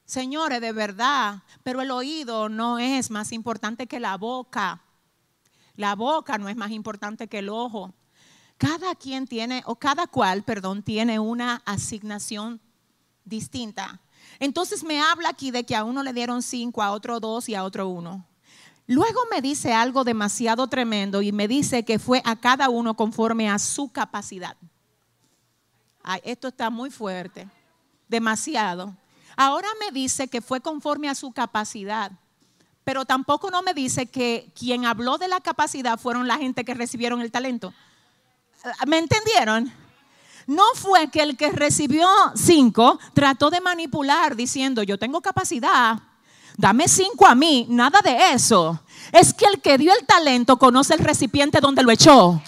Señores, 0.04 0.60
de 0.60 0.72
verdad, 0.72 1.42
pero 1.62 1.80
el 1.80 1.90
oído 1.90 2.50
no 2.50 2.78
es 2.78 3.10
más 3.10 3.32
importante 3.32 3.86
que 3.86 3.98
la 3.98 4.18
boca. 4.18 4.82
La 5.74 5.94
boca 5.94 6.36
no 6.36 6.50
es 6.50 6.56
más 6.56 6.70
importante 6.70 7.28
que 7.28 7.38
el 7.38 7.48
ojo. 7.48 7.94
Cada 8.58 8.94
quien 8.94 9.26
tiene, 9.26 9.62
o 9.64 9.76
cada 9.76 10.06
cual, 10.06 10.42
perdón, 10.42 10.82
tiene 10.82 11.18
una 11.18 11.62
asignación 11.64 12.60
distinta. 13.24 14.02
Entonces 14.38 14.84
me 14.84 15.00
habla 15.00 15.30
aquí 15.30 15.50
de 15.50 15.64
que 15.64 15.74
a 15.74 15.84
uno 15.84 16.02
le 16.02 16.12
dieron 16.12 16.42
cinco, 16.42 16.82
a 16.82 16.90
otro 16.90 17.20
dos 17.20 17.48
y 17.48 17.54
a 17.54 17.64
otro 17.64 17.88
uno. 17.88 18.26
Luego 18.86 19.20
me 19.30 19.40
dice 19.40 19.72
algo 19.72 20.04
demasiado 20.04 20.66
tremendo 20.68 21.22
y 21.22 21.32
me 21.32 21.48
dice 21.48 21.84
que 21.84 21.98
fue 21.98 22.22
a 22.24 22.36
cada 22.36 22.68
uno 22.68 22.94
conforme 22.94 23.50
a 23.50 23.58
su 23.58 23.90
capacidad. 23.90 24.56
Ay, 26.02 26.20
esto 26.24 26.48
está 26.48 26.70
muy 26.70 26.90
fuerte, 26.90 27.48
demasiado. 28.08 28.96
Ahora 29.36 29.68
me 29.80 29.90
dice 29.90 30.28
que 30.28 30.40
fue 30.40 30.60
conforme 30.60 31.08
a 31.08 31.14
su 31.14 31.32
capacidad 31.32 32.12
pero 32.86 33.04
tampoco 33.04 33.50
no 33.50 33.62
me 33.62 33.74
dice 33.74 34.06
que 34.06 34.52
quien 34.56 34.84
habló 34.84 35.18
de 35.18 35.26
la 35.26 35.40
capacidad 35.40 35.98
fueron 35.98 36.28
la 36.28 36.38
gente 36.38 36.64
que 36.64 36.72
recibieron 36.72 37.20
el 37.20 37.32
talento. 37.32 37.74
¿Me 38.86 38.98
entendieron? 38.98 39.72
No 40.46 40.62
fue 40.76 41.10
que 41.10 41.20
el 41.20 41.36
que 41.36 41.50
recibió 41.50 42.06
cinco 42.36 43.00
trató 43.12 43.50
de 43.50 43.60
manipular 43.60 44.36
diciendo, 44.36 44.84
yo 44.84 45.00
tengo 45.00 45.20
capacidad, 45.20 45.98
dame 46.56 46.88
cinco 46.88 47.26
a 47.26 47.34
mí, 47.34 47.66
nada 47.68 48.00
de 48.02 48.32
eso. 48.32 48.80
Es 49.12 49.32
que 49.32 49.44
el 49.46 49.60
que 49.60 49.78
dio 49.78 49.92
el 49.92 50.04
talento 50.06 50.56
conoce 50.56 50.94
el 50.94 51.00
recipiente 51.00 51.60
donde 51.60 51.82
lo 51.82 51.90
echó. 51.90 52.42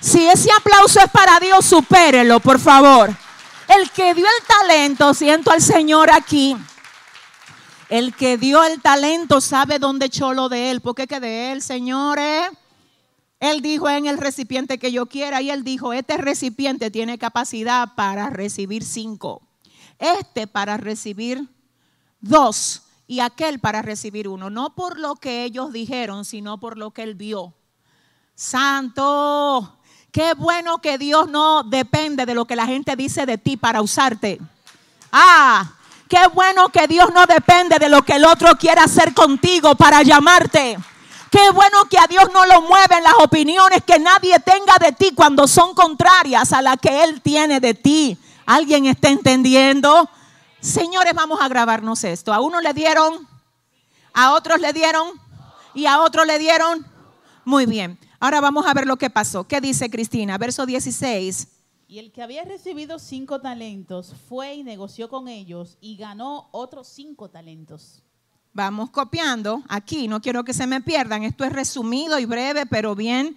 Si 0.00 0.26
ese 0.26 0.50
aplauso 0.52 1.00
es 1.00 1.10
para 1.10 1.38
Dios, 1.40 1.64
supérelo, 1.64 2.40
por 2.40 2.58
favor. 2.58 3.14
El 3.68 3.90
que 3.90 4.14
dio 4.14 4.24
el 4.24 4.46
talento, 4.46 5.12
siento 5.14 5.50
al 5.50 5.60
Señor 5.60 6.10
aquí, 6.10 6.56
el 7.88 8.14
que 8.14 8.38
dio 8.38 8.64
el 8.64 8.80
talento 8.80 9.40
sabe 9.40 9.78
dónde 9.78 10.06
echó 10.06 10.32
lo 10.32 10.48
de 10.48 10.70
él. 10.70 10.80
porque 10.80 11.06
que 11.06 11.20
de 11.20 11.52
él, 11.52 11.60
señores? 11.60 12.50
Él 13.40 13.62
dijo 13.62 13.88
en 13.88 14.06
el 14.06 14.18
recipiente 14.18 14.78
que 14.78 14.92
yo 14.92 15.06
quiera 15.06 15.40
y 15.40 15.50
él 15.50 15.64
dijo, 15.64 15.92
este 15.92 16.16
recipiente 16.16 16.90
tiene 16.90 17.18
capacidad 17.18 17.94
para 17.94 18.30
recibir 18.30 18.84
cinco. 18.84 19.42
Este 19.98 20.46
para 20.46 20.76
recibir 20.76 21.48
dos 22.20 22.82
y 23.10 23.18
aquel 23.18 23.58
para 23.58 23.82
recibir 23.82 24.28
uno. 24.28 24.50
No 24.50 24.76
por 24.76 24.96
lo 24.96 25.16
que 25.16 25.42
ellos 25.42 25.72
dijeron, 25.72 26.24
sino 26.24 26.60
por 26.60 26.78
lo 26.78 26.92
que 26.92 27.02
él 27.02 27.16
vio. 27.16 27.52
Santo, 28.36 29.80
qué 30.12 30.34
bueno 30.34 30.78
que 30.78 30.96
Dios 30.96 31.28
no 31.28 31.64
depende 31.64 32.24
de 32.24 32.34
lo 32.34 32.44
que 32.44 32.54
la 32.54 32.66
gente 32.66 32.94
dice 32.94 33.26
de 33.26 33.36
ti 33.36 33.56
para 33.56 33.82
usarte. 33.82 34.40
Ah, 35.10 35.72
Qué 36.08 36.26
bueno 36.34 36.70
que 36.70 36.88
Dios 36.88 37.12
no 37.14 37.24
depende 37.26 37.78
de 37.78 37.88
lo 37.88 38.02
que 38.02 38.14
el 38.14 38.24
otro 38.24 38.56
quiera 38.56 38.82
hacer 38.82 39.14
contigo 39.14 39.76
para 39.76 40.02
llamarte. 40.02 40.76
Qué 41.30 41.50
bueno 41.50 41.84
que 41.88 41.98
a 41.98 42.08
Dios 42.08 42.24
no 42.34 42.46
lo 42.46 42.62
mueven 42.62 43.04
las 43.04 43.14
opiniones 43.20 43.84
que 43.84 44.00
nadie 44.00 44.40
tenga 44.40 44.74
de 44.80 44.90
ti 44.90 45.12
cuando 45.14 45.46
son 45.46 45.72
contrarias 45.72 46.52
a 46.52 46.62
las 46.62 46.78
que 46.78 47.04
Él 47.04 47.20
tiene 47.22 47.60
de 47.60 47.74
ti. 47.74 48.18
¿Alguien 48.44 48.86
está 48.86 49.08
entendiendo? 49.08 50.10
Señores, 50.60 51.14
vamos 51.14 51.40
a 51.40 51.48
grabarnos 51.48 52.04
esto. 52.04 52.34
A 52.34 52.40
uno 52.40 52.60
le 52.60 52.74
dieron, 52.74 53.26
a 54.12 54.32
otros 54.32 54.60
le 54.60 54.72
dieron 54.74 55.08
y 55.74 55.86
a 55.86 56.00
otros 56.00 56.26
le 56.26 56.38
dieron. 56.38 56.86
Muy 57.44 57.64
bien. 57.64 57.98
Ahora 58.18 58.42
vamos 58.42 58.66
a 58.66 58.74
ver 58.74 58.86
lo 58.86 58.96
que 58.96 59.08
pasó. 59.08 59.44
¿Qué 59.44 59.60
dice 59.62 59.88
Cristina? 59.88 60.36
Verso 60.36 60.66
16. 60.66 61.48
Y 61.88 61.98
el 61.98 62.12
que 62.12 62.22
había 62.22 62.44
recibido 62.44 62.98
cinco 62.98 63.40
talentos 63.40 64.14
fue 64.28 64.54
y 64.54 64.62
negoció 64.62 65.08
con 65.08 65.28
ellos 65.28 65.78
y 65.80 65.96
ganó 65.96 66.48
otros 66.52 66.86
cinco 66.88 67.30
talentos. 67.30 68.02
Vamos 68.52 68.90
copiando 68.90 69.62
aquí, 69.68 70.08
no 70.08 70.20
quiero 70.20 70.44
que 70.44 70.52
se 70.52 70.66
me 70.66 70.82
pierdan. 70.82 71.22
Esto 71.22 71.44
es 71.44 71.52
resumido 71.52 72.18
y 72.18 72.26
breve, 72.26 72.66
pero 72.66 72.94
bien 72.94 73.36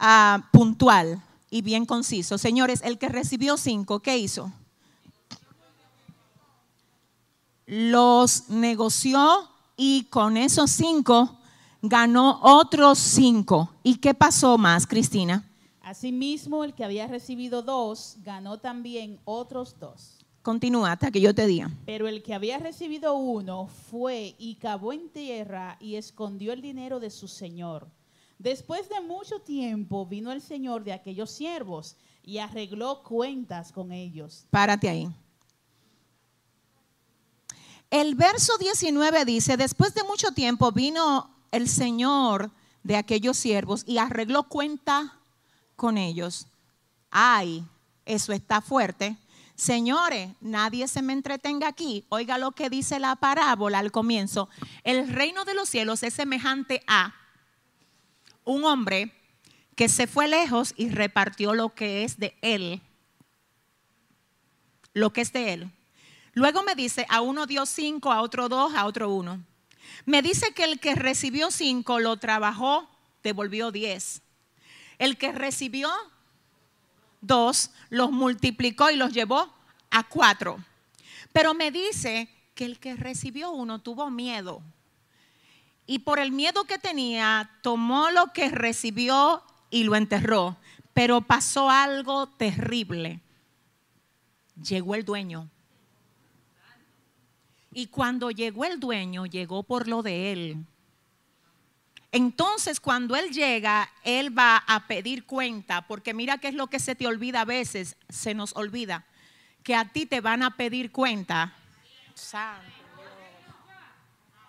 ah, 0.00 0.48
puntual 0.50 1.22
y 1.48 1.62
bien 1.62 1.86
conciso. 1.86 2.38
Señores, 2.38 2.80
el 2.82 2.98
que 2.98 3.08
recibió 3.08 3.56
cinco, 3.56 4.00
¿qué 4.00 4.18
hizo? 4.18 4.52
Los 7.72 8.48
negoció 8.48 9.48
y 9.76 10.02
con 10.10 10.36
esos 10.36 10.72
cinco 10.72 11.38
ganó 11.80 12.40
otros 12.42 12.98
cinco. 12.98 13.70
¿Y 13.84 13.98
qué 13.98 14.12
pasó 14.12 14.58
más, 14.58 14.88
Cristina? 14.88 15.48
Asimismo, 15.80 16.64
el 16.64 16.74
que 16.74 16.82
había 16.82 17.06
recibido 17.06 17.62
dos, 17.62 18.16
ganó 18.24 18.58
también 18.58 19.20
otros 19.24 19.78
dos. 19.78 20.18
Continúa 20.42 20.90
hasta 20.90 21.12
que 21.12 21.20
yo 21.20 21.32
te 21.32 21.46
diga. 21.46 21.70
Pero 21.86 22.08
el 22.08 22.24
que 22.24 22.34
había 22.34 22.58
recibido 22.58 23.14
uno 23.14 23.68
fue 23.88 24.34
y 24.36 24.56
cavó 24.56 24.92
en 24.92 25.08
tierra 25.08 25.76
y 25.78 25.94
escondió 25.94 26.52
el 26.52 26.62
dinero 26.62 26.98
de 26.98 27.10
su 27.10 27.28
señor. 27.28 27.86
Después 28.40 28.88
de 28.88 29.00
mucho 29.00 29.38
tiempo 29.42 30.06
vino 30.06 30.32
el 30.32 30.42
señor 30.42 30.82
de 30.82 30.92
aquellos 30.92 31.30
siervos 31.30 31.94
y 32.24 32.38
arregló 32.38 33.04
cuentas 33.04 33.70
con 33.70 33.92
ellos. 33.92 34.44
Párate 34.50 34.88
ahí. 34.88 35.08
El 37.90 38.14
verso 38.14 38.56
19 38.58 39.24
dice, 39.24 39.56
después 39.56 39.94
de 39.94 40.04
mucho 40.04 40.30
tiempo 40.30 40.70
vino 40.70 41.34
el 41.50 41.68
señor 41.68 42.52
de 42.84 42.96
aquellos 42.96 43.36
siervos 43.36 43.82
y 43.84 43.98
arregló 43.98 44.44
cuenta 44.44 45.18
con 45.74 45.98
ellos. 45.98 46.46
Ay, 47.10 47.64
eso 48.06 48.32
está 48.32 48.60
fuerte. 48.60 49.16
Señores, 49.56 50.30
nadie 50.40 50.86
se 50.86 51.02
me 51.02 51.12
entretenga 51.12 51.66
aquí. 51.66 52.06
Oiga 52.08 52.38
lo 52.38 52.52
que 52.52 52.70
dice 52.70 53.00
la 53.00 53.16
parábola 53.16 53.80
al 53.80 53.90
comienzo. 53.90 54.48
El 54.84 55.08
reino 55.08 55.44
de 55.44 55.54
los 55.54 55.68
cielos 55.68 56.02
es 56.04 56.14
semejante 56.14 56.82
a 56.86 57.14
un 58.44 58.64
hombre 58.64 59.12
que 59.74 59.88
se 59.88 60.06
fue 60.06 60.28
lejos 60.28 60.74
y 60.76 60.90
repartió 60.90 61.54
lo 61.54 61.74
que 61.74 62.04
es 62.04 62.18
de 62.18 62.38
él. 62.40 62.80
Lo 64.92 65.12
que 65.12 65.22
es 65.22 65.32
de 65.32 65.52
él. 65.52 65.72
Luego 66.32 66.62
me 66.62 66.74
dice, 66.74 67.06
a 67.08 67.20
uno 67.20 67.46
dio 67.46 67.66
cinco, 67.66 68.12
a 68.12 68.22
otro 68.22 68.48
dos, 68.48 68.74
a 68.74 68.86
otro 68.86 69.12
uno. 69.12 69.44
Me 70.06 70.22
dice 70.22 70.52
que 70.54 70.64
el 70.64 70.80
que 70.80 70.94
recibió 70.94 71.50
cinco 71.50 71.98
lo 71.98 72.16
trabajó, 72.16 72.88
devolvió 73.22 73.70
diez. 73.70 74.22
El 74.98 75.16
que 75.16 75.32
recibió 75.32 75.90
dos, 77.20 77.70
los 77.88 78.10
multiplicó 78.10 78.90
y 78.90 78.96
los 78.96 79.12
llevó 79.12 79.52
a 79.90 80.04
cuatro. 80.04 80.62
Pero 81.32 81.54
me 81.54 81.70
dice 81.70 82.28
que 82.54 82.64
el 82.64 82.78
que 82.78 82.94
recibió 82.96 83.50
uno 83.50 83.80
tuvo 83.80 84.10
miedo. 84.10 84.62
Y 85.86 86.00
por 86.00 86.18
el 86.18 86.30
miedo 86.30 86.64
que 86.64 86.78
tenía, 86.78 87.50
tomó 87.62 88.10
lo 88.10 88.32
que 88.32 88.48
recibió 88.48 89.42
y 89.70 89.84
lo 89.84 89.96
enterró. 89.96 90.56
Pero 90.92 91.20
pasó 91.22 91.70
algo 91.70 92.28
terrible. 92.28 93.20
Llegó 94.62 94.94
el 94.94 95.04
dueño. 95.04 95.48
Y 97.72 97.86
cuando 97.86 98.30
llegó 98.30 98.64
el 98.64 98.80
dueño, 98.80 99.26
llegó 99.26 99.62
por 99.62 99.86
lo 99.86 100.02
de 100.02 100.32
él. 100.32 100.66
Entonces, 102.12 102.80
cuando 102.80 103.14
Él 103.14 103.30
llega, 103.30 103.88
Él 104.02 104.36
va 104.36 104.64
a 104.66 104.86
pedir 104.86 105.24
cuenta, 105.24 105.82
porque 105.82 106.12
mira 106.12 106.38
qué 106.38 106.48
es 106.48 106.54
lo 106.54 106.66
que 106.66 106.80
se 106.80 106.96
te 106.96 107.06
olvida 107.06 107.42
a 107.42 107.44
veces, 107.44 107.96
se 108.08 108.34
nos 108.34 108.54
olvida, 108.56 109.04
que 109.62 109.76
a 109.76 109.84
ti 109.84 110.06
te 110.06 110.20
van 110.20 110.42
a 110.42 110.56
pedir 110.56 110.90
cuenta. 110.90 111.52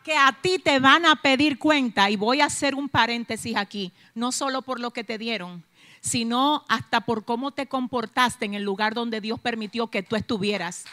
Que 0.04 0.18
a 0.18 0.36
ti 0.42 0.58
te 0.58 0.80
van 0.80 1.06
a 1.06 1.22
pedir 1.22 1.60
cuenta, 1.60 2.10
y 2.10 2.16
voy 2.16 2.42
a 2.42 2.46
hacer 2.46 2.74
un 2.74 2.90
paréntesis 2.90 3.56
aquí, 3.56 3.92
no 4.16 4.32
solo 4.32 4.64
por 4.64 4.80
lo 4.80 4.90
que 4.90 5.04
te 5.04 5.20
dieron, 5.20 5.64
sino 6.00 6.66
hasta 6.68 7.02
por 7.02 7.26
cómo 7.26 7.52
te 7.52 7.68
comportaste 7.68 8.46
en 8.46 8.56
el 8.56 8.64
lugar 8.64 8.96
donde 8.96 9.22
Dios 9.22 9.40
permitió 9.40 9.86
que 9.86 10.02
tú 10.02 10.16
estuvieras. 10.16 10.86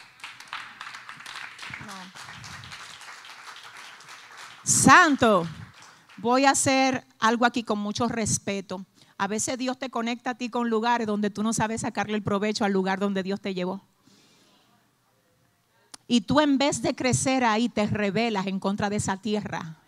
Santo 4.69 5.47
voy 6.17 6.45
a 6.45 6.51
hacer 6.51 7.03
algo 7.17 7.47
aquí 7.47 7.63
con 7.63 7.79
mucho 7.79 8.07
respeto. 8.07 8.85
A 9.17 9.27
veces 9.27 9.57
Dios 9.57 9.79
te 9.79 9.89
conecta 9.89 10.29
a 10.29 10.35
ti 10.35 10.49
con 10.49 10.69
lugares 10.69 11.07
donde 11.07 11.31
tú 11.31 11.41
no 11.41 11.53
sabes 11.53 11.81
sacarle 11.81 12.15
el 12.15 12.21
provecho 12.21 12.65
al 12.65 12.71
lugar 12.71 12.99
donde 12.99 13.23
Dios 13.23 13.41
te 13.41 13.55
llevó. 13.55 13.81
Y 16.07 16.21
tú 16.21 16.39
en 16.39 16.59
vez 16.59 16.83
de 16.83 16.95
crecer 16.95 17.43
ahí 17.43 17.67
te 17.67 17.87
rebelas 17.87 18.45
en 18.45 18.59
contra 18.59 18.91
de 18.91 18.97
esa 18.97 19.17
tierra. 19.17 19.79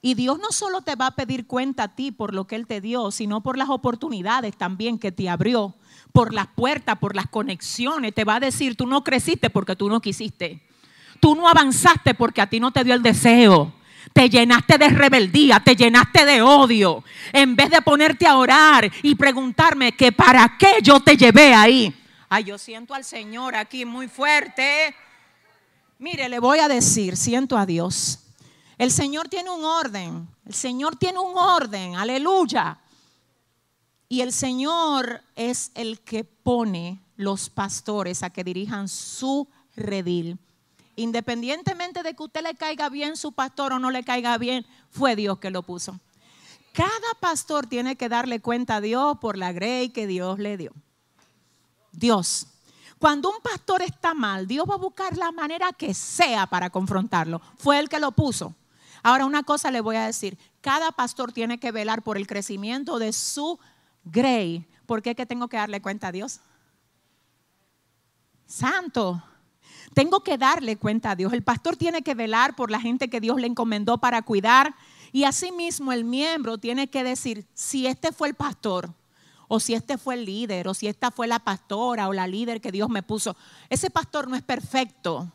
Y 0.00 0.14
Dios 0.14 0.38
no 0.38 0.52
solo 0.52 0.82
te 0.82 0.94
va 0.94 1.08
a 1.08 1.16
pedir 1.16 1.48
cuenta 1.48 1.82
a 1.82 1.96
ti 1.96 2.12
por 2.12 2.32
lo 2.32 2.46
que 2.46 2.54
Él 2.54 2.68
te 2.68 2.80
dio, 2.80 3.10
sino 3.10 3.42
por 3.42 3.58
las 3.58 3.70
oportunidades 3.70 4.56
también 4.56 5.00
que 5.00 5.10
te 5.10 5.28
abrió, 5.28 5.74
por 6.12 6.32
las 6.32 6.46
puertas, 6.46 6.96
por 6.98 7.16
las 7.16 7.26
conexiones. 7.26 8.14
Te 8.14 8.22
va 8.22 8.36
a 8.36 8.40
decir, 8.40 8.76
tú 8.76 8.86
no 8.86 9.02
creciste 9.02 9.50
porque 9.50 9.74
tú 9.74 9.88
no 9.88 10.00
quisiste. 10.00 10.62
Tú 11.18 11.34
no 11.34 11.48
avanzaste 11.48 12.14
porque 12.14 12.40
a 12.40 12.48
ti 12.48 12.60
no 12.60 12.70
te 12.70 12.84
dio 12.84 12.94
el 12.94 13.02
deseo. 13.02 13.81
Te 14.12 14.28
llenaste 14.28 14.78
de 14.78 14.88
rebeldía, 14.88 15.60
te 15.60 15.76
llenaste 15.76 16.24
de 16.24 16.42
odio. 16.42 17.04
En 17.32 17.54
vez 17.56 17.70
de 17.70 17.82
ponerte 17.82 18.26
a 18.26 18.36
orar 18.36 18.90
y 19.02 19.14
preguntarme 19.14 19.92
que 19.92 20.12
para 20.12 20.56
qué 20.58 20.76
yo 20.82 21.00
te 21.00 21.16
llevé 21.16 21.54
ahí. 21.54 21.94
Ay, 22.28 22.44
yo 22.44 22.58
siento 22.58 22.94
al 22.94 23.04
Señor 23.04 23.54
aquí 23.54 23.84
muy 23.84 24.08
fuerte. 24.08 24.94
Mire, 25.98 26.28
le 26.28 26.40
voy 26.40 26.58
a 26.58 26.68
decir, 26.68 27.16
siento 27.16 27.56
a 27.56 27.66
Dios. 27.66 28.18
El 28.78 28.90
Señor 28.90 29.28
tiene 29.28 29.50
un 29.50 29.64
orden. 29.64 30.28
El 30.46 30.54
Señor 30.54 30.96
tiene 30.96 31.18
un 31.18 31.36
orden. 31.36 31.94
Aleluya. 31.94 32.78
Y 34.08 34.20
el 34.20 34.32
Señor 34.32 35.22
es 35.36 35.70
el 35.74 36.00
que 36.00 36.24
pone 36.24 37.00
los 37.16 37.48
pastores 37.48 38.22
a 38.22 38.30
que 38.30 38.44
dirijan 38.44 38.88
su 38.88 39.48
redil. 39.76 40.38
Independientemente 40.96 42.02
de 42.02 42.14
que 42.14 42.22
usted 42.22 42.42
le 42.42 42.54
caiga 42.54 42.88
bien 42.88 43.16
su 43.16 43.32
pastor 43.32 43.72
o 43.72 43.78
no 43.78 43.90
le 43.90 44.04
caiga 44.04 44.36
bien, 44.38 44.66
fue 44.90 45.16
Dios 45.16 45.38
que 45.38 45.50
lo 45.50 45.62
puso. 45.62 45.98
Cada 46.72 46.90
pastor 47.20 47.66
tiene 47.66 47.96
que 47.96 48.08
darle 48.08 48.40
cuenta 48.40 48.76
a 48.76 48.80
Dios 48.80 49.18
por 49.18 49.36
la 49.36 49.52
grey 49.52 49.90
que 49.90 50.06
Dios 50.06 50.38
le 50.38 50.56
dio. 50.56 50.72
Dios. 51.92 52.46
Cuando 52.98 53.30
un 53.30 53.40
pastor 53.42 53.82
está 53.82 54.14
mal, 54.14 54.46
Dios 54.46 54.66
va 54.68 54.74
a 54.74 54.78
buscar 54.78 55.16
la 55.16 55.32
manera 55.32 55.72
que 55.72 55.92
sea 55.92 56.46
para 56.46 56.70
confrontarlo. 56.70 57.42
Fue 57.58 57.78
el 57.78 57.88
que 57.88 57.98
lo 57.98 58.12
puso. 58.12 58.54
Ahora 59.02 59.26
una 59.26 59.42
cosa 59.42 59.70
le 59.70 59.80
voy 59.80 59.96
a 59.96 60.06
decir, 60.06 60.38
cada 60.60 60.92
pastor 60.92 61.32
tiene 61.32 61.58
que 61.58 61.72
velar 61.72 62.02
por 62.02 62.16
el 62.16 62.26
crecimiento 62.26 62.98
de 62.98 63.12
su 63.12 63.58
grey. 64.04 64.66
¿Por 64.86 65.02
qué 65.02 65.14
que 65.14 65.26
tengo 65.26 65.48
que 65.48 65.56
darle 65.56 65.82
cuenta 65.82 66.08
a 66.08 66.12
Dios? 66.12 66.40
Santo. 68.46 69.22
Tengo 69.94 70.20
que 70.20 70.38
darle 70.38 70.76
cuenta 70.76 71.10
a 71.10 71.16
Dios. 71.16 71.32
El 71.32 71.42
pastor 71.42 71.76
tiene 71.76 72.02
que 72.02 72.14
velar 72.14 72.56
por 72.56 72.70
la 72.70 72.80
gente 72.80 73.08
que 73.08 73.20
Dios 73.20 73.40
le 73.40 73.46
encomendó 73.46 73.98
para 73.98 74.22
cuidar. 74.22 74.74
Y 75.12 75.24
asimismo 75.24 75.92
el 75.92 76.04
miembro 76.04 76.58
tiene 76.58 76.88
que 76.88 77.04
decir, 77.04 77.46
si 77.54 77.86
este 77.86 78.12
fue 78.12 78.28
el 78.28 78.34
pastor, 78.34 78.94
o 79.48 79.60
si 79.60 79.74
este 79.74 79.98
fue 79.98 80.14
el 80.14 80.24
líder, 80.24 80.66
o 80.66 80.72
si 80.72 80.86
esta 80.86 81.10
fue 81.10 81.26
la 81.26 81.38
pastora 81.38 82.08
o 82.08 82.14
la 82.14 82.26
líder 82.26 82.62
que 82.62 82.72
Dios 82.72 82.88
me 82.88 83.02
puso, 83.02 83.36
ese 83.68 83.90
pastor 83.90 84.26
no 84.26 84.34
es 84.34 84.42
perfecto, 84.42 85.30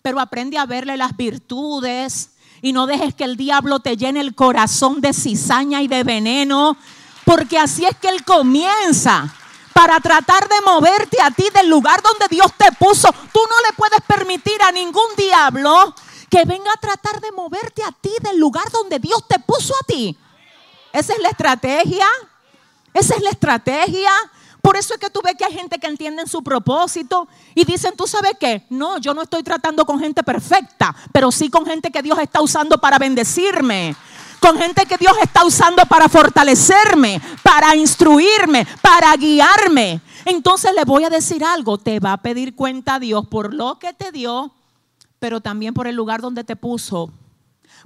pero 0.00 0.20
aprende 0.20 0.56
a 0.56 0.64
verle 0.64 0.96
las 0.96 1.14
virtudes 1.14 2.30
y 2.62 2.72
no 2.72 2.86
dejes 2.86 3.14
que 3.14 3.24
el 3.24 3.36
diablo 3.36 3.80
te 3.80 3.98
llene 3.98 4.20
el 4.20 4.34
corazón 4.34 5.02
de 5.02 5.12
cizaña 5.12 5.82
y 5.82 5.88
de 5.88 6.02
veneno, 6.02 6.78
porque 7.26 7.58
así 7.58 7.84
es 7.84 7.94
que 7.96 8.08
él 8.08 8.24
comienza 8.24 9.34
para 9.78 10.00
tratar 10.00 10.48
de 10.48 10.60
moverte 10.66 11.22
a 11.22 11.30
ti 11.30 11.44
del 11.54 11.70
lugar 11.70 12.02
donde 12.02 12.26
Dios 12.28 12.52
te 12.56 12.72
puso. 12.72 13.12
Tú 13.32 13.38
no 13.48 13.68
le 13.68 13.76
puedes 13.76 14.00
permitir 14.08 14.60
a 14.60 14.72
ningún 14.72 15.06
diablo 15.16 15.94
que 16.28 16.44
venga 16.44 16.72
a 16.72 16.76
tratar 16.78 17.20
de 17.20 17.30
moverte 17.30 17.84
a 17.84 17.92
ti 17.92 18.10
del 18.20 18.40
lugar 18.40 18.68
donde 18.72 18.98
Dios 18.98 19.22
te 19.28 19.38
puso 19.38 19.72
a 19.80 19.86
ti. 19.86 20.18
Esa 20.92 21.12
es 21.12 21.20
la 21.20 21.28
estrategia. 21.28 22.08
Esa 22.92 23.14
es 23.14 23.22
la 23.22 23.30
estrategia. 23.30 24.10
Por 24.62 24.76
eso 24.76 24.94
es 24.94 24.98
que 24.98 25.10
tú 25.10 25.20
ves 25.22 25.36
que 25.38 25.44
hay 25.44 25.52
gente 25.52 25.78
que 25.78 25.86
entiende 25.86 26.26
su 26.26 26.42
propósito 26.42 27.28
y 27.54 27.64
dicen, 27.64 27.94
¿tú 27.96 28.08
sabes 28.08 28.32
qué? 28.40 28.66
No, 28.70 28.98
yo 28.98 29.14
no 29.14 29.22
estoy 29.22 29.44
tratando 29.44 29.86
con 29.86 30.00
gente 30.00 30.24
perfecta, 30.24 30.92
pero 31.12 31.30
sí 31.30 31.50
con 31.50 31.64
gente 31.64 31.92
que 31.92 32.02
Dios 32.02 32.18
está 32.18 32.40
usando 32.40 32.78
para 32.78 32.98
bendecirme 32.98 33.94
con 34.40 34.58
gente 34.58 34.86
que 34.86 34.96
Dios 34.96 35.16
está 35.22 35.44
usando 35.44 35.84
para 35.86 36.08
fortalecerme, 36.08 37.20
para 37.42 37.74
instruirme, 37.76 38.66
para 38.82 39.14
guiarme. 39.16 40.00
Entonces 40.24 40.72
le 40.74 40.84
voy 40.84 41.04
a 41.04 41.10
decir 41.10 41.44
algo, 41.44 41.78
te 41.78 42.00
va 42.00 42.12
a 42.12 42.22
pedir 42.22 42.54
cuenta 42.54 42.96
a 42.96 43.00
Dios 43.00 43.26
por 43.26 43.54
lo 43.54 43.78
que 43.78 43.92
te 43.92 44.12
dio, 44.12 44.52
pero 45.18 45.40
también 45.40 45.74
por 45.74 45.86
el 45.86 45.96
lugar 45.96 46.20
donde 46.20 46.44
te 46.44 46.56
puso, 46.56 47.12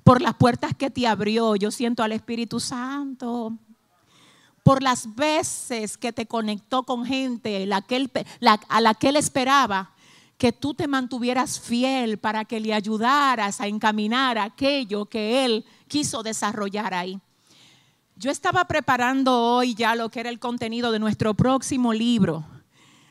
por 0.02 0.20
las 0.20 0.34
puertas 0.34 0.74
que 0.76 0.90
te 0.90 1.06
abrió. 1.06 1.56
Yo 1.56 1.70
siento 1.70 2.02
al 2.02 2.12
Espíritu 2.12 2.60
Santo. 2.60 3.52
Por 4.64 4.80
las 4.82 5.16
veces 5.16 5.98
que 5.98 6.12
te 6.12 6.26
conectó 6.26 6.84
con 6.84 7.04
gente 7.04 7.64
a 7.64 8.80
la 8.80 8.94
que 8.94 9.08
él 9.08 9.16
esperaba 9.16 9.91
que 10.42 10.50
tú 10.50 10.74
te 10.74 10.88
mantuvieras 10.88 11.60
fiel 11.60 12.18
para 12.18 12.44
que 12.44 12.58
le 12.58 12.74
ayudaras 12.74 13.60
a 13.60 13.68
encaminar 13.68 14.38
aquello 14.38 15.04
que 15.06 15.44
él 15.44 15.64
quiso 15.86 16.24
desarrollar 16.24 16.94
ahí. 16.94 17.20
Yo 18.16 18.28
estaba 18.28 18.64
preparando 18.64 19.40
hoy 19.40 19.76
ya 19.76 19.94
lo 19.94 20.08
que 20.08 20.18
era 20.18 20.30
el 20.30 20.40
contenido 20.40 20.90
de 20.90 20.98
nuestro 20.98 21.34
próximo 21.34 21.92
libro, 21.92 22.44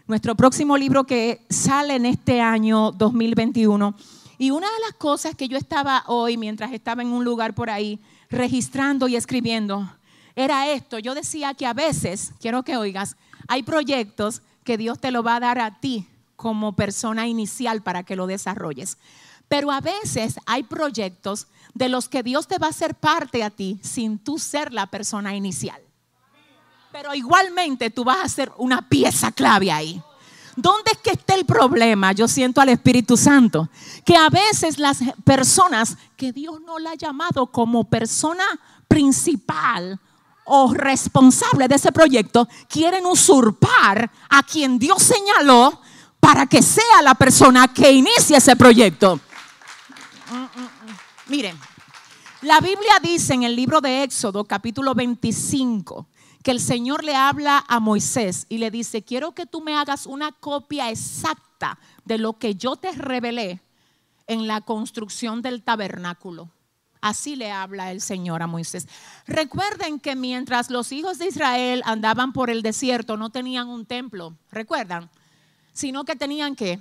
nuestro 0.07 0.35
próximo 0.35 0.75
libro 0.75 1.05
que 1.05 1.45
sale 1.49 1.95
en 1.95 2.05
este 2.05 2.41
año 2.41 2.91
2021. 2.91 3.95
Y 4.37 4.51
una 4.51 4.67
de 4.67 4.79
las 4.85 4.95
cosas 4.97 5.33
que 5.33 5.47
yo 5.47 5.57
estaba 5.57 6.03
hoy, 6.07 6.35
mientras 6.35 6.73
estaba 6.73 7.01
en 7.01 7.13
un 7.13 7.23
lugar 7.23 7.55
por 7.55 7.69
ahí, 7.69 8.01
registrando 8.29 9.07
y 9.07 9.15
escribiendo, 9.15 9.89
era 10.35 10.69
esto. 10.69 10.99
Yo 10.99 11.15
decía 11.15 11.53
que 11.53 11.65
a 11.65 11.73
veces, 11.73 12.33
quiero 12.41 12.63
que 12.63 12.75
oigas, 12.75 13.15
hay 13.47 13.63
proyectos 13.63 14.41
que 14.65 14.77
Dios 14.77 14.99
te 14.99 15.11
lo 15.11 15.23
va 15.23 15.37
a 15.37 15.39
dar 15.39 15.59
a 15.59 15.79
ti 15.79 16.09
como 16.41 16.73
persona 16.73 17.27
inicial 17.27 17.83
para 17.83 18.01
que 18.01 18.15
lo 18.15 18.25
desarrolles. 18.25 18.97
Pero 19.47 19.69
a 19.69 19.79
veces 19.79 20.39
hay 20.47 20.63
proyectos 20.63 21.45
de 21.75 21.87
los 21.87 22.09
que 22.09 22.23
Dios 22.23 22.47
te 22.47 22.57
va 22.57 22.65
a 22.65 22.71
hacer 22.71 22.95
parte 22.95 23.43
a 23.43 23.51
ti 23.51 23.79
sin 23.83 24.17
tú 24.17 24.39
ser 24.39 24.73
la 24.73 24.87
persona 24.87 25.35
inicial. 25.35 25.79
Pero 26.91 27.13
igualmente 27.13 27.91
tú 27.91 28.03
vas 28.03 28.25
a 28.25 28.27
ser 28.27 28.51
una 28.57 28.89
pieza 28.89 29.31
clave 29.31 29.71
ahí. 29.71 30.01
¿Dónde 30.55 30.93
es 30.93 30.97
que 30.97 31.11
está 31.11 31.35
el 31.35 31.45
problema? 31.45 32.11
Yo 32.11 32.27
siento 32.27 32.59
al 32.59 32.69
Espíritu 32.69 33.15
Santo. 33.15 33.69
Que 34.03 34.15
a 34.15 34.29
veces 34.29 34.79
las 34.79 34.97
personas 35.23 35.95
que 36.17 36.33
Dios 36.33 36.59
no 36.65 36.79
la 36.79 36.91
ha 36.91 36.95
llamado 36.95 37.45
como 37.51 37.83
persona 37.83 38.43
principal 38.87 39.99
o 40.43 40.73
responsable 40.73 41.67
de 41.67 41.75
ese 41.75 41.91
proyecto 41.91 42.47
quieren 42.67 43.05
usurpar 43.05 44.09
a 44.27 44.41
quien 44.41 44.79
Dios 44.79 45.03
señaló 45.03 45.79
para 46.21 46.45
que 46.45 46.61
sea 46.61 47.01
la 47.03 47.15
persona 47.15 47.67
que 47.67 47.91
inicie 47.91 48.37
ese 48.37 48.55
proyecto. 48.55 49.19
Miren, 51.27 51.57
la 52.41 52.61
Biblia 52.61 52.93
dice 53.01 53.33
en 53.33 53.43
el 53.43 53.55
libro 53.55 53.81
de 53.81 54.03
Éxodo, 54.03 54.45
capítulo 54.45 54.93
25, 54.95 56.07
que 56.43 56.51
el 56.51 56.59
Señor 56.59 57.03
le 57.03 57.15
habla 57.15 57.63
a 57.67 57.79
Moisés 57.79 58.45
y 58.49 58.59
le 58.59 58.71
dice, 58.71 59.03
quiero 59.03 59.33
que 59.33 59.45
tú 59.45 59.61
me 59.61 59.75
hagas 59.75 60.05
una 60.05 60.31
copia 60.31 60.89
exacta 60.89 61.79
de 62.05 62.17
lo 62.17 62.37
que 62.37 62.55
yo 62.55 62.75
te 62.75 62.91
revelé 62.91 63.61
en 64.27 64.47
la 64.47 64.61
construcción 64.61 65.41
del 65.41 65.63
tabernáculo. 65.63 66.49
Así 67.01 67.35
le 67.35 67.51
habla 67.51 67.91
el 67.91 67.99
Señor 67.99 68.43
a 68.43 68.47
Moisés. 68.47 68.87
Recuerden 69.25 69.99
que 69.99 70.15
mientras 70.15 70.69
los 70.69 70.91
hijos 70.91 71.17
de 71.17 71.27
Israel 71.27 71.81
andaban 71.85 72.31
por 72.31 72.51
el 72.51 72.61
desierto, 72.61 73.17
no 73.17 73.31
tenían 73.31 73.67
un 73.69 73.87
templo, 73.87 74.35
recuerdan, 74.51 75.09
sino 75.73 76.03
que 76.03 76.15
tenían 76.15 76.55
que 76.55 76.79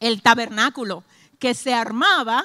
el 0.00 0.22
tabernáculo 0.22 1.04
que 1.38 1.54
se 1.54 1.74
armaba 1.74 2.44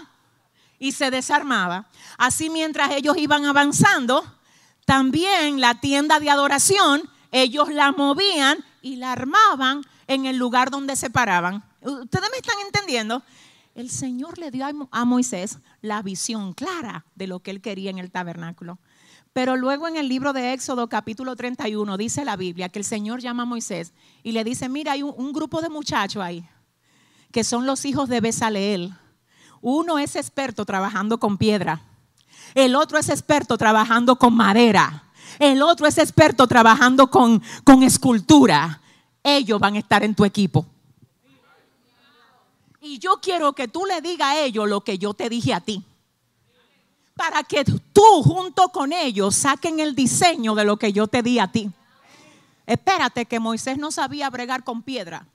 y 0.79 0.91
se 0.91 1.11
desarmaba. 1.11 1.87
Así 2.17 2.49
mientras 2.49 2.91
ellos 2.91 3.17
iban 3.17 3.45
avanzando, 3.45 4.23
también 4.85 5.59
la 5.61 5.75
tienda 5.75 6.19
de 6.19 6.29
adoración, 6.29 7.09
ellos 7.31 7.69
la 7.69 7.91
movían 7.91 8.63
y 8.81 8.97
la 8.97 9.11
armaban 9.11 9.81
en 10.07 10.25
el 10.25 10.37
lugar 10.37 10.69
donde 10.69 10.95
se 10.95 11.09
paraban. 11.09 11.63
¿Ustedes 11.81 12.29
me 12.31 12.37
están 12.37 12.57
entendiendo? 12.65 13.23
El 13.73 13.89
Señor 13.89 14.37
le 14.37 14.51
dio 14.51 14.65
a 14.91 15.05
Moisés 15.05 15.59
la 15.81 16.01
visión 16.01 16.53
clara 16.53 17.05
de 17.15 17.27
lo 17.27 17.39
que 17.39 17.51
él 17.51 17.61
quería 17.61 17.89
en 17.89 17.97
el 17.97 18.11
tabernáculo. 18.11 18.79
Pero 19.35 19.57
luego 19.57 19.85
en 19.89 19.97
el 19.97 20.07
libro 20.07 20.31
de 20.31 20.53
Éxodo 20.53 20.87
capítulo 20.87 21.35
31 21.35 21.97
dice 21.97 22.23
la 22.23 22.37
Biblia 22.37 22.69
que 22.69 22.79
el 22.79 22.85
Señor 22.85 23.19
llama 23.19 23.43
a 23.43 23.45
Moisés 23.45 23.91
y 24.23 24.31
le 24.31 24.45
dice, 24.45 24.69
mira, 24.69 24.93
hay 24.93 25.03
un, 25.03 25.33
grupo 25.33 25.61
de 25.61 25.67
muchachos 25.67 26.23
ahí, 26.23 26.47
que 27.33 27.43
son 27.43 27.65
los 27.65 27.83
hijos 27.83 28.07
de 28.07 28.21
Besaleel 28.21 28.95
uno 29.59 29.97
es 29.97 30.15
experto 30.15 30.63
trabajando 30.63 31.19
con 31.19 31.37
piedra. 31.37 31.81
El 32.53 32.75
otro 32.75 32.97
es 32.97 33.09
experto 33.09 33.57
trabajando 33.57 34.15
con 34.15 34.33
madera. 34.33 35.05
El 35.37 35.61
otro 35.63 35.85
es 35.85 35.97
experto 35.97 36.47
trabajando 36.47 37.09
con, 37.09 37.41
con 37.65 37.83
escultura. 37.83 38.79
Ellos 39.21 39.59
van 39.59 39.73
a 39.75 39.79
estar 39.79 40.03
en 40.03 40.15
tu 40.15 40.23
equipo. 40.23 40.65
Y 42.79 42.99
yo 42.99 43.19
quiero 43.21 43.51
que 43.51 43.67
tú 43.67 43.85
le 43.85 43.99
digas 43.99 44.29
a 44.29 44.39
ellos 44.39 44.69
lo 44.69 44.81
que 44.81 44.97
yo 44.97 45.13
te 45.13 45.27
dije 45.27 45.53
a 45.53 45.59
ti. 45.59 45.83
Para 47.15 47.43
que 47.43 47.63
tú 47.63 48.23
junto 48.23 48.69
con 48.69 48.91
ellos 48.91 49.35
saquen 49.35 49.79
el 49.79 49.95
diseño 49.95 50.53
de 50.53 50.65
lo 50.65 50.77
que 50.77 50.91
yo 50.91 51.07
te 51.07 51.23
di 51.23 51.39
a 51.39 51.51
ti. 51.51 51.71
Espérate 52.65 53.25
que 53.25 53.39
Moisés 53.39 53.77
no 53.77 53.91
sabía 53.91 54.29
bregar 54.29 54.63
con 54.63 54.81
piedra. 54.81 55.25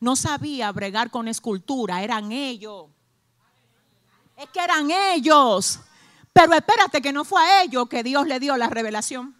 No 0.00 0.16
sabía 0.16 0.70
bregar 0.72 1.10
con 1.10 1.28
escultura. 1.28 2.02
Eran 2.02 2.32
ellos. 2.32 2.86
Es 4.36 4.48
que 4.50 4.60
eran 4.60 4.90
ellos. 4.90 5.80
Pero 6.32 6.52
espérate 6.52 7.00
que 7.00 7.12
no 7.12 7.24
fue 7.24 7.40
a 7.40 7.62
ellos 7.62 7.88
que 7.88 8.02
Dios 8.02 8.26
le 8.26 8.40
dio 8.40 8.56
la 8.56 8.68
revelación. 8.68 9.34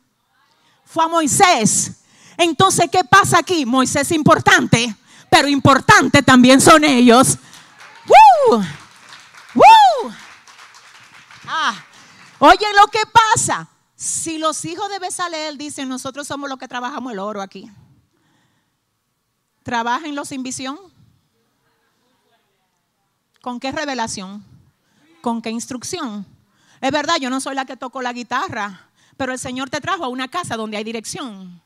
Fue 0.84 1.04
a 1.04 1.08
Moisés. 1.08 2.00
Entonces, 2.38 2.88
¿qué 2.90 3.04
pasa 3.04 3.38
aquí? 3.38 3.66
Moisés 3.66 4.02
es 4.02 4.12
importante, 4.12 4.94
pero 5.28 5.48
importante 5.48 6.22
también 6.22 6.60
son 6.60 6.84
ellos. 6.84 7.38
¡Woo! 8.06 8.62
Ah, 11.46 11.84
oye 12.38 12.66
lo 12.80 12.86
que 12.88 13.00
pasa. 13.12 13.68
Si 13.96 14.38
los 14.38 14.64
hijos 14.64 14.88
de 14.90 14.98
Besaleel 14.98 15.56
dicen, 15.56 15.88
nosotros 15.88 16.26
somos 16.26 16.50
los 16.50 16.58
que 16.58 16.68
trabajamos 16.68 17.12
el 17.12 17.18
oro 17.18 17.40
aquí. 17.40 17.70
¿Trabajenlo 19.62 20.24
sin 20.24 20.42
visión? 20.42 20.78
¿Con 23.40 23.60
qué 23.60 23.72
revelación? 23.72 24.44
¿Con 25.20 25.40
qué 25.40 25.50
instrucción? 25.50 26.26
Es 26.80 26.90
verdad, 26.90 27.16
yo 27.20 27.30
no 27.30 27.40
soy 27.40 27.54
la 27.54 27.64
que 27.64 27.76
toco 27.76 28.02
la 28.02 28.12
guitarra, 28.12 28.88
pero 29.16 29.32
el 29.32 29.38
Señor 29.38 29.70
te 29.70 29.80
trajo 29.80 30.04
a 30.04 30.08
una 30.08 30.28
casa 30.28 30.56
donde 30.56 30.76
hay 30.76 30.84
dirección. 30.84 31.62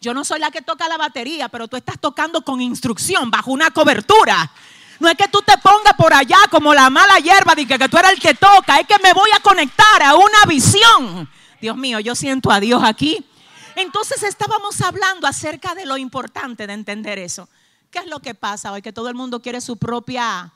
Yo 0.00 0.12
no 0.12 0.24
soy 0.24 0.40
la 0.40 0.50
que 0.50 0.62
toca 0.62 0.88
la 0.88 0.96
batería, 0.96 1.48
pero 1.48 1.68
tú 1.68 1.76
estás 1.76 2.00
tocando 2.00 2.42
con 2.42 2.60
instrucción, 2.60 3.30
bajo 3.30 3.52
una 3.52 3.70
cobertura. 3.70 4.50
No 4.98 5.08
es 5.08 5.16
que 5.16 5.28
tú 5.28 5.42
te 5.42 5.56
pongas 5.58 5.94
por 5.96 6.12
allá 6.12 6.38
como 6.50 6.72
la 6.72 6.88
mala 6.90 7.18
hierba 7.18 7.54
de 7.54 7.66
que, 7.66 7.78
que 7.78 7.88
tú 7.88 7.98
eres 7.98 8.12
el 8.12 8.20
que 8.20 8.34
toca, 8.34 8.78
es 8.78 8.86
que 8.86 8.98
me 9.02 9.12
voy 9.12 9.30
a 9.34 9.40
conectar 9.40 10.02
a 10.02 10.14
una 10.14 10.44
visión. 10.48 11.28
Dios 11.60 11.76
mío, 11.76 12.00
yo 12.00 12.14
siento 12.14 12.50
a 12.50 12.60
Dios 12.60 12.82
aquí. 12.84 13.26
Entonces 13.74 14.22
estábamos 14.22 14.80
hablando 14.80 15.26
acerca 15.26 15.74
de 15.74 15.84
lo 15.84 15.98
importante 15.98 16.66
de 16.66 16.72
entender 16.72 17.18
eso. 17.18 17.48
¿Qué 17.90 17.98
es 17.98 18.06
lo 18.06 18.20
que 18.20 18.34
pasa 18.34 18.72
hoy? 18.72 18.82
Que 18.82 18.92
todo 18.92 19.08
el 19.08 19.14
mundo 19.14 19.40
quiere 19.40 19.60
su 19.60 19.76
propia... 19.76 20.52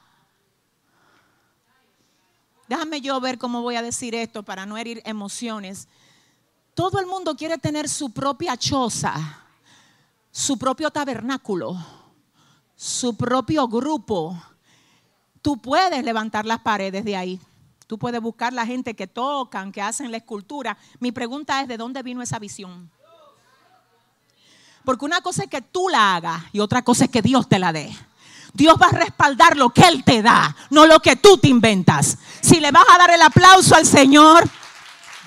Déjame 2.67 3.01
yo 3.01 3.21
ver 3.21 3.37
cómo 3.37 3.63
voy 3.63 3.75
a 3.77 3.83
decir 3.83 4.15
esto 4.15 4.45
para 4.45 4.65
no 4.65 4.79
herir 4.79 5.03
emociones. 5.05 5.89
Todo 6.75 7.01
el 7.01 7.07
mundo 7.07 7.37
quiere 7.37 7.59
tener 7.59 7.89
su 7.89 8.11
propia 8.13 8.57
choza, 8.57 9.15
su 10.31 10.57
propio 10.57 10.91
tabernáculo, 10.91 11.77
su 12.81 13.15
propio 13.15 13.69
grupo. 13.69 14.43
Tú 15.43 15.59
puedes 15.59 16.03
levantar 16.03 16.47
las 16.47 16.61
paredes 16.61 17.05
de 17.05 17.15
ahí. 17.15 17.39
Tú 17.87 17.99
puedes 17.99 18.23
buscar 18.23 18.55
la 18.55 18.65
gente 18.65 18.97
que 18.97 19.07
tocan, 19.07 19.71
que 19.71 19.83
hacen 19.83 20.11
la 20.11 20.17
escultura. 20.17 20.79
Mi 20.99 21.13
pregunta 21.13 21.61
es, 21.61 21.69
¿de 21.69 21.77
dónde 21.77 22.03
vino 22.03 22.23
esa 22.23 22.39
visión? 22.39 22.91
Porque 24.83 25.05
una 25.05 25.21
cosa 25.21 25.43
es 25.43 25.51
que 25.51 25.61
tú 25.61 25.91
la 25.91 26.17
hagas 26.17 26.43
y 26.53 26.61
otra 26.61 26.81
cosa 26.81 27.05
es 27.05 27.11
que 27.11 27.21
Dios 27.21 27.47
te 27.51 27.59
la 27.59 27.71
dé. 27.71 27.95
Dios 28.55 28.77
va 28.81 28.87
a 28.87 28.93
respaldar 28.93 29.59
lo 29.59 29.69
que 29.69 29.83
Él 29.83 30.03
te 30.03 30.23
da, 30.23 30.57
no 30.71 30.87
lo 30.87 31.01
que 31.01 31.17
tú 31.17 31.37
te 31.37 31.49
inventas. 31.49 32.17
Si 32.41 32.61
le 32.61 32.71
vas 32.71 32.87
a 32.89 32.97
dar 32.97 33.11
el 33.11 33.21
aplauso 33.21 33.75
al 33.75 33.85
Señor, 33.85 34.49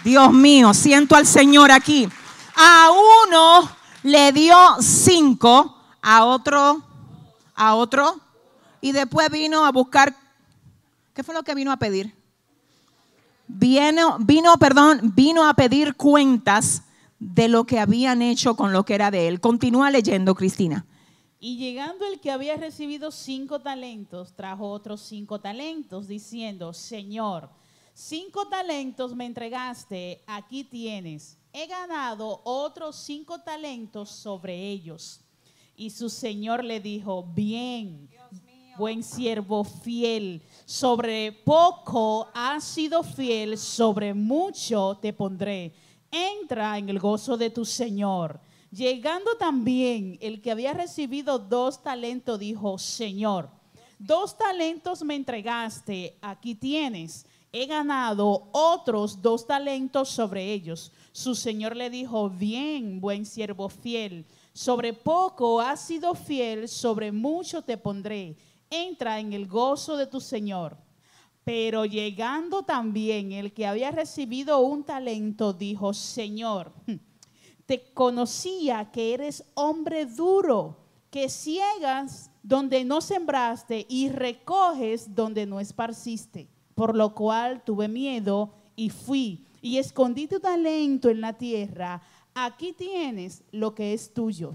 Dios 0.04 0.34
mío, 0.34 0.74
siento 0.74 1.16
al 1.16 1.28
Señor 1.28 1.72
aquí. 1.72 2.10
A 2.56 2.89
uno 3.28 3.70
le 4.01 4.32
dio 4.32 4.58
cinco, 4.80 5.78
a 6.01 6.26
otro, 6.26 6.82
a 7.56 7.76
otro, 7.76 8.20
y 8.82 8.91
después 8.91 9.30
vino 9.30 9.66
a 9.66 9.72
buscar, 9.72 10.16
¿qué 11.14 11.24
fue 11.24 11.34
lo 11.34 11.43
que 11.43 11.56
vino 11.56 11.72
a 11.72 11.78
pedir? 11.78 12.14
Vino, 13.47 14.18
vino, 14.20 14.58
perdón, 14.58 15.14
vino 15.16 15.47
a 15.47 15.54
pedir 15.54 15.95
cuentas 15.95 16.84
de 17.20 17.47
lo 17.47 17.66
que 17.66 17.80
habían 17.80 18.22
hecho 18.22 18.56
con 18.56 18.74
lo 18.74 18.84
que 18.84 18.95
era 18.95 19.12
de 19.12 19.28
él. 19.28 19.39
Continúa 19.39 19.91
leyendo, 19.91 20.36
Cristina. 20.36 20.86
Y 21.39 21.58
llegando 21.58 22.06
el 22.06 22.20
que 22.20 22.32
había 22.32 22.56
recibido 22.56 23.12
cinco 23.12 23.60
talentos, 23.60 24.34
trajo 24.34 24.70
otros 24.70 25.01
cinco 25.01 25.39
talentos, 25.39 26.08
diciendo, 26.08 26.74
Señor, 26.74 27.49
cinco 27.93 28.47
talentos 28.47 29.16
me 29.16 29.26
entregaste, 29.26 30.24
aquí 30.26 30.64
tienes. 30.64 31.38
He 31.51 31.68
ganado 31.68 32.41
otros 32.45 32.95
cinco 32.95 33.39
talentos 33.41 34.10
sobre 34.10 34.58
ellos. 34.70 35.22
Y 35.76 35.89
su 35.89 36.09
Señor 36.09 36.63
le 36.63 36.80
dijo, 36.80 37.24
bien, 37.24 38.09
buen 38.78 39.03
siervo 39.03 39.63
fiel, 39.63 40.41
sobre 40.65 41.32
poco 41.32 42.28
has 42.34 42.63
sido 42.63 43.03
fiel, 43.03 43.57
sobre 43.57 44.13
mucho 44.13 44.97
te 45.01 45.13
pondré. 45.13 45.74
Entra 46.11 46.78
en 46.78 46.89
el 46.89 46.99
gozo 46.99 47.38
de 47.38 47.49
tu 47.49 47.65
Señor. 47.65 48.39
Llegando 48.71 49.36
también 49.38 50.17
el 50.21 50.41
que 50.41 50.51
había 50.51 50.74
recibido 50.74 51.38
dos 51.38 51.84
talentos, 51.84 52.39
dijo, 52.39 52.78
Señor, 52.78 53.49
dos 53.99 54.38
talentos 54.38 55.03
me 55.03 55.15
entregaste, 55.15 56.17
aquí 56.21 56.55
tienes. 56.55 57.26
He 57.51 57.67
ganado 57.67 58.49
otros 58.51 59.21
dos 59.21 59.45
talentos 59.45 60.09
sobre 60.09 60.51
ellos. 60.51 60.91
Su 61.11 61.36
Señor 61.36 61.76
le 61.76 61.91
dijo, 61.91 62.32
bien, 62.32 62.99
buen 62.99 63.28
siervo 63.28 63.69
fiel, 63.69 64.26
sobre 64.54 64.93
poco 64.93 65.60
has 65.60 65.82
sido 65.82 66.14
fiel, 66.16 66.68
sobre 66.68 67.12
mucho 67.12 67.64
te 67.64 67.78
pondré 67.78 68.38
entra 68.74 69.20
en 69.20 69.34
el 69.34 69.47
gozo 69.47 69.97
de 69.97 70.08
tu 70.08 70.20
Señor. 70.20 70.78
Pero 71.43 71.86
llegando 71.86 72.64
también 72.64 73.32
el 73.34 73.54
que 73.54 73.68
había 73.68 73.91
recibido 73.91 74.60
un 74.60 74.84
talento, 74.84 75.54
dijo, 75.54 75.93
Señor, 75.93 76.72
te 77.66 77.93
conocía 77.93 78.91
que 78.91 79.14
eres 79.14 79.43
hombre 79.54 80.06
duro, 80.06 80.78
que 81.10 81.30
ciegas 81.30 82.32
donde 82.41 82.86
no 82.86 83.01
sembraste 83.01 83.86
y 83.89 84.10
recoges 84.10 85.14
donde 85.14 85.45
no 85.45 85.60
esparciste. 85.60 86.47
Por 86.76 86.95
lo 86.95 87.14
cual 87.14 87.64
tuve 87.64 87.88
miedo 87.88 88.54
y 88.76 88.89
fui 88.89 89.45
y 89.62 89.78
escondí 89.78 90.28
tu 90.28 90.39
talento 90.39 91.10
en 91.10 91.22
la 91.22 91.34
tierra. 91.34 92.01
Aquí 92.36 92.73
tienes 92.73 93.43
lo 93.51 93.75
que 93.75 93.93
es 93.93 94.13
tuyo. 94.13 94.53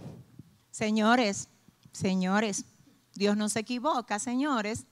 Señores, 0.70 1.49
señores, 1.93 2.64
Dios 3.14 3.37
no 3.37 3.49
se 3.49 3.61
equivoca, 3.61 4.18
señores. 4.18 4.87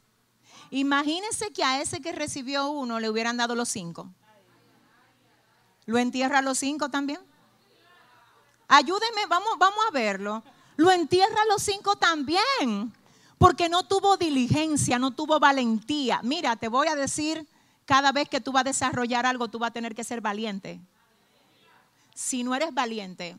Imagínense 0.71 1.53
que 1.53 1.65
a 1.65 1.81
ese 1.81 2.01
que 2.01 2.13
recibió 2.13 2.71
uno 2.71 3.01
le 3.01 3.11
hubieran 3.11 3.37
dado 3.37 3.55
los 3.55 3.69
cinco. 3.69 4.13
¿Lo 5.85 5.99
entierra 5.99 6.43
los 6.43 6.59
cinco 6.59 6.89
también? 6.89 7.21
Ayúdenme, 8.69 9.27
vamos, 9.29 9.51
vamos 9.59 9.79
a 9.89 9.93
verlo. 9.93 10.43
Lo 10.77 10.91
entierra 10.91 11.45
los 11.49 11.63
cinco 11.63 11.97
también. 11.97 12.93
Porque 13.39 13.69
no 13.69 13.85
tuvo 13.87 14.17
diligencia, 14.17 14.99
no 14.99 15.13
tuvo 15.13 15.39
valentía. 15.39 16.21
Mira, 16.23 16.57
te 16.57 16.69
voy 16.69 16.89
a 16.89 16.97
decir, 16.97 17.47
cada 17.85 18.11
vez 18.11 18.29
que 18.29 18.41
tú 18.41 18.51
vas 18.51 18.63
a 18.63 18.65
desarrollar 18.65 19.27
algo, 19.27 19.49
tú 19.49 19.59
vas 19.59 19.71
a 19.71 19.75
tener 19.75 19.95
que 19.95 20.05
ser 20.05 20.21
valiente. 20.21 20.81
Si 22.17 22.43
no 22.43 22.55
eres 22.55 22.73
valiente, 22.73 23.37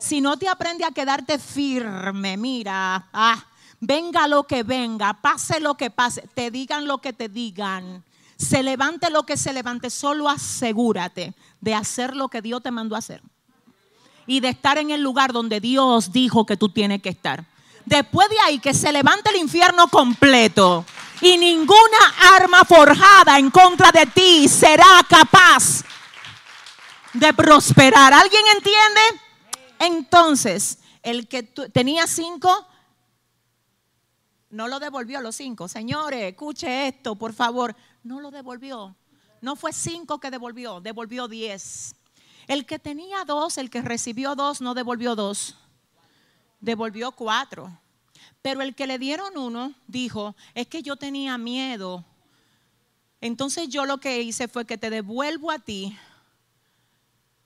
si 0.00 0.20
no 0.20 0.36
te 0.36 0.48
aprende 0.48 0.84
a 0.84 0.90
quedarte 0.90 1.38
firme, 1.38 2.36
mira, 2.36 3.06
ah, 3.12 3.44
venga 3.78 4.26
lo 4.26 4.48
que 4.48 4.64
venga, 4.64 5.14
pase 5.14 5.60
lo 5.60 5.76
que 5.76 5.90
pase, 5.90 6.28
te 6.34 6.50
digan 6.50 6.88
lo 6.88 6.98
que 6.98 7.12
te 7.12 7.28
digan, 7.28 8.02
se 8.36 8.64
levante 8.64 9.10
lo 9.10 9.24
que 9.24 9.36
se 9.36 9.52
levante, 9.52 9.90
solo 9.90 10.28
asegúrate 10.28 11.34
de 11.60 11.74
hacer 11.76 12.16
lo 12.16 12.26
que 12.26 12.42
Dios 12.42 12.64
te 12.64 12.72
mandó 12.72 12.96
a 12.96 12.98
hacer 12.98 13.22
y 14.26 14.40
de 14.40 14.48
estar 14.48 14.76
en 14.78 14.90
el 14.90 15.00
lugar 15.00 15.32
donde 15.32 15.60
Dios 15.60 16.10
dijo 16.10 16.44
que 16.46 16.56
tú 16.56 16.70
tienes 16.70 17.00
que 17.00 17.10
estar. 17.10 17.44
Después 17.84 18.28
de 18.28 18.40
ahí, 18.40 18.58
que 18.58 18.74
se 18.74 18.90
levante 18.90 19.30
el 19.30 19.36
infierno 19.36 19.86
completo 19.86 20.84
y 21.20 21.36
ninguna 21.36 22.14
arma 22.34 22.64
forjada 22.64 23.38
en 23.38 23.50
contra 23.50 23.92
de 23.92 24.06
ti 24.06 24.48
será 24.48 25.06
capaz 25.08 25.84
de 27.14 27.32
prosperar. 27.32 28.12
¿Alguien 28.12 28.42
entiende? 28.54 29.00
Entonces, 29.78 30.78
el 31.02 31.28
que 31.28 31.42
tenía 31.42 32.06
cinco 32.06 32.66
no 34.50 34.68
lo 34.68 34.78
devolvió 34.78 35.20
los 35.20 35.36
cinco. 35.36 35.68
Señores, 35.68 36.22
escuche 36.22 36.88
esto, 36.88 37.16
por 37.16 37.32
favor. 37.32 37.74
No 38.02 38.20
lo 38.20 38.30
devolvió. 38.30 38.94
No 39.40 39.56
fue 39.56 39.72
cinco 39.72 40.18
que 40.18 40.30
devolvió, 40.30 40.80
devolvió 40.80 41.28
diez. 41.28 41.94
El 42.46 42.66
que 42.66 42.78
tenía 42.78 43.24
dos, 43.24 43.58
el 43.58 43.70
que 43.70 43.82
recibió 43.82 44.34
dos, 44.34 44.60
no 44.60 44.74
devolvió 44.74 45.14
dos. 45.14 45.56
Devolvió 46.60 47.12
cuatro. 47.12 47.70
Pero 48.42 48.62
el 48.62 48.74
que 48.74 48.86
le 48.86 48.98
dieron 48.98 49.36
uno 49.36 49.74
dijo, 49.86 50.36
es 50.54 50.66
que 50.66 50.82
yo 50.82 50.96
tenía 50.96 51.38
miedo. 51.38 52.04
Entonces 53.20 53.68
yo 53.68 53.86
lo 53.86 53.98
que 53.98 54.20
hice 54.20 54.48
fue 54.48 54.66
que 54.66 54.76
te 54.76 54.90
devuelvo 54.90 55.50
a 55.50 55.58
ti 55.58 55.98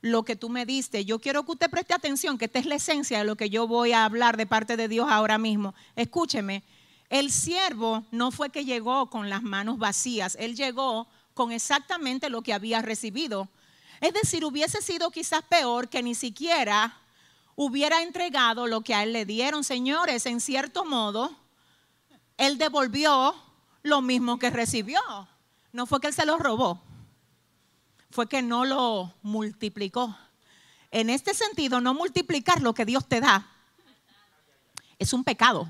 lo 0.01 0.25
que 0.25 0.37
tú 0.37 0.49
me 0.49 0.67
diste. 0.67 1.05
Yo 1.05 1.19
quiero 1.19 1.45
que 1.45 1.53
usted 1.53 1.71
preste 1.71 1.95
atención, 1.95 2.39
que 2.39 2.47
esta 2.47 2.59
es 2.59 2.67
la 2.67 2.77
esencia 2.77 3.19
de 3.19 3.25
lo 3.25 3.37
que 3.37 3.51
yo 3.51 3.67
voy 3.67 3.93
a 3.93 4.05
hablar 4.05 4.37
de 4.37 4.47
parte 4.47 4.77
de 4.77 4.89
Dios 4.89 5.09
ahora 5.11 5.39
mismo. 5.39 5.75
Escúcheme, 5.97 6.63
el 7.09 7.31
siervo 7.31 8.05
no 8.11 8.31
fue 8.31 8.51
que 8.51 8.65
llegó 8.65 9.09
con 9.11 9.31
las 9.31 9.43
manos 9.43 9.79
vacías, 9.79 10.37
él 10.39 10.55
llegó 10.57 11.09
con 11.35 11.53
exactamente 11.53 12.31
lo 12.31 12.43
que 12.43 12.53
había 12.53 12.83
recibido. 12.83 13.49
Es 14.01 14.13
decir, 14.13 14.45
hubiese 14.45 14.83
sido 14.83 15.11
quizás 15.11 15.43
peor 15.43 15.89
que 15.89 16.03
ni 16.03 16.15
siquiera 16.15 16.97
hubiera 17.57 18.03
entregado 18.03 18.67
lo 18.67 18.83
que 18.83 18.95
a 18.95 19.03
él 19.03 19.13
le 19.13 19.25
dieron. 19.25 19.65
Señores, 19.65 20.27
en 20.27 20.41
cierto 20.41 20.85
modo, 20.85 21.37
él 22.37 22.59
devolvió 22.59 23.35
lo 23.83 24.01
mismo 24.01 24.39
que 24.39 24.51
recibió. 24.51 25.01
No 25.73 25.87
fue 25.87 26.01
que 26.01 26.09
él 26.09 26.15
se 26.15 26.27
lo 26.27 26.39
robó. 26.39 26.81
Fue 28.11 28.29
que 28.29 28.43
no 28.43 28.65
lo 28.65 29.15
multiplicó. 29.23 30.17
En 30.91 31.11
este 31.11 31.35
sentido, 31.35 31.81
no 31.81 31.95
multiplicar 31.95 32.63
lo 32.63 32.75
que 32.75 32.85
Dios 32.85 33.07
te 33.07 33.21
da 33.21 33.47
es 34.99 35.13
un 35.13 35.25
pecado 35.25 35.69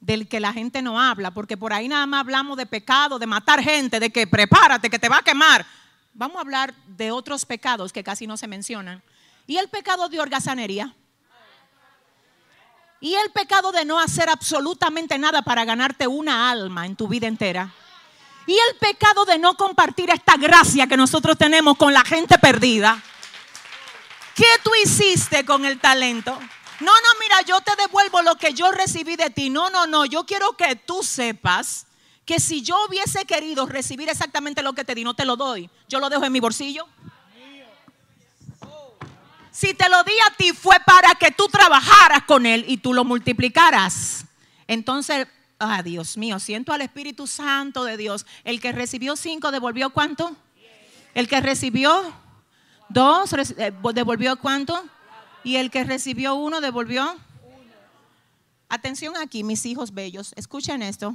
del 0.00 0.28
que 0.28 0.38
la 0.38 0.52
gente 0.52 0.82
no 0.82 1.00
habla, 1.00 1.32
porque 1.32 1.56
por 1.56 1.72
ahí 1.72 1.88
nada 1.88 2.06
más 2.06 2.20
hablamos 2.20 2.56
de 2.58 2.66
pecado, 2.66 3.18
de 3.18 3.26
matar 3.26 3.62
gente, 3.62 3.98
de 3.98 4.10
que 4.10 4.26
prepárate, 4.26 4.90
que 4.90 4.98
te 4.98 5.08
va 5.08 5.18
a 5.18 5.22
quemar. 5.22 5.64
Vamos 6.12 6.36
a 6.36 6.40
hablar 6.40 6.74
de 6.86 7.10
otros 7.10 7.44
pecados 7.46 7.92
que 7.92 8.04
casi 8.04 8.26
no 8.26 8.36
se 8.36 8.46
mencionan. 8.46 9.02
Y 9.46 9.56
el 9.56 9.68
pecado 9.68 10.08
de 10.08 10.20
holgazanería. 10.20 10.94
Y 13.00 13.14
el 13.14 13.30
pecado 13.32 13.72
de 13.72 13.84
no 13.84 13.98
hacer 13.98 14.28
absolutamente 14.28 15.18
nada 15.18 15.42
para 15.42 15.64
ganarte 15.64 16.06
una 16.06 16.50
alma 16.50 16.86
en 16.86 16.96
tu 16.96 17.08
vida 17.08 17.26
entera. 17.26 17.72
Y 18.46 18.52
el 18.52 18.76
pecado 18.78 19.24
de 19.24 19.38
no 19.38 19.56
compartir 19.56 20.10
esta 20.10 20.36
gracia 20.36 20.86
que 20.86 20.96
nosotros 20.96 21.38
tenemos 21.38 21.76
con 21.76 21.92
la 21.92 22.04
gente 22.04 22.38
perdida. 22.38 23.02
¿Qué 24.34 24.46
tú 24.62 24.70
hiciste 24.82 25.44
con 25.44 25.64
el 25.64 25.78
talento? 25.80 26.32
No, 26.80 26.92
no, 26.92 27.08
mira, 27.20 27.40
yo 27.42 27.60
te 27.60 27.74
devuelvo 27.76 28.20
lo 28.22 28.36
que 28.36 28.52
yo 28.52 28.70
recibí 28.72 29.16
de 29.16 29.30
ti. 29.30 29.48
No, 29.48 29.70
no, 29.70 29.86
no, 29.86 30.04
yo 30.04 30.26
quiero 30.26 30.56
que 30.56 30.76
tú 30.76 31.02
sepas 31.02 31.86
que 32.26 32.40
si 32.40 32.62
yo 32.62 32.76
hubiese 32.86 33.24
querido 33.26 33.66
recibir 33.66 34.08
exactamente 34.08 34.62
lo 34.62 34.72
que 34.72 34.84
te 34.84 34.94
di, 34.94 35.04
no 35.04 35.14
te 35.14 35.24
lo 35.24 35.36
doy. 35.36 35.70
Yo 35.88 36.00
lo 36.00 36.10
dejo 36.10 36.24
en 36.24 36.32
mi 36.32 36.40
bolsillo. 36.40 36.86
Si 39.50 39.72
te 39.72 39.88
lo 39.88 40.02
di 40.02 40.12
a 40.26 40.34
ti 40.34 40.52
fue 40.52 40.76
para 40.84 41.14
que 41.14 41.30
tú 41.30 41.46
trabajaras 41.46 42.24
con 42.24 42.44
él 42.44 42.64
y 42.66 42.78
tú 42.78 42.92
lo 42.92 43.04
multiplicaras. 43.04 44.24
Entonces, 44.66 45.28
ah, 45.58 45.82
Dios 45.82 46.16
mío, 46.16 46.38
siento 46.38 46.72
al 46.72 46.80
Espíritu 46.82 47.26
Santo 47.26 47.84
de 47.84 47.96
Dios. 47.96 48.26
El 48.44 48.60
que 48.60 48.72
recibió 48.72 49.16
cinco 49.16 49.50
devolvió 49.50 49.90
cuánto? 49.90 50.36
El 51.14 51.28
que 51.28 51.40
recibió 51.40 52.12
dos 52.88 53.32
eh, 53.32 53.72
devolvió 53.94 54.36
cuánto? 54.38 54.82
Y 55.42 55.56
el 55.56 55.70
que 55.70 55.84
recibió 55.84 56.34
uno 56.34 56.60
devolvió. 56.60 57.16
Atención 58.68 59.16
aquí, 59.16 59.44
mis 59.44 59.66
hijos 59.66 59.92
bellos, 59.92 60.32
escuchen 60.36 60.82
esto. 60.82 61.14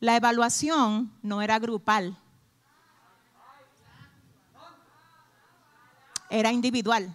La 0.00 0.16
evaluación 0.16 1.12
no 1.22 1.42
era 1.42 1.58
grupal, 1.60 2.18
era 6.28 6.50
individual. 6.50 7.14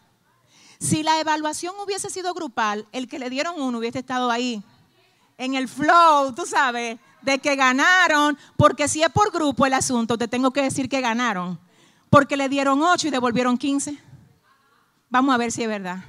Si 0.79 1.03
la 1.03 1.19
evaluación 1.19 1.75
hubiese 1.83 2.09
sido 2.09 2.33
grupal, 2.33 2.87
el 2.91 3.09
que 3.09 3.19
le 3.19 3.29
dieron 3.29 3.59
uno 3.59 3.79
hubiese 3.79 3.99
estado 3.99 4.29
ahí, 4.29 4.63
en 5.37 5.55
el 5.55 5.67
flow, 5.67 6.33
tú 6.33 6.45
sabes, 6.45 6.99
de 7.21 7.39
que 7.39 7.55
ganaron, 7.55 8.37
porque 8.55 8.87
si 8.87 9.03
es 9.03 9.09
por 9.09 9.31
grupo 9.31 9.65
el 9.65 9.73
asunto, 9.73 10.17
te 10.17 10.27
tengo 10.27 10.51
que 10.51 10.63
decir 10.63 10.89
que 10.89 11.01
ganaron, 11.01 11.59
porque 12.09 12.37
le 12.37 12.49
dieron 12.49 12.81
ocho 12.81 13.07
y 13.07 13.11
devolvieron 13.11 13.57
quince. 13.57 13.97
Vamos 15.09 15.33
a 15.33 15.37
ver 15.37 15.51
si 15.51 15.63
es 15.63 15.69
verdad. 15.69 16.03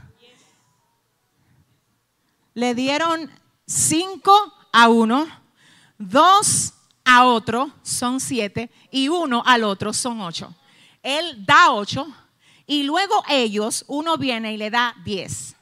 Le 2.55 2.75
dieron 2.75 3.31
cinco 3.67 4.33
a 4.73 4.89
uno, 4.89 5.27
dos 5.99 6.75
a 7.05 7.25
otro, 7.27 7.71
son 7.83 8.21
siete, 8.21 8.71
y 8.91 9.09
uno 9.09 9.43
al 9.47 9.65
otro, 9.65 9.93
son 9.93 10.21
ocho. 10.21 10.55
Él 11.03 11.45
da 11.47 11.71
ocho 11.71 12.07
y 12.67 12.83
luego 12.83 13.23
ellos, 13.29 13.85
uno 13.89 14.19
viene 14.19 14.53
y 14.53 14.57
le 14.57 14.71
da 14.71 14.95
10. 15.05 15.57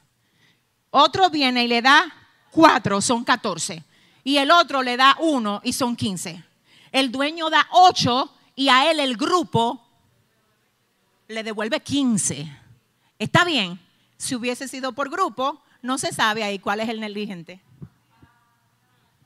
Otro 0.89 1.29
viene 1.29 1.63
y 1.63 1.67
le 1.67 1.81
da 1.81 2.13
4, 2.51 3.01
son 3.01 3.23
14. 3.23 3.83
Y 4.23 4.37
el 4.37 4.51
otro 4.51 4.83
le 4.83 4.97
da 4.97 5.15
1 5.19 5.61
y 5.63 5.73
son 5.73 5.95
15. 5.95 6.43
El 6.91 7.11
dueño 7.11 7.49
da 7.49 7.67
8 7.71 8.33
y 8.55 8.69
a 8.69 8.89
él 8.91 8.99
el 8.99 9.15
grupo 9.17 9.83
le 11.27 11.43
devuelve 11.43 11.79
15. 11.79 12.49
Está 13.19 13.45
bien. 13.45 13.79
Si 14.17 14.35
hubiese 14.35 14.67
sido 14.67 14.93
por 14.93 15.09
grupo, 15.09 15.61
no 15.81 15.97
se 15.97 16.11
sabe 16.11 16.43
ahí 16.43 16.59
cuál 16.59 16.79
es 16.79 16.89
el 16.89 16.99
negligente. 16.99 17.61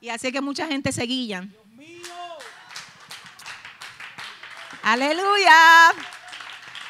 Y 0.00 0.08
así 0.08 0.32
que 0.32 0.40
mucha 0.40 0.66
gente 0.66 0.92
se 0.92 1.04
guían. 1.04 1.54
Aleluya. 4.82 5.92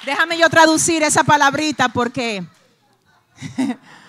Déjame 0.05 0.39
yo 0.39 0.49
traducir 0.49 1.03
esa 1.03 1.23
palabrita 1.23 1.91
porque 1.91 2.45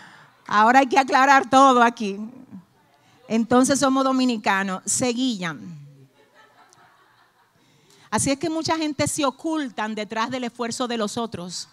ahora 0.54 0.80
hay 0.80 0.88
que 0.88 1.00
aclarar 1.00 1.50
todo 1.50 1.82
aquí. 1.82 2.20
Entonces 3.28 3.80
somos 3.80 4.04
dominicanos, 4.04 4.84
seguían. 4.86 5.80
Así 8.12 8.30
es 8.30 8.38
que 8.38 8.52
mucha 8.52 8.78
gente 8.78 9.08
se 9.08 9.26
ocultan 9.26 9.96
detrás 9.96 10.30
del 10.30 10.44
esfuerzo 10.44 10.88
de 10.88 10.98
los 10.98 11.18
otros. 11.18 11.68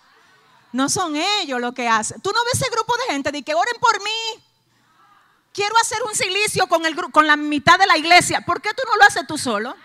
No 0.73 0.89
son 0.89 1.15
ellos 1.15 1.61
lo 1.61 1.75
que 1.75 1.87
hacen. 1.89 2.23
Tú 2.23 2.31
no 2.31 2.43
ves 2.45 2.55
ese 2.55 2.71
grupo 2.71 2.95
de 2.97 3.13
gente 3.13 3.31
de 3.31 3.43
que 3.43 3.55
oren 3.55 3.77
por 3.79 4.03
mí. 4.03 4.43
Quiero 5.53 5.75
hacer 5.83 5.99
un 6.09 6.15
silicio 6.15 6.67
con, 6.67 6.87
el, 6.87 6.97
con 7.13 7.27
la 7.27 7.37
mitad 7.37 7.79
de 7.79 7.87
la 7.87 7.99
iglesia. 7.99 8.41
¿Por 8.41 8.63
qué 8.63 8.71
tú 8.71 8.83
no 8.87 8.97
lo 8.97 9.05
haces 9.05 9.27
tú 9.27 9.37
solo? 9.37 9.77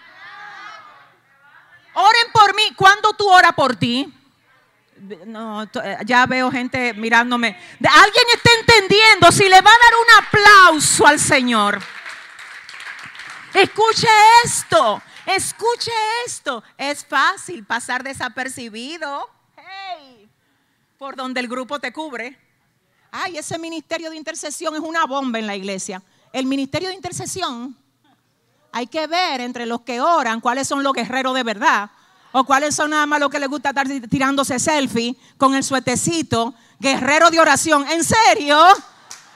Oren 1.95 2.31
por 2.31 2.55
mí. 2.55 2.63
¿Cuándo 2.77 3.11
tú 3.11 3.27
oras 3.27 3.51
por 3.53 3.75
ti? 3.75 4.13
No, 4.97 5.63
eh, 5.63 5.97
ya 6.05 6.25
veo 6.25 6.49
gente 6.49 6.93
mirándome. 6.93 7.57
Alguien 7.79 8.23
está 8.33 8.49
entendiendo 8.59 9.31
si 9.31 9.43
le 9.49 9.59
va 9.61 9.69
a 9.69 9.83
dar 9.83 9.93
un 10.01 10.25
aplauso 10.25 11.05
al 11.05 11.19
Señor. 11.19 11.81
Escuche 13.53 14.07
esto, 14.45 15.01
escuche 15.25 15.91
esto. 16.25 16.63
Es 16.77 17.05
fácil 17.05 17.65
pasar 17.65 18.03
desapercibido. 18.03 19.29
por 20.97 21.17
donde 21.17 21.41
el 21.41 21.49
grupo 21.49 21.77
te 21.79 21.91
cubre. 21.91 22.39
Ay, 23.11 23.37
ese 23.37 23.59
ministerio 23.59 24.09
de 24.09 24.15
intercesión 24.15 24.75
es 24.75 24.81
una 24.81 25.05
bomba 25.05 25.39
en 25.39 25.45
la 25.45 25.55
iglesia. 25.55 26.01
El 26.31 26.45
ministerio 26.45 26.87
de 26.87 26.95
intercesión, 26.95 27.77
hay 28.71 28.87
que 28.87 29.05
ver 29.07 29.41
entre 29.41 29.65
los 29.65 29.81
que 29.81 29.99
oran 29.99 30.39
cuáles 30.39 30.67
son 30.67 30.83
los 30.83 30.93
guerreros 30.93 31.35
de 31.35 31.43
verdad 31.43 31.91
¿O 32.37 32.43
cuáles 32.43 32.75
son 32.75 32.89
nada 32.89 33.05
más 33.05 33.21
los 33.21 33.29
que 33.29 33.39
les 33.39 33.47
gusta 33.47 33.69
estar 33.69 33.87
tirándose 34.09 34.59
selfie 34.59 35.15
con 35.37 35.55
el 35.55 35.63
suetecito? 35.63 36.53
Guerrero 36.81 37.31
de 37.31 37.39
oración. 37.39 37.87
¿En 37.87 38.03
serio? 38.03 38.59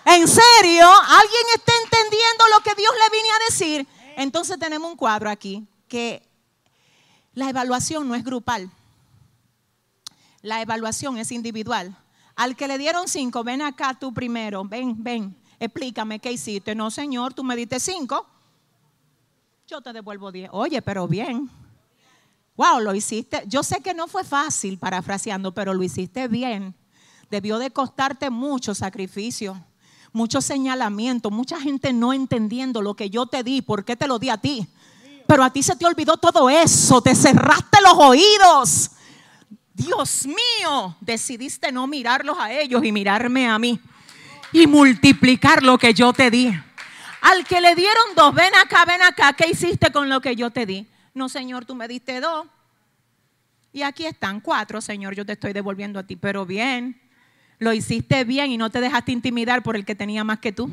¿En 0.03 0.27
serio? 0.27 0.85
¿Alguien 0.85 1.43
está 1.55 1.71
entendiendo 1.81 2.43
lo 2.53 2.61
que 2.61 2.75
Dios 2.75 2.91
le 2.93 3.17
vine 3.17 3.29
a 3.29 3.45
decir? 3.49 3.87
Entonces 4.17 4.59
tenemos 4.59 4.91
un 4.91 4.97
cuadro 4.97 5.29
aquí 5.29 5.65
que 5.87 6.27
la 7.35 7.47
evaluación 7.49 8.05
no 8.05 8.15
es 8.15 8.23
grupal. 8.25 8.69
La 10.41 10.61
evaluación 10.61 11.17
es 11.17 11.31
individual. 11.31 11.95
Al 12.35 12.57
que 12.57 12.67
le 12.67 12.77
dieron 12.77 13.07
cinco, 13.07 13.45
ven 13.45 13.61
acá 13.61 13.97
tú 13.97 14.13
primero, 14.13 14.65
ven, 14.65 15.01
ven, 15.01 15.41
explícame 15.57 16.19
qué 16.19 16.33
hiciste. 16.33 16.75
No, 16.75 16.91
Señor, 16.91 17.33
tú 17.33 17.45
me 17.45 17.55
diste 17.55 17.79
cinco, 17.79 18.27
yo 19.67 19.79
te 19.79 19.93
devuelvo 19.93 20.33
diez. 20.33 20.49
Oye, 20.51 20.81
pero 20.81 21.07
bien 21.07 21.49
wow, 22.59 22.81
lo 22.81 22.93
hiciste. 22.93 23.41
Yo 23.47 23.63
sé 23.63 23.79
que 23.79 23.93
no 23.93 24.09
fue 24.09 24.25
fácil, 24.25 24.77
parafraseando, 24.77 25.53
pero 25.53 25.73
lo 25.73 25.81
hiciste 25.81 26.27
bien. 26.27 26.75
Debió 27.31 27.57
de 27.57 27.71
costarte 27.71 28.29
mucho 28.29 28.75
sacrificio, 28.75 29.63
mucho 30.11 30.41
señalamiento, 30.41 31.31
mucha 31.31 31.57
gente 31.61 31.93
no 31.93 32.11
entendiendo 32.11 32.81
lo 32.81 32.95
que 32.97 33.09
yo 33.09 33.27
te 33.27 33.43
di, 33.43 33.61
por 33.61 33.85
qué 33.85 33.95
te 33.95 34.09
lo 34.09 34.19
di 34.19 34.27
a 34.27 34.35
ti. 34.35 34.67
Pero 35.25 35.45
a 35.45 35.51
ti 35.51 35.63
se 35.63 35.77
te 35.77 35.85
olvidó 35.85 36.17
todo 36.17 36.49
eso, 36.49 37.01
te 37.01 37.15
cerraste 37.15 37.77
los 37.81 37.93
oídos. 37.93 38.91
Dios 39.73 40.27
mío, 40.27 40.97
decidiste 40.99 41.71
no 41.71 41.87
mirarlos 41.87 42.37
a 42.37 42.51
ellos 42.51 42.83
y 42.83 42.91
mirarme 42.91 43.47
a 43.47 43.57
mí 43.57 43.79
y 44.51 44.67
multiplicar 44.67 45.63
lo 45.63 45.77
que 45.77 45.93
yo 45.93 46.11
te 46.11 46.29
di. 46.29 46.51
Al 47.21 47.45
que 47.45 47.61
le 47.61 47.73
dieron 47.73 48.15
dos, 48.17 48.35
ven 48.35 48.53
acá, 48.55 48.83
ven 48.83 49.01
acá, 49.01 49.31
¿qué 49.31 49.49
hiciste 49.49 49.93
con 49.93 50.09
lo 50.09 50.19
que 50.19 50.35
yo 50.35 50.49
te 50.49 50.65
di? 50.65 50.85
No, 51.13 51.29
Señor, 51.29 51.65
tú 51.65 51.75
me 51.75 51.87
diste 51.87 52.19
dos. 52.19 52.47
Y 53.71 53.83
aquí 53.83 54.05
están 54.05 54.39
cuatro, 54.39 54.81
Señor, 54.81 55.15
yo 55.15 55.25
te 55.25 55.33
estoy 55.33 55.53
devolviendo 55.53 55.99
a 55.99 56.03
ti. 56.03 56.15
Pero 56.15 56.45
bien, 56.45 56.99
lo 57.59 57.73
hiciste 57.73 58.23
bien 58.23 58.51
y 58.51 58.57
no 58.57 58.69
te 58.69 58.81
dejaste 58.81 59.11
intimidar 59.11 59.61
por 59.63 59.75
el 59.75 59.85
que 59.85 59.95
tenía 59.95 60.23
más 60.23 60.39
que 60.39 60.51
tú. 60.51 60.69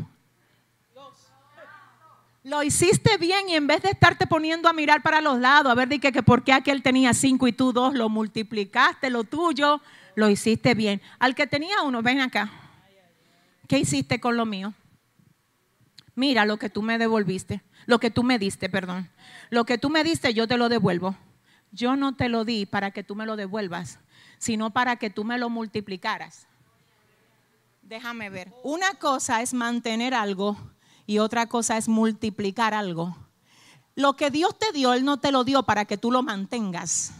Lo 2.42 2.62
hiciste 2.62 3.18
bien 3.18 3.48
y 3.48 3.56
en 3.56 3.66
vez 3.66 3.82
de 3.82 3.90
estarte 3.90 4.24
poniendo 4.28 4.68
a 4.68 4.72
mirar 4.72 5.02
para 5.02 5.20
los 5.20 5.40
lados, 5.40 5.72
a 5.72 5.74
ver 5.74 5.88
de 5.88 5.98
que, 5.98 6.12
que 6.12 6.22
por 6.22 6.44
qué 6.44 6.52
aquel 6.52 6.80
tenía 6.80 7.12
cinco 7.12 7.48
y 7.48 7.52
tú 7.52 7.72
dos, 7.72 7.92
lo 7.92 8.08
multiplicaste, 8.08 9.10
lo 9.10 9.24
tuyo, 9.24 9.80
lo 10.14 10.30
hiciste 10.30 10.74
bien. 10.74 11.02
Al 11.18 11.34
que 11.34 11.48
tenía 11.48 11.82
uno, 11.82 12.02
ven 12.02 12.20
acá. 12.20 12.48
¿Qué 13.66 13.80
hiciste 13.80 14.20
con 14.20 14.36
lo 14.36 14.46
mío? 14.46 14.74
Mira 16.14 16.46
lo 16.46 16.56
que 16.56 16.70
tú 16.70 16.82
me 16.82 16.98
devolviste, 16.98 17.62
lo 17.86 17.98
que 17.98 18.10
tú 18.10 18.22
me 18.22 18.38
diste, 18.38 18.68
perdón. 18.68 19.08
Lo 19.50 19.64
que 19.64 19.78
tú 19.78 19.90
me 19.90 20.04
diste, 20.04 20.34
yo 20.34 20.46
te 20.46 20.56
lo 20.56 20.68
devuelvo. 20.68 21.16
Yo 21.72 21.96
no 21.96 22.14
te 22.14 22.28
lo 22.28 22.44
di 22.44 22.66
para 22.66 22.90
que 22.90 23.02
tú 23.02 23.14
me 23.16 23.26
lo 23.26 23.36
devuelvas, 23.36 23.98
sino 24.38 24.70
para 24.70 24.96
que 24.96 25.10
tú 25.10 25.24
me 25.24 25.38
lo 25.38 25.48
multiplicaras. 25.50 26.46
Déjame 27.82 28.30
ver. 28.30 28.52
Una 28.62 28.94
cosa 28.94 29.42
es 29.42 29.54
mantener 29.54 30.14
algo 30.14 30.56
y 31.06 31.18
otra 31.18 31.46
cosa 31.46 31.76
es 31.76 31.88
multiplicar 31.88 32.74
algo. 32.74 33.16
Lo 33.94 34.14
que 34.14 34.30
Dios 34.30 34.58
te 34.58 34.72
dio, 34.72 34.92
Él 34.92 35.04
no 35.04 35.18
te 35.18 35.32
lo 35.32 35.44
dio 35.44 35.62
para 35.62 35.84
que 35.84 35.96
tú 35.96 36.10
lo 36.10 36.22
mantengas. 36.22 37.12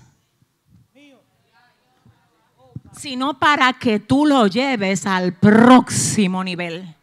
sino 2.96 3.38
para 3.38 3.74
que 3.74 4.00
tú 4.00 4.24
lo 4.24 4.46
lleves 4.46 5.06
al 5.06 5.34
próximo 5.34 6.42
nivel. 6.42 6.95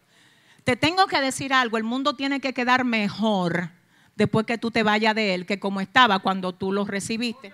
Te 0.64 0.76
tengo 0.76 1.06
que 1.06 1.20
decir 1.20 1.52
algo, 1.52 1.76
el 1.76 1.84
mundo 1.84 2.14
tiene 2.14 2.40
que 2.40 2.54
quedar 2.54 2.84
mejor 2.84 3.70
después 4.16 4.46
que 4.46 4.56
tú 4.56 4.70
te 4.70 4.82
vayas 4.82 5.14
de 5.14 5.34
él 5.34 5.46
que 5.46 5.60
como 5.60 5.80
estaba 5.80 6.20
cuando 6.20 6.54
tú 6.54 6.72
lo 6.72 6.84
recibiste. 6.84 7.52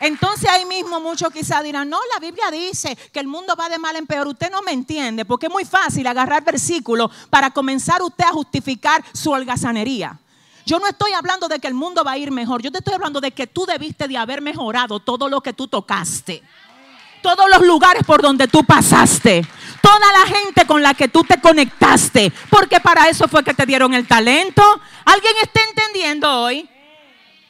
Entonces 0.00 0.48
ahí 0.48 0.64
mismo 0.64 1.00
muchos 1.00 1.32
quizás 1.32 1.64
dirán, 1.64 1.90
no, 1.90 1.98
la 2.14 2.20
Biblia 2.20 2.52
dice 2.52 2.94
que 3.12 3.18
el 3.18 3.26
mundo 3.26 3.56
va 3.56 3.68
de 3.68 3.78
mal 3.78 3.96
en 3.96 4.06
peor. 4.06 4.28
Usted 4.28 4.48
no 4.48 4.62
me 4.62 4.70
entiende 4.70 5.24
porque 5.24 5.46
es 5.46 5.52
muy 5.52 5.64
fácil 5.64 6.06
agarrar 6.06 6.44
versículos 6.44 7.10
para 7.30 7.50
comenzar 7.50 8.00
usted 8.02 8.24
a 8.24 8.32
justificar 8.32 9.04
su 9.12 9.32
holgazanería. 9.32 10.20
Yo 10.64 10.78
no 10.78 10.86
estoy 10.86 11.12
hablando 11.14 11.48
de 11.48 11.58
que 11.58 11.66
el 11.66 11.74
mundo 11.74 12.04
va 12.04 12.12
a 12.12 12.18
ir 12.18 12.30
mejor. 12.30 12.62
Yo 12.62 12.70
te 12.70 12.78
estoy 12.78 12.94
hablando 12.94 13.20
de 13.20 13.32
que 13.32 13.48
tú 13.48 13.66
debiste 13.66 14.06
de 14.06 14.18
haber 14.18 14.40
mejorado 14.40 15.00
todo 15.00 15.28
lo 15.28 15.40
que 15.40 15.52
tú 15.52 15.66
tocaste. 15.66 16.44
Todos 17.22 17.48
los 17.50 17.66
lugares 17.66 18.04
por 18.04 18.22
donde 18.22 18.48
tú 18.48 18.64
pasaste. 18.64 19.46
Toda 19.82 20.12
la 20.12 20.26
gente 20.26 20.66
con 20.66 20.82
la 20.82 20.94
que 20.94 21.08
tú 21.08 21.24
te 21.24 21.40
conectaste. 21.40 22.32
Porque 22.50 22.80
para 22.80 23.08
eso 23.08 23.28
fue 23.28 23.44
que 23.44 23.54
te 23.54 23.66
dieron 23.66 23.94
el 23.94 24.06
talento. 24.06 24.62
¿Alguien 25.04 25.34
está 25.42 25.60
entendiendo 25.68 26.42
hoy? 26.42 26.68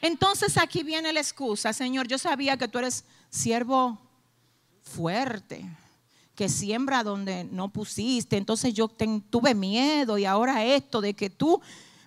Entonces 0.01 0.57
aquí 0.57 0.83
viene 0.83 1.11
la 1.11 1.19
excusa, 1.19 1.73
Señor, 1.73 2.07
yo 2.07 2.17
sabía 2.17 2.57
que 2.57 2.67
tú 2.67 2.79
eres 2.79 3.03
siervo 3.29 3.99
fuerte, 4.81 5.65
que 6.35 6.47
siembra 6.47 7.03
donde 7.03 7.43
no 7.43 7.67
pusiste, 7.67 8.37
entonces 8.37 8.73
yo 8.73 8.87
tuve 8.87 9.53
miedo 9.53 10.17
y 10.17 10.23
ahora 10.23 10.63
esto 10.63 11.01
de 11.01 11.13
que 11.13 11.29
tú 11.29 11.61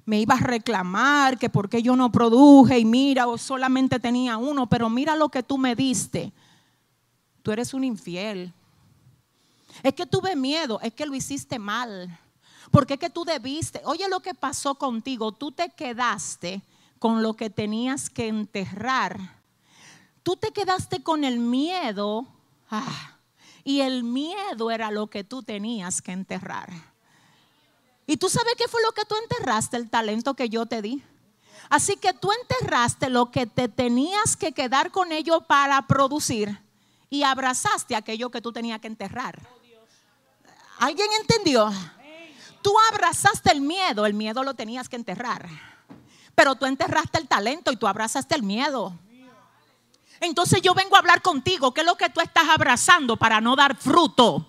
me 0.06 0.20
ibas 0.20 0.40
a 0.40 0.46
reclamar, 0.46 1.38
que 1.38 1.50
por 1.50 1.68
qué 1.68 1.82
yo 1.82 1.94
no 1.94 2.10
produje 2.10 2.78
y 2.78 2.84
mira, 2.84 3.26
o 3.28 3.36
solamente 3.36 4.00
tenía 4.00 4.38
uno, 4.38 4.68
pero 4.68 4.88
mira 4.88 5.14
lo 5.14 5.28
que 5.28 5.42
tú 5.42 5.58
me 5.58 5.76
diste. 5.76 6.32
Tú 7.42 7.50
eres 7.50 7.74
un 7.74 7.84
infiel. 7.84 8.52
Es 9.82 9.94
que 9.94 10.06
tuve 10.06 10.36
miedo, 10.36 10.80
es 10.80 10.92
que 10.94 11.06
lo 11.06 11.14
hiciste 11.14 11.58
mal. 11.58 12.18
Porque 12.70 12.94
es 12.94 13.00
que 13.00 13.10
tú 13.10 13.24
debiste, 13.24 13.82
oye 13.84 14.08
lo 14.08 14.20
que 14.20 14.34
pasó 14.34 14.76
contigo, 14.76 15.32
tú 15.32 15.52
te 15.52 15.70
quedaste 15.70 16.62
con 16.98 17.22
lo 17.22 17.34
que 17.34 17.50
tenías 17.50 18.08
que 18.08 18.28
enterrar. 18.28 19.18
Tú 20.22 20.36
te 20.36 20.52
quedaste 20.52 21.02
con 21.02 21.24
el 21.24 21.38
miedo 21.38 22.26
ah, 22.70 23.18
y 23.64 23.80
el 23.80 24.04
miedo 24.04 24.70
era 24.70 24.90
lo 24.90 25.08
que 25.08 25.24
tú 25.24 25.42
tenías 25.42 26.00
que 26.00 26.12
enterrar. 26.12 26.70
¿Y 28.06 28.16
tú 28.16 28.28
sabes 28.28 28.54
qué 28.56 28.68
fue 28.68 28.80
lo 28.82 28.92
que 28.92 29.04
tú 29.04 29.16
enterraste? 29.16 29.76
El 29.76 29.90
talento 29.90 30.34
que 30.34 30.48
yo 30.48 30.66
te 30.66 30.80
di. 30.80 31.02
Así 31.68 31.96
que 31.96 32.12
tú 32.12 32.30
enterraste 32.42 33.08
lo 33.08 33.30
que 33.30 33.46
te 33.46 33.68
tenías 33.68 34.36
que 34.36 34.52
quedar 34.52 34.90
con 34.90 35.12
ello 35.12 35.42
para 35.42 35.86
producir 35.86 36.60
y 37.12 37.24
abrazaste 37.24 37.94
aquello 37.94 38.30
que 38.30 38.40
tú 38.40 38.52
tenías 38.52 38.80
que 38.80 38.86
enterrar. 38.86 39.38
¿Alguien 40.78 41.08
entendió? 41.20 41.70
Tú 42.62 42.74
abrazaste 42.90 43.52
el 43.52 43.60
miedo, 43.60 44.06
el 44.06 44.14
miedo 44.14 44.42
lo 44.42 44.54
tenías 44.54 44.88
que 44.88 44.96
enterrar. 44.96 45.46
Pero 46.34 46.54
tú 46.54 46.64
enterraste 46.64 47.18
el 47.18 47.28
talento 47.28 47.70
y 47.70 47.76
tú 47.76 47.86
abrazaste 47.86 48.34
el 48.34 48.42
miedo. 48.42 48.98
Entonces 50.20 50.62
yo 50.62 50.72
vengo 50.72 50.96
a 50.96 51.00
hablar 51.00 51.20
contigo. 51.20 51.74
¿Qué 51.74 51.82
es 51.82 51.86
lo 51.86 51.96
que 51.96 52.08
tú 52.08 52.22
estás 52.22 52.48
abrazando 52.48 53.18
para 53.18 53.42
no 53.42 53.56
dar 53.56 53.76
fruto? 53.76 54.46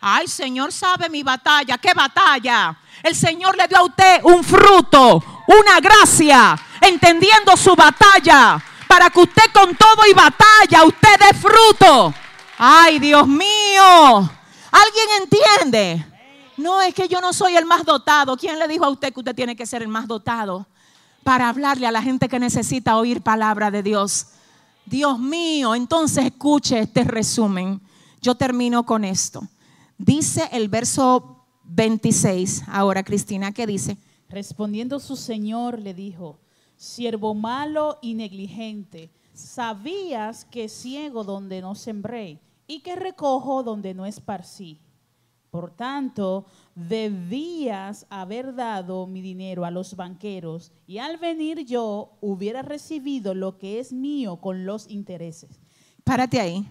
Ay, 0.00 0.26
Señor 0.26 0.72
sabe 0.72 1.08
mi 1.08 1.22
batalla. 1.22 1.78
¿Qué 1.78 1.94
batalla? 1.94 2.76
El 3.00 3.14
Señor 3.14 3.56
le 3.56 3.68
dio 3.68 3.78
a 3.78 3.84
usted 3.84 4.24
un 4.24 4.42
fruto, 4.42 5.22
una 5.46 5.78
gracia, 5.78 6.58
entendiendo 6.80 7.56
su 7.56 7.76
batalla, 7.76 8.60
para 8.92 9.08
que 9.08 9.20
usted 9.20 9.44
con 9.54 9.74
todo 9.74 10.02
y 10.10 10.12
batalla, 10.12 10.84
usted 10.84 11.18
dé 11.18 11.38
fruto. 11.38 12.12
Ay, 12.58 12.98
Dios 12.98 13.26
mío. 13.26 14.30
¿Alguien 14.70 15.06
entiende? 15.22 16.06
No, 16.58 16.82
es 16.82 16.92
que 16.92 17.08
yo 17.08 17.20
no 17.22 17.32
soy 17.32 17.56
el 17.56 17.64
más 17.64 17.86
dotado. 17.86 18.36
¿Quién 18.36 18.58
le 18.58 18.68
dijo 18.68 18.84
a 18.84 18.90
usted 18.90 19.12
que 19.12 19.20
usted 19.20 19.34
tiene 19.34 19.56
que 19.56 19.64
ser 19.64 19.80
el 19.80 19.88
más 19.88 20.06
dotado? 20.06 20.66
para 21.22 21.48
hablarle 21.48 21.86
a 21.86 21.92
la 21.92 22.02
gente 22.02 22.28
que 22.28 22.38
necesita 22.38 22.96
oír 22.96 23.22
palabra 23.22 23.70
de 23.70 23.82
Dios. 23.82 24.26
Dios 24.86 25.18
mío, 25.18 25.74
entonces 25.74 26.26
escuche 26.26 26.80
este 26.80 27.04
resumen. 27.04 27.80
Yo 28.20 28.34
termino 28.34 28.84
con 28.84 29.04
esto. 29.04 29.46
Dice 29.98 30.48
el 30.52 30.68
verso 30.68 31.46
26, 31.64 32.64
ahora 32.66 33.04
Cristina, 33.04 33.52
¿qué 33.52 33.66
dice? 33.66 33.96
Respondiendo 34.28 34.98
su 34.98 35.16
señor 35.16 35.78
le 35.78 35.94
dijo, 35.94 36.38
siervo 36.82 37.32
malo 37.32 37.98
y 38.02 38.14
negligente, 38.14 39.12
sabías 39.32 40.44
que 40.44 40.68
ciego 40.68 41.22
donde 41.22 41.60
no 41.60 41.76
sembré 41.76 42.40
y 42.66 42.80
que 42.80 42.96
recojo 42.96 43.62
donde 43.62 43.94
no 43.94 44.04
esparcí. 44.04 44.80
Por 45.50 45.70
tanto, 45.70 46.44
debías 46.74 48.04
haber 48.10 48.56
dado 48.56 49.06
mi 49.06 49.22
dinero 49.22 49.64
a 49.64 49.70
los 49.70 49.94
banqueros 49.94 50.72
y 50.88 50.98
al 50.98 51.18
venir 51.18 51.64
yo 51.64 52.16
hubiera 52.20 52.62
recibido 52.62 53.32
lo 53.32 53.58
que 53.58 53.78
es 53.78 53.92
mío 53.92 54.38
con 54.40 54.66
los 54.66 54.90
intereses. 54.90 55.60
Párate 56.02 56.40
ahí. 56.40 56.66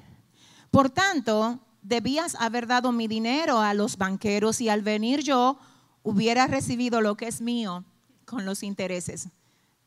Por 0.72 0.89
tanto, 0.89 1.59
debías 1.82 2.36
haber 2.36 2.68
dado 2.68 2.91
mi 2.91 3.07
dinero 3.07 3.62
a 3.62 3.74
los 3.74 3.95
banqueros 3.97 4.59
y 4.59 4.68
al 4.68 4.82
venir 4.82 5.22
yo 5.22 5.57
hubiera 6.03 6.47
recibido 6.47 6.99
lo 6.99 7.16
que 7.16 7.28
es 7.30 7.39
mío 7.39 7.86
con 8.26 8.45
los 8.45 8.62
intereses. 8.62 9.30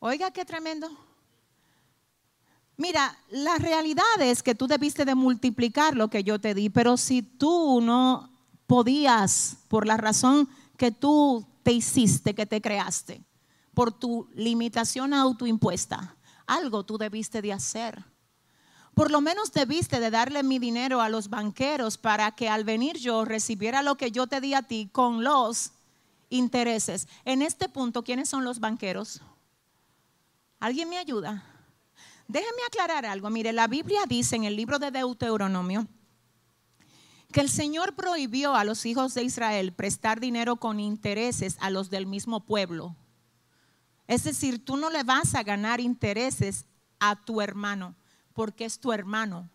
Oiga, 0.07 0.29
qué 0.29 0.45
tremendo. 0.45 0.87
Mira, 2.77 3.17
la 3.31 3.57
realidad 3.57 4.21
es 4.21 4.43
que 4.43 4.53
tú 4.53 4.67
debiste 4.67 5.03
de 5.03 5.15
multiplicar 5.15 5.95
lo 5.95 6.09
que 6.09 6.23
yo 6.23 6.37
te 6.37 6.53
di, 6.53 6.69
pero 6.69 6.95
si 6.95 7.23
tú 7.23 7.81
no 7.81 8.29
podías, 8.67 9.57
por 9.67 9.87
la 9.87 9.97
razón 9.97 10.47
que 10.77 10.91
tú 10.91 11.43
te 11.63 11.71
hiciste, 11.71 12.35
que 12.35 12.45
te 12.45 12.61
creaste, 12.61 13.23
por 13.73 13.91
tu 13.91 14.29
limitación 14.35 15.11
autoimpuesta, 15.11 16.15
algo 16.45 16.85
tú 16.85 16.99
debiste 16.99 17.41
de 17.41 17.53
hacer. 17.53 18.05
Por 18.93 19.09
lo 19.09 19.21
menos 19.21 19.53
debiste 19.53 19.99
de 19.99 20.11
darle 20.11 20.43
mi 20.43 20.59
dinero 20.59 21.01
a 21.01 21.09
los 21.09 21.31
banqueros 21.31 21.97
para 21.97 22.29
que 22.35 22.47
al 22.47 22.63
venir 22.63 22.99
yo 22.99 23.25
recibiera 23.25 23.81
lo 23.81 23.95
que 23.95 24.11
yo 24.11 24.27
te 24.27 24.39
di 24.39 24.53
a 24.53 24.61
ti 24.61 24.87
con 24.91 25.23
los 25.23 25.71
intereses. 26.29 27.07
En 27.23 27.41
este 27.41 27.69
punto, 27.69 28.03
¿quiénes 28.03 28.29
son 28.29 28.43
los 28.43 28.59
banqueros? 28.59 29.23
¿Alguien 30.65 30.89
me 30.89 30.97
ayuda? 30.97 31.43
Déjeme 32.27 32.63
aclarar 32.65 33.05
algo. 33.05 33.29
Mire, 33.29 33.53
la 33.53 33.67
Biblia 33.67 33.99
dice 34.09 34.35
en 34.35 34.45
el 34.45 34.55
libro 34.55 34.79
de 34.79 34.89
Deuteronomio 34.89 35.87
que 37.31 37.41
el 37.41 37.51
Señor 37.51 37.93
prohibió 37.93 38.55
a 38.55 38.63
los 38.63 38.87
hijos 38.87 39.13
de 39.13 39.21
Israel 39.21 39.73
prestar 39.73 40.19
dinero 40.19 40.55
con 40.55 40.79
intereses 40.79 41.57
a 41.59 41.69
los 41.69 41.91
del 41.91 42.07
mismo 42.07 42.47
pueblo. 42.47 42.95
Es 44.07 44.23
decir, 44.23 44.65
tú 44.65 44.75
no 44.75 44.89
le 44.89 45.03
vas 45.03 45.35
a 45.35 45.43
ganar 45.43 45.79
intereses 45.79 46.65
a 46.99 47.15
tu 47.15 47.41
hermano 47.41 47.93
porque 48.33 48.65
es 48.65 48.79
tu 48.79 48.91
hermano. 48.91 49.47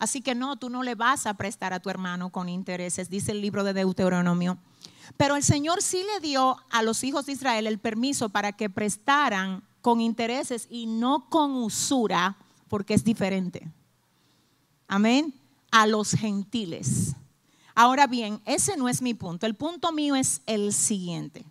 Así 0.00 0.22
que 0.22 0.34
no, 0.34 0.56
tú 0.56 0.70
no 0.70 0.82
le 0.82 0.96
vas 0.96 1.26
a 1.26 1.34
prestar 1.34 1.72
a 1.72 1.78
tu 1.78 1.88
hermano 1.88 2.30
con 2.32 2.48
intereses, 2.48 3.08
dice 3.08 3.30
el 3.30 3.42
libro 3.42 3.62
de 3.62 3.74
Deuteronomio. 3.74 4.58
Pero 5.16 5.36
el 5.36 5.44
Señor 5.44 5.82
sí 5.82 6.02
le 6.02 6.18
dio 6.18 6.56
a 6.68 6.82
los 6.82 7.04
hijos 7.04 7.26
de 7.26 7.32
Israel 7.34 7.68
el 7.68 7.78
permiso 7.78 8.30
para 8.30 8.50
que 8.50 8.68
prestaran 8.68 9.67
con 9.80 10.00
intereses 10.00 10.66
y 10.70 10.86
no 10.86 11.28
con 11.28 11.54
usura, 11.56 12.36
porque 12.68 12.94
es 12.94 13.04
diferente. 13.04 13.66
Amén 14.86 15.34
a 15.70 15.86
los 15.86 16.12
gentiles. 16.12 17.14
Ahora 17.74 18.06
bien, 18.06 18.40
ese 18.44 18.76
no 18.76 18.88
es 18.88 19.02
mi 19.02 19.14
punto. 19.14 19.46
El 19.46 19.54
punto 19.54 19.92
mío 19.92 20.16
es 20.16 20.40
el 20.46 20.72
siguiente. 20.72 21.44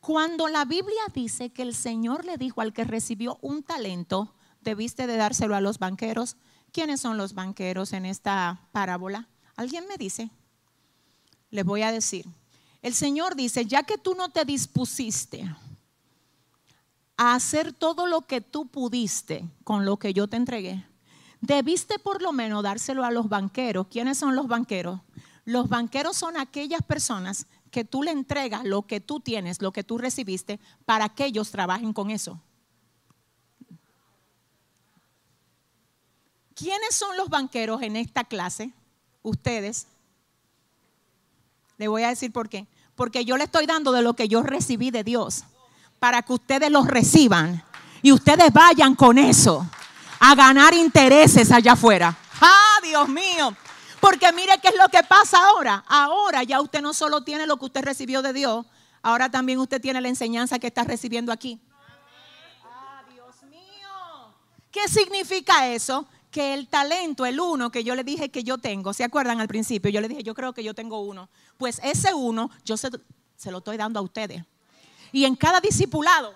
Cuando 0.00 0.48
la 0.48 0.64
Biblia 0.64 1.02
dice 1.12 1.50
que 1.50 1.62
el 1.62 1.74
Señor 1.74 2.24
le 2.24 2.36
dijo 2.38 2.60
al 2.60 2.72
que 2.72 2.84
recibió 2.84 3.38
un 3.42 3.62
talento, 3.62 4.34
debiste 4.62 5.06
de 5.06 5.16
dárselo 5.16 5.54
a 5.54 5.60
los 5.60 5.78
banqueros. 5.78 6.36
¿Quiénes 6.72 7.00
son 7.00 7.16
los 7.16 7.34
banqueros 7.34 7.92
en 7.92 8.06
esta 8.06 8.68
parábola? 8.72 9.28
¿Alguien 9.56 9.86
me 9.88 9.96
dice? 9.96 10.30
Le 11.50 11.64
voy 11.64 11.82
a 11.82 11.92
decir. 11.92 12.26
El 12.80 12.94
Señor 12.94 13.34
dice, 13.34 13.66
ya 13.66 13.82
que 13.82 13.98
tú 13.98 14.14
no 14.14 14.30
te 14.30 14.44
dispusiste 14.44 15.44
a 17.22 17.34
hacer 17.34 17.74
todo 17.74 18.06
lo 18.06 18.22
que 18.22 18.40
tú 18.40 18.68
pudiste 18.68 19.44
con 19.62 19.84
lo 19.84 19.98
que 19.98 20.14
yo 20.14 20.26
te 20.26 20.38
entregué, 20.38 20.86
Debiste 21.42 21.98
por 21.98 22.20
lo 22.20 22.32
menos 22.32 22.62
dárselo 22.62 23.04
a 23.04 23.10
los 23.10 23.28
banqueros. 23.28 23.86
¿Quiénes 23.88 24.18
son 24.18 24.36
los 24.36 24.46
banqueros? 24.46 25.00
Los 25.44 25.68
banqueros 25.68 26.16
son 26.16 26.36
aquellas 26.36 26.82
personas 26.82 27.46
que 27.70 27.84
tú 27.84 28.02
le 28.02 28.10
entregas 28.10 28.64
lo 28.64 28.82
que 28.86 29.00
tú 29.00 29.20
tienes, 29.20 29.62
lo 29.62 29.72
que 29.72 29.84
tú 29.84 29.96
recibiste, 29.96 30.60
para 30.84 31.08
que 31.08 31.24
ellos 31.24 31.50
trabajen 31.50 31.92
con 31.92 32.10
eso. 32.10 32.40
¿Quiénes 36.54 36.94
son 36.94 37.16
los 37.16 37.30
banqueros 37.30 37.80
en 37.80 37.96
esta 37.96 38.24
clase? 38.24 38.72
Ustedes. 39.22 39.86
Le 41.78 41.88
voy 41.88 42.02
a 42.02 42.08
decir 42.08 42.32
por 42.32 42.50
qué. 42.50 42.66
Porque 42.94 43.24
yo 43.24 43.38
le 43.38 43.44
estoy 43.44 43.64
dando 43.64 43.92
de 43.92 44.02
lo 44.02 44.14
que 44.14 44.28
yo 44.28 44.42
recibí 44.42 44.90
de 44.90 45.04
Dios, 45.04 45.44
para 46.00 46.22
que 46.22 46.32
ustedes 46.32 46.70
los 46.70 46.88
reciban 46.88 47.62
Y 48.02 48.10
ustedes 48.10 48.52
vayan 48.52 48.96
con 48.96 49.18
eso 49.18 49.64
a 50.18 50.34
ganar 50.34 50.74
intereses 50.74 51.50
allá 51.50 51.72
afuera. 51.72 52.16
¡Ah, 52.40 52.78
Dios 52.82 53.08
mío! 53.08 53.56
Porque 54.00 54.32
mire 54.32 54.52
qué 54.60 54.68
es 54.68 54.74
lo 54.76 54.88
que 54.88 55.02
pasa 55.02 55.38
ahora. 55.48 55.84
Ahora 55.86 56.42
ya 56.42 56.60
usted 56.60 56.80
no 56.80 56.92
solo 56.94 57.22
tiene 57.22 57.46
lo 57.46 57.58
que 57.58 57.66
usted 57.66 57.82
recibió 57.82 58.22
de 58.22 58.32
Dios, 58.32 58.66
ahora 59.02 59.30
también 59.30 59.58
usted 59.58 59.80
tiene 59.80 60.00
la 60.00 60.08
enseñanza 60.08 60.58
que 60.58 60.66
está 60.66 60.84
recibiendo 60.84 61.32
aquí. 61.32 61.60
¡Ah, 62.64 63.02
Dios 63.12 63.42
mío! 63.50 64.34
¿Qué 64.70 64.88
significa 64.88 65.68
eso? 65.68 66.06
Que 66.30 66.54
el 66.54 66.68
talento, 66.68 67.26
el 67.26 67.40
uno 67.40 67.70
que 67.70 67.82
yo 67.84 67.94
le 67.94 68.04
dije 68.04 68.30
que 68.30 68.44
yo 68.44 68.58
tengo, 68.58 68.92
¿se 68.92 69.04
acuerdan 69.04 69.40
al 69.40 69.48
principio? 69.48 69.90
Yo 69.90 70.00
le 70.00 70.08
dije, 70.08 70.22
yo 70.22 70.34
creo 70.34 70.52
que 70.52 70.64
yo 70.64 70.74
tengo 70.74 71.00
uno. 71.00 71.28
Pues 71.58 71.80
ese 71.82 72.14
uno 72.14 72.50
yo 72.64 72.76
se, 72.76 72.90
se 73.36 73.50
lo 73.50 73.58
estoy 73.58 73.76
dando 73.76 74.00
a 74.00 74.02
ustedes. 74.02 74.42
Y 75.12 75.24
en 75.24 75.36
cada 75.36 75.60
discipulado 75.60 76.34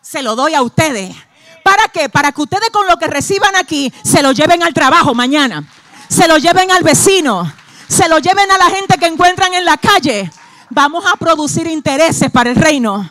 se 0.00 0.22
lo 0.22 0.34
doy 0.34 0.54
a 0.54 0.62
ustedes. 0.62 1.14
¿Para 1.62 1.88
qué? 1.88 2.08
Para 2.08 2.32
que 2.32 2.42
ustedes 2.42 2.70
con 2.70 2.86
lo 2.86 2.96
que 2.96 3.06
reciban 3.06 3.54
aquí 3.56 3.92
se 4.02 4.22
lo 4.22 4.32
lleven 4.32 4.62
al 4.62 4.74
trabajo 4.74 5.14
mañana. 5.14 5.68
Se 6.08 6.26
lo 6.26 6.38
lleven 6.38 6.70
al 6.70 6.82
vecino. 6.82 7.52
Se 7.88 8.08
lo 8.08 8.18
lleven 8.18 8.50
a 8.50 8.58
la 8.58 8.70
gente 8.70 8.98
que 8.98 9.06
encuentran 9.06 9.52
en 9.54 9.64
la 9.64 9.76
calle. 9.76 10.30
Vamos 10.70 11.04
a 11.06 11.16
producir 11.16 11.66
intereses 11.66 12.30
para 12.30 12.50
el 12.50 12.56
reino. 12.56 13.10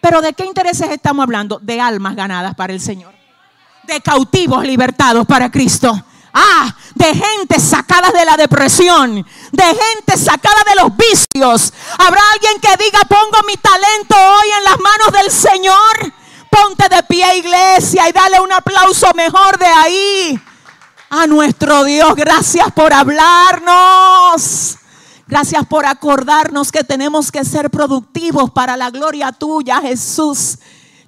Pero 0.00 0.20
¿de 0.20 0.32
qué 0.32 0.44
intereses 0.44 0.90
estamos 0.90 1.22
hablando? 1.22 1.58
De 1.60 1.80
almas 1.80 2.16
ganadas 2.16 2.54
para 2.54 2.72
el 2.72 2.80
Señor. 2.80 3.14
De 3.84 4.00
cautivos 4.00 4.64
libertados 4.64 5.26
para 5.26 5.50
Cristo. 5.50 6.04
Ah, 6.36 6.74
de 6.96 7.14
gente 7.14 7.60
sacada 7.60 8.10
de 8.10 8.24
la 8.24 8.36
depresión, 8.36 9.24
de 9.52 9.64
gente 9.64 10.16
sacada 10.16 10.64
de 10.66 10.82
los 10.82 10.96
vicios. 10.96 11.72
Habrá 11.96 12.20
alguien 12.32 12.60
que 12.60 12.84
diga, 12.84 12.98
pongo 13.08 13.46
mi 13.46 13.56
talento 13.56 14.16
hoy 14.16 14.48
en 14.58 14.64
las 14.64 14.80
manos 14.80 15.12
del 15.12 15.30
Señor. 15.30 16.12
Ponte 16.50 16.88
de 16.88 17.02
pie, 17.04 17.38
iglesia, 17.38 18.08
y 18.08 18.12
dale 18.12 18.40
un 18.40 18.52
aplauso 18.52 19.06
mejor 19.14 19.58
de 19.58 19.66
ahí 19.66 20.40
a 21.10 21.28
nuestro 21.28 21.84
Dios. 21.84 22.16
Gracias 22.16 22.72
por 22.72 22.92
hablarnos. 22.92 24.76
Gracias 25.28 25.64
por 25.66 25.86
acordarnos 25.86 26.72
que 26.72 26.82
tenemos 26.82 27.30
que 27.30 27.44
ser 27.44 27.70
productivos 27.70 28.50
para 28.50 28.76
la 28.76 28.90
gloria 28.90 29.30
tuya, 29.30 29.80
Jesús. 29.80 30.58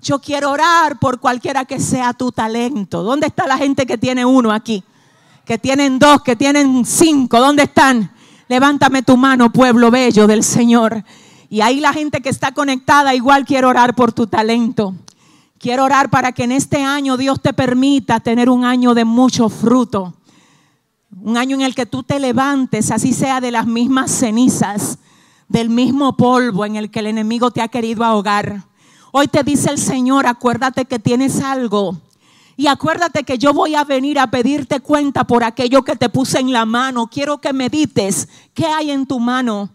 Yo 0.01 0.20
quiero 0.20 0.53
orar 0.53 1.01
por 1.01 1.18
cualquiera 1.18 1.64
que 1.64 1.81
sea 1.81 2.12
tu 2.12 2.31
talento. 2.31 3.03
¿Dónde 3.03 3.27
está 3.27 3.49
la 3.49 3.59
gente 3.59 3.87
que 3.87 3.99
tiene 3.99 4.24
uno 4.24 4.53
aquí? 4.53 4.85
Que 5.47 5.59
tienen 5.59 6.01
dos, 6.01 6.23
que 6.23 6.35
tienen 6.35 6.85
cinco. 6.85 7.39
¿Dónde 7.39 7.63
están? 7.63 8.11
Levántame 8.49 9.03
tu 9.03 9.17
mano, 9.17 9.53
pueblo 9.53 9.93
bello 9.93 10.27
del 10.27 10.43
Señor. 10.43 11.05
Y 11.49 11.61
ahí 11.61 11.79
la 11.79 11.93
gente 11.93 12.21
que 12.21 12.29
está 12.29 12.51
conectada, 12.51 13.15
igual 13.15 13.45
quiero 13.45 13.69
orar 13.69 13.95
por 13.95 14.13
tu 14.13 14.27
talento. 14.27 14.95
Quiero 15.59 15.85
orar 15.85 16.11
para 16.11 16.33
que 16.33 16.43
en 16.43 16.51
este 16.51 16.83
año 16.83 17.17
Dios 17.17 17.41
te 17.41 17.53
permita 17.53 18.19
tener 18.19 18.51
un 18.51 18.65
año 18.65 18.93
de 18.93 19.05
mucho 19.05 19.49
fruto. 19.49 20.15
Un 21.23 21.37
año 21.37 21.55
en 21.55 21.63
el 21.63 21.77
que 21.77 21.87
tú 21.87 22.03
te 22.03 22.19
levantes, 22.19 22.91
así 22.91 23.13
sea 23.13 23.41
de 23.41 23.53
las 23.53 23.67
mismas 23.67 24.11
cenizas, 24.11 24.99
del 25.49 25.71
mismo 25.71 26.17
polvo 26.17 26.65
en 26.65 26.75
el 26.75 26.91
que 26.91 26.99
el 26.99 27.07
enemigo 27.07 27.53
te 27.53 27.63
ha 27.63 27.69
querido 27.69 28.05
ahogar. 28.05 28.65
Hoy 29.13 29.29
te 29.29 29.45
dice 29.45 29.71
el 29.71 29.79
Señor, 29.79 30.27
acuérdate 30.27 30.87
que 30.87 30.99
tienes 30.99 31.41
algo. 31.41 32.01
Y 32.57 32.69
acuérdate 32.69 33.25
que 33.25 33.37
yo 33.37 33.53
voy 33.53 33.75
a 33.75 33.85
venir 33.85 34.19
a 34.19 34.31
pedirte 34.31 34.81
cuenta 34.81 35.25
por 35.25 35.45
aquello 35.45 35.83
que 35.83 35.97
te 35.97 36.09
puse 36.09 36.39
en 36.41 36.53
la 36.53 36.65
mano. 36.65 37.09
Quiero 37.09 37.39
que 37.39 37.53
medites 37.53 38.29
qué 38.55 38.67
hay 38.67 38.91
en 38.91 39.07
tu 39.07 39.21
mano 39.21 39.71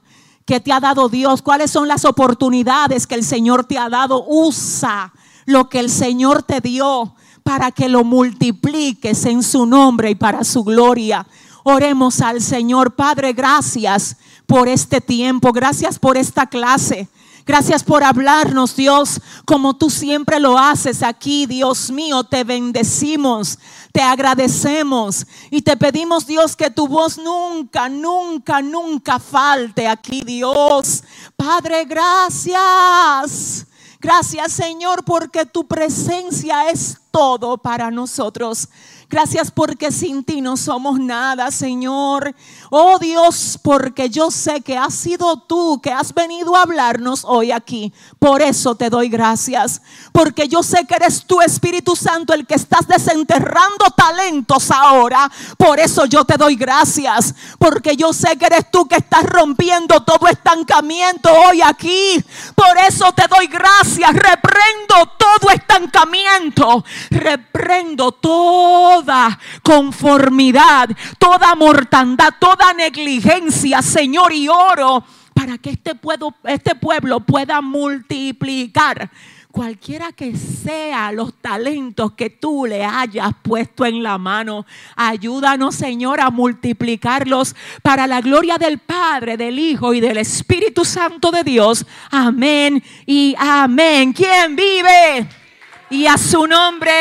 que 0.45 0.59
te 0.59 0.73
ha 0.73 0.79
dado 0.79 1.07
Dios, 1.07 1.41
cuáles 1.41 1.69
son 1.69 1.87
las 1.87 2.05
oportunidades 2.05 3.05
que 3.05 3.15
el 3.15 3.23
Señor 3.23 3.65
te 3.65 3.77
ha 3.77 3.87
dado. 3.87 4.25
Usa 4.27 5.13
lo 5.45 5.69
que 5.69 5.79
el 5.79 5.89
Señor 5.89 6.41
te 6.43 6.59
dio 6.59 7.15
para 7.43 7.71
que 7.71 7.87
lo 7.87 8.03
multipliques 8.03 9.25
en 9.25 9.43
su 9.43 9.65
nombre 9.65 10.09
y 10.09 10.15
para 10.15 10.43
su 10.43 10.63
gloria. 10.63 11.27
Oremos 11.63 12.21
al 12.21 12.41
Señor. 12.41 12.95
Padre, 12.95 13.33
gracias 13.33 14.17
por 14.47 14.67
este 14.67 15.01
tiempo, 15.01 15.51
gracias 15.51 15.99
por 15.99 16.17
esta 16.17 16.47
clase. 16.47 17.07
Gracias 17.45 17.83
por 17.83 18.03
hablarnos, 18.03 18.75
Dios, 18.75 19.19
como 19.45 19.75
tú 19.75 19.89
siempre 19.89 20.39
lo 20.39 20.57
haces 20.57 21.01
aquí, 21.01 21.45
Dios 21.45 21.89
mío. 21.89 22.23
Te 22.23 22.43
bendecimos, 22.43 23.57
te 23.91 24.01
agradecemos 24.01 25.25
y 25.49 25.61
te 25.61 25.75
pedimos, 25.75 26.27
Dios, 26.27 26.55
que 26.55 26.69
tu 26.69 26.87
voz 26.87 27.17
nunca, 27.17 27.89
nunca, 27.89 28.61
nunca 28.61 29.19
falte 29.19 29.87
aquí, 29.87 30.21
Dios. 30.21 31.03
Padre, 31.35 31.85
gracias. 31.85 33.65
Gracias 34.01 34.53
Señor 34.53 35.05
porque 35.05 35.45
tu 35.45 35.67
presencia 35.67 36.71
es 36.71 36.97
todo 37.11 37.59
para 37.59 37.91
nosotros. 37.91 38.67
Gracias 39.11 39.51
porque 39.51 39.91
sin 39.91 40.23
ti 40.23 40.39
no 40.39 40.55
somos 40.55 40.97
nada, 40.97 41.51
Señor. 41.51 42.33
Oh 42.69 42.97
Dios, 42.97 43.59
porque 43.61 44.09
yo 44.09 44.31
sé 44.31 44.61
que 44.61 44.77
has 44.77 44.93
sido 44.93 45.35
tú 45.35 45.81
que 45.83 45.91
has 45.91 46.13
venido 46.13 46.55
a 46.55 46.61
hablarnos 46.61 47.25
hoy 47.25 47.51
aquí. 47.51 47.91
Por 48.19 48.41
eso 48.41 48.75
te 48.75 48.89
doy 48.89 49.09
gracias. 49.09 49.81
Porque 50.13 50.47
yo 50.47 50.63
sé 50.63 50.85
que 50.87 50.95
eres 50.95 51.25
tu 51.25 51.41
Espíritu 51.41 51.93
Santo 51.93 52.33
el 52.33 52.47
que 52.47 52.55
estás 52.55 52.87
desenterrando 52.87 53.83
talentos 53.97 54.71
ahora. 54.71 55.29
Por 55.57 55.81
eso 55.81 56.05
yo 56.05 56.23
te 56.23 56.37
doy 56.37 56.55
gracias. 56.55 57.35
Porque 57.59 57.97
yo 57.97 58.13
sé 58.13 58.37
que 58.37 58.45
eres 58.45 58.71
tú 58.71 58.87
que 58.87 58.95
estás 58.95 59.23
rompiendo 59.23 60.03
todo 60.03 60.29
estancamiento 60.29 61.29
hoy 61.33 61.61
aquí. 61.61 62.23
Por 62.55 62.77
eso 62.87 63.11
te 63.11 63.27
doy 63.27 63.47
gracias. 63.47 64.13
Reprendo 64.13 65.11
todo 65.17 65.51
estancamiento. 65.51 66.85
Reprendo 67.09 68.13
toda 69.01 69.39
conformidad, 69.63 70.89
toda 71.17 71.55
mortandad, 71.55 72.33
toda 72.39 72.73
negligencia, 72.73 73.81
Señor, 73.81 74.31
y 74.31 74.47
oro 74.47 75.03
para 75.33 75.57
que 75.57 75.71
este 75.71 75.95
pueblo, 75.95 76.35
este 76.43 76.75
pueblo 76.75 77.21
pueda 77.21 77.61
multiplicar 77.61 79.09
cualquiera 79.51 80.11
que 80.11 80.35
sea 80.35 81.11
los 81.11 81.33
talentos 81.33 82.13
que 82.13 82.29
tú 82.29 82.65
le 82.65 82.85
hayas 82.85 83.31
puesto 83.41 83.85
en 83.85 84.03
la 84.03 84.17
mano. 84.17 84.65
Ayúdanos, 84.95 85.75
Señor, 85.75 86.21
a 86.21 86.29
multiplicarlos 86.29 87.55
para 87.81 88.05
la 88.07 88.21
gloria 88.21 88.57
del 88.57 88.77
Padre, 88.77 89.35
del 89.35 89.57
Hijo 89.57 89.93
y 89.93 89.99
del 89.99 90.17
Espíritu 90.17 90.85
Santo 90.85 91.31
de 91.31 91.43
Dios. 91.43 91.85
Amén 92.11 92.83
y 93.05 93.35
amén. 93.37 94.13
¿Quién 94.13 94.55
vive? 94.55 95.27
Y 95.89 96.05
a 96.05 96.17
su 96.17 96.47
nombre 96.47 96.91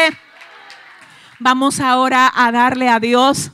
vamos 1.40 1.80
ahora 1.80 2.30
a 2.32 2.52
darle 2.52 2.88
a 2.88 3.00
Dios 3.00 3.50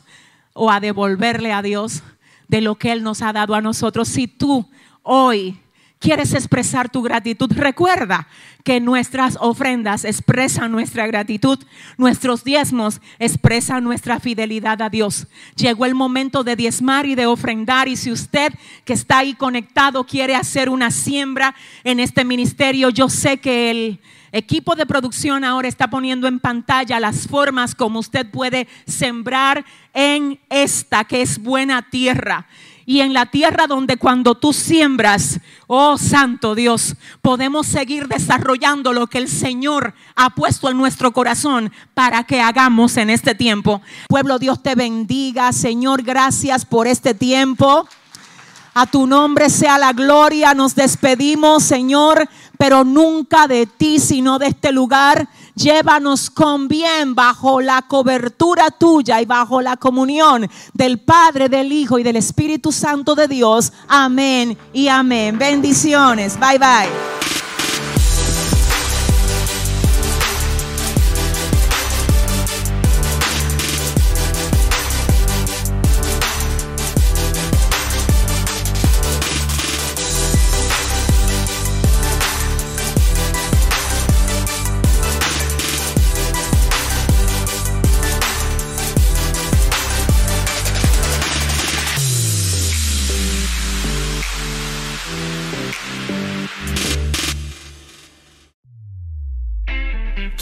o 0.52 0.70
a 0.70 0.80
devolverle 0.80 1.52
a 1.52 1.62
Dios 1.62 2.02
de 2.48 2.60
lo 2.60 2.74
que 2.74 2.92
Él 2.92 3.02
nos 3.02 3.22
ha 3.22 3.32
dado 3.32 3.54
a 3.54 3.60
nosotros. 3.60 4.08
Si 4.08 4.26
tú 4.26 4.68
hoy 5.02 5.58
quieres 5.98 6.34
expresar 6.34 6.90
tu 6.90 7.02
gratitud, 7.02 7.50
recuerda 7.52 8.28
que 8.64 8.80
nuestras 8.80 9.38
ofrendas 9.40 10.04
expresan 10.04 10.72
nuestra 10.72 11.06
gratitud, 11.06 11.58
nuestros 11.96 12.42
diezmos 12.42 13.00
expresan 13.20 13.84
nuestra 13.84 14.18
fidelidad 14.18 14.82
a 14.82 14.90
Dios. 14.90 15.28
Llegó 15.54 15.86
el 15.86 15.94
momento 15.94 16.42
de 16.42 16.56
diezmar 16.56 17.06
y 17.06 17.14
de 17.14 17.26
ofrendar 17.26 17.86
y 17.86 17.96
si 17.96 18.10
usted 18.10 18.52
que 18.84 18.92
está 18.92 19.18
ahí 19.18 19.34
conectado 19.34 20.04
quiere 20.04 20.34
hacer 20.34 20.68
una 20.68 20.90
siembra 20.90 21.54
en 21.84 22.00
este 22.00 22.24
ministerio, 22.24 22.90
yo 22.90 23.08
sé 23.08 23.38
que 23.38 23.70
el 23.70 24.00
equipo 24.36 24.74
de 24.74 24.86
producción 24.86 25.44
ahora 25.44 25.68
está 25.68 25.88
poniendo 25.88 26.28
en 26.28 26.40
pantalla 26.40 27.00
las 27.00 27.26
formas 27.26 27.74
como 27.74 27.98
usted 27.98 28.30
puede 28.30 28.68
sembrar 28.86 29.64
en 29.94 30.38
esta 30.50 31.04
que 31.04 31.22
es 31.22 31.38
buena 31.38 31.88
tierra 31.90 32.46
y 32.86 33.00
en 33.00 33.12
la 33.12 33.26
tierra 33.26 33.66
donde 33.66 33.96
cuando 33.96 34.36
tú 34.36 34.52
siembras, 34.52 35.40
oh 35.66 35.98
Santo 35.98 36.54
Dios, 36.54 36.94
podemos 37.20 37.66
seguir 37.66 38.06
desarrollando 38.06 38.92
lo 38.92 39.08
que 39.08 39.18
el 39.18 39.28
Señor 39.28 39.92
ha 40.14 40.30
puesto 40.30 40.70
en 40.70 40.78
nuestro 40.78 41.12
corazón 41.12 41.72
para 41.94 42.22
que 42.22 42.40
hagamos 42.40 42.96
en 42.96 43.10
este 43.10 43.34
tiempo. 43.34 43.82
Pueblo, 44.08 44.38
Dios 44.38 44.62
te 44.62 44.76
bendiga, 44.76 45.52
Señor, 45.52 46.02
gracias 46.02 46.64
por 46.64 46.86
este 46.86 47.12
tiempo. 47.12 47.88
A 48.78 48.84
tu 48.84 49.06
nombre 49.06 49.48
sea 49.48 49.78
la 49.78 49.94
gloria. 49.94 50.52
Nos 50.52 50.74
despedimos, 50.74 51.62
Señor, 51.62 52.28
pero 52.58 52.84
nunca 52.84 53.48
de 53.48 53.64
ti, 53.64 53.98
sino 53.98 54.38
de 54.38 54.48
este 54.48 54.70
lugar. 54.70 55.30
Llévanos 55.54 56.28
con 56.28 56.68
bien 56.68 57.14
bajo 57.14 57.62
la 57.62 57.80
cobertura 57.80 58.70
tuya 58.70 59.22
y 59.22 59.24
bajo 59.24 59.62
la 59.62 59.78
comunión 59.78 60.46
del 60.74 60.98
Padre, 60.98 61.48
del 61.48 61.72
Hijo 61.72 61.98
y 61.98 62.02
del 62.02 62.16
Espíritu 62.16 62.70
Santo 62.70 63.14
de 63.14 63.28
Dios. 63.28 63.72
Amén 63.88 64.58
y 64.74 64.88
amén. 64.88 65.38
Bendiciones. 65.38 66.38
Bye 66.38 66.58
bye. 66.58 67.15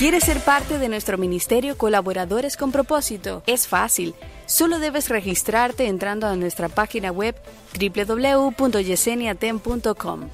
¿Quieres 0.04 0.24
ser 0.24 0.40
parte 0.40 0.78
de 0.78 0.90
nuestro 0.90 1.16
ministerio 1.16 1.78
Colaboradores 1.78 2.58
con 2.58 2.72
Propósito? 2.72 3.42
Es 3.46 3.66
fácil. 3.66 4.14
Solo 4.44 4.78
debes 4.78 5.08
registrarte 5.08 5.86
entrando 5.86 6.26
a 6.26 6.36
nuestra 6.36 6.68
página 6.68 7.10
web 7.10 7.34
www.yeseniatem.com, 7.80 10.28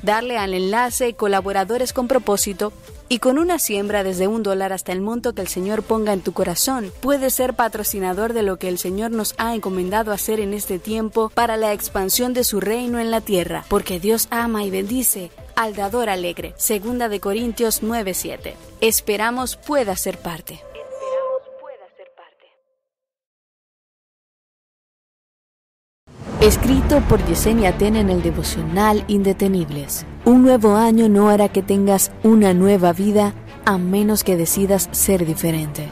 darle 0.00 0.38
al 0.38 0.54
enlace 0.54 1.12
Colaboradores 1.12 1.92
con 1.92 2.08
Propósito 2.08 2.72
y 3.10 3.18
con 3.18 3.38
una 3.38 3.58
siembra 3.58 4.04
desde 4.04 4.28
un 4.28 4.44
dólar 4.44 4.72
hasta 4.72 4.92
el 4.92 5.00
monto 5.00 5.34
que 5.34 5.42
el 5.42 5.48
Señor 5.48 5.82
ponga 5.82 6.12
en 6.12 6.20
tu 6.20 6.32
corazón, 6.32 6.92
puedes 7.00 7.34
ser 7.34 7.54
patrocinador 7.54 8.32
de 8.34 8.44
lo 8.44 8.56
que 8.56 8.68
el 8.68 8.78
Señor 8.78 9.10
nos 9.10 9.34
ha 9.36 9.52
encomendado 9.52 10.12
hacer 10.12 10.38
en 10.38 10.54
este 10.54 10.78
tiempo 10.78 11.28
para 11.34 11.56
la 11.56 11.72
expansión 11.72 12.34
de 12.34 12.44
su 12.44 12.60
reino 12.60 13.00
en 13.00 13.10
la 13.10 13.20
tierra, 13.20 13.64
porque 13.68 13.98
Dios 13.98 14.28
ama 14.30 14.62
y 14.62 14.70
bendice 14.70 15.32
al 15.56 15.74
dador 15.74 16.08
alegre. 16.08 16.54
Segunda 16.56 17.08
de 17.08 17.18
Corintios 17.18 17.82
9:7. 17.82 18.54
Esperamos 18.80 19.56
pueda 19.56 19.96
ser 19.96 20.16
parte. 20.16 20.60
Escrito 26.40 27.00
por 27.08 27.22
Yesenia 27.26 27.76
Ten 27.76 27.96
en 27.96 28.08
el 28.08 28.22
devocional 28.22 29.04
Indetenibles. 29.08 30.06
Un 30.24 30.42
nuevo 30.42 30.76
año 30.76 31.08
no 31.08 31.30
hará 31.30 31.48
que 31.48 31.62
tengas 31.62 32.12
una 32.22 32.52
nueva 32.52 32.92
vida 32.92 33.34
a 33.64 33.78
menos 33.78 34.22
que 34.22 34.36
decidas 34.36 34.88
ser 34.92 35.24
diferente. 35.24 35.88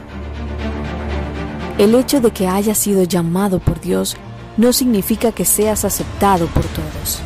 El 1.79 1.95
hecho 1.95 2.21
de 2.21 2.31
que 2.31 2.47
hayas 2.47 2.77
sido 2.77 3.03
llamado 3.03 3.59
por 3.59 3.81
Dios 3.81 4.17
no 4.57 4.71
significa 4.71 5.31
que 5.31 5.45
seas 5.45 5.83
aceptado 5.83 6.45
por 6.47 6.63
todos. 6.65 7.19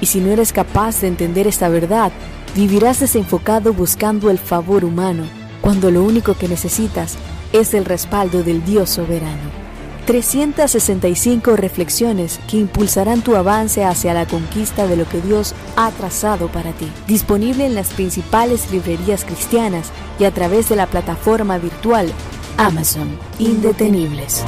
Y 0.00 0.06
si 0.06 0.20
no 0.20 0.30
eres 0.30 0.52
capaz 0.52 1.00
de 1.00 1.08
entender 1.08 1.46
esta 1.46 1.68
verdad, 1.68 2.12
vivirás 2.54 3.00
desenfocado 3.00 3.72
buscando 3.72 4.30
el 4.30 4.38
favor 4.38 4.84
humano, 4.84 5.24
cuando 5.60 5.90
lo 5.90 6.02
único 6.02 6.34
que 6.34 6.48
necesitas 6.48 7.16
es 7.52 7.74
el 7.74 7.84
respaldo 7.84 8.42
del 8.42 8.64
Dios 8.64 8.90
soberano. 8.90 9.61
365 10.06 11.56
reflexiones 11.56 12.40
que 12.50 12.58
impulsarán 12.58 13.22
tu 13.22 13.36
avance 13.36 13.84
hacia 13.84 14.14
la 14.14 14.26
conquista 14.26 14.86
de 14.86 14.96
lo 14.96 15.08
que 15.08 15.20
Dios 15.20 15.54
ha 15.76 15.90
trazado 15.90 16.48
para 16.48 16.72
ti. 16.72 16.90
Disponible 17.06 17.66
en 17.66 17.74
las 17.74 17.90
principales 17.90 18.70
librerías 18.70 19.24
cristianas 19.24 19.90
y 20.18 20.24
a 20.24 20.30
través 20.30 20.68
de 20.68 20.76
la 20.76 20.86
plataforma 20.86 21.58
virtual 21.58 22.12
Amazon 22.56 23.18
Indetenibles. 23.38 24.44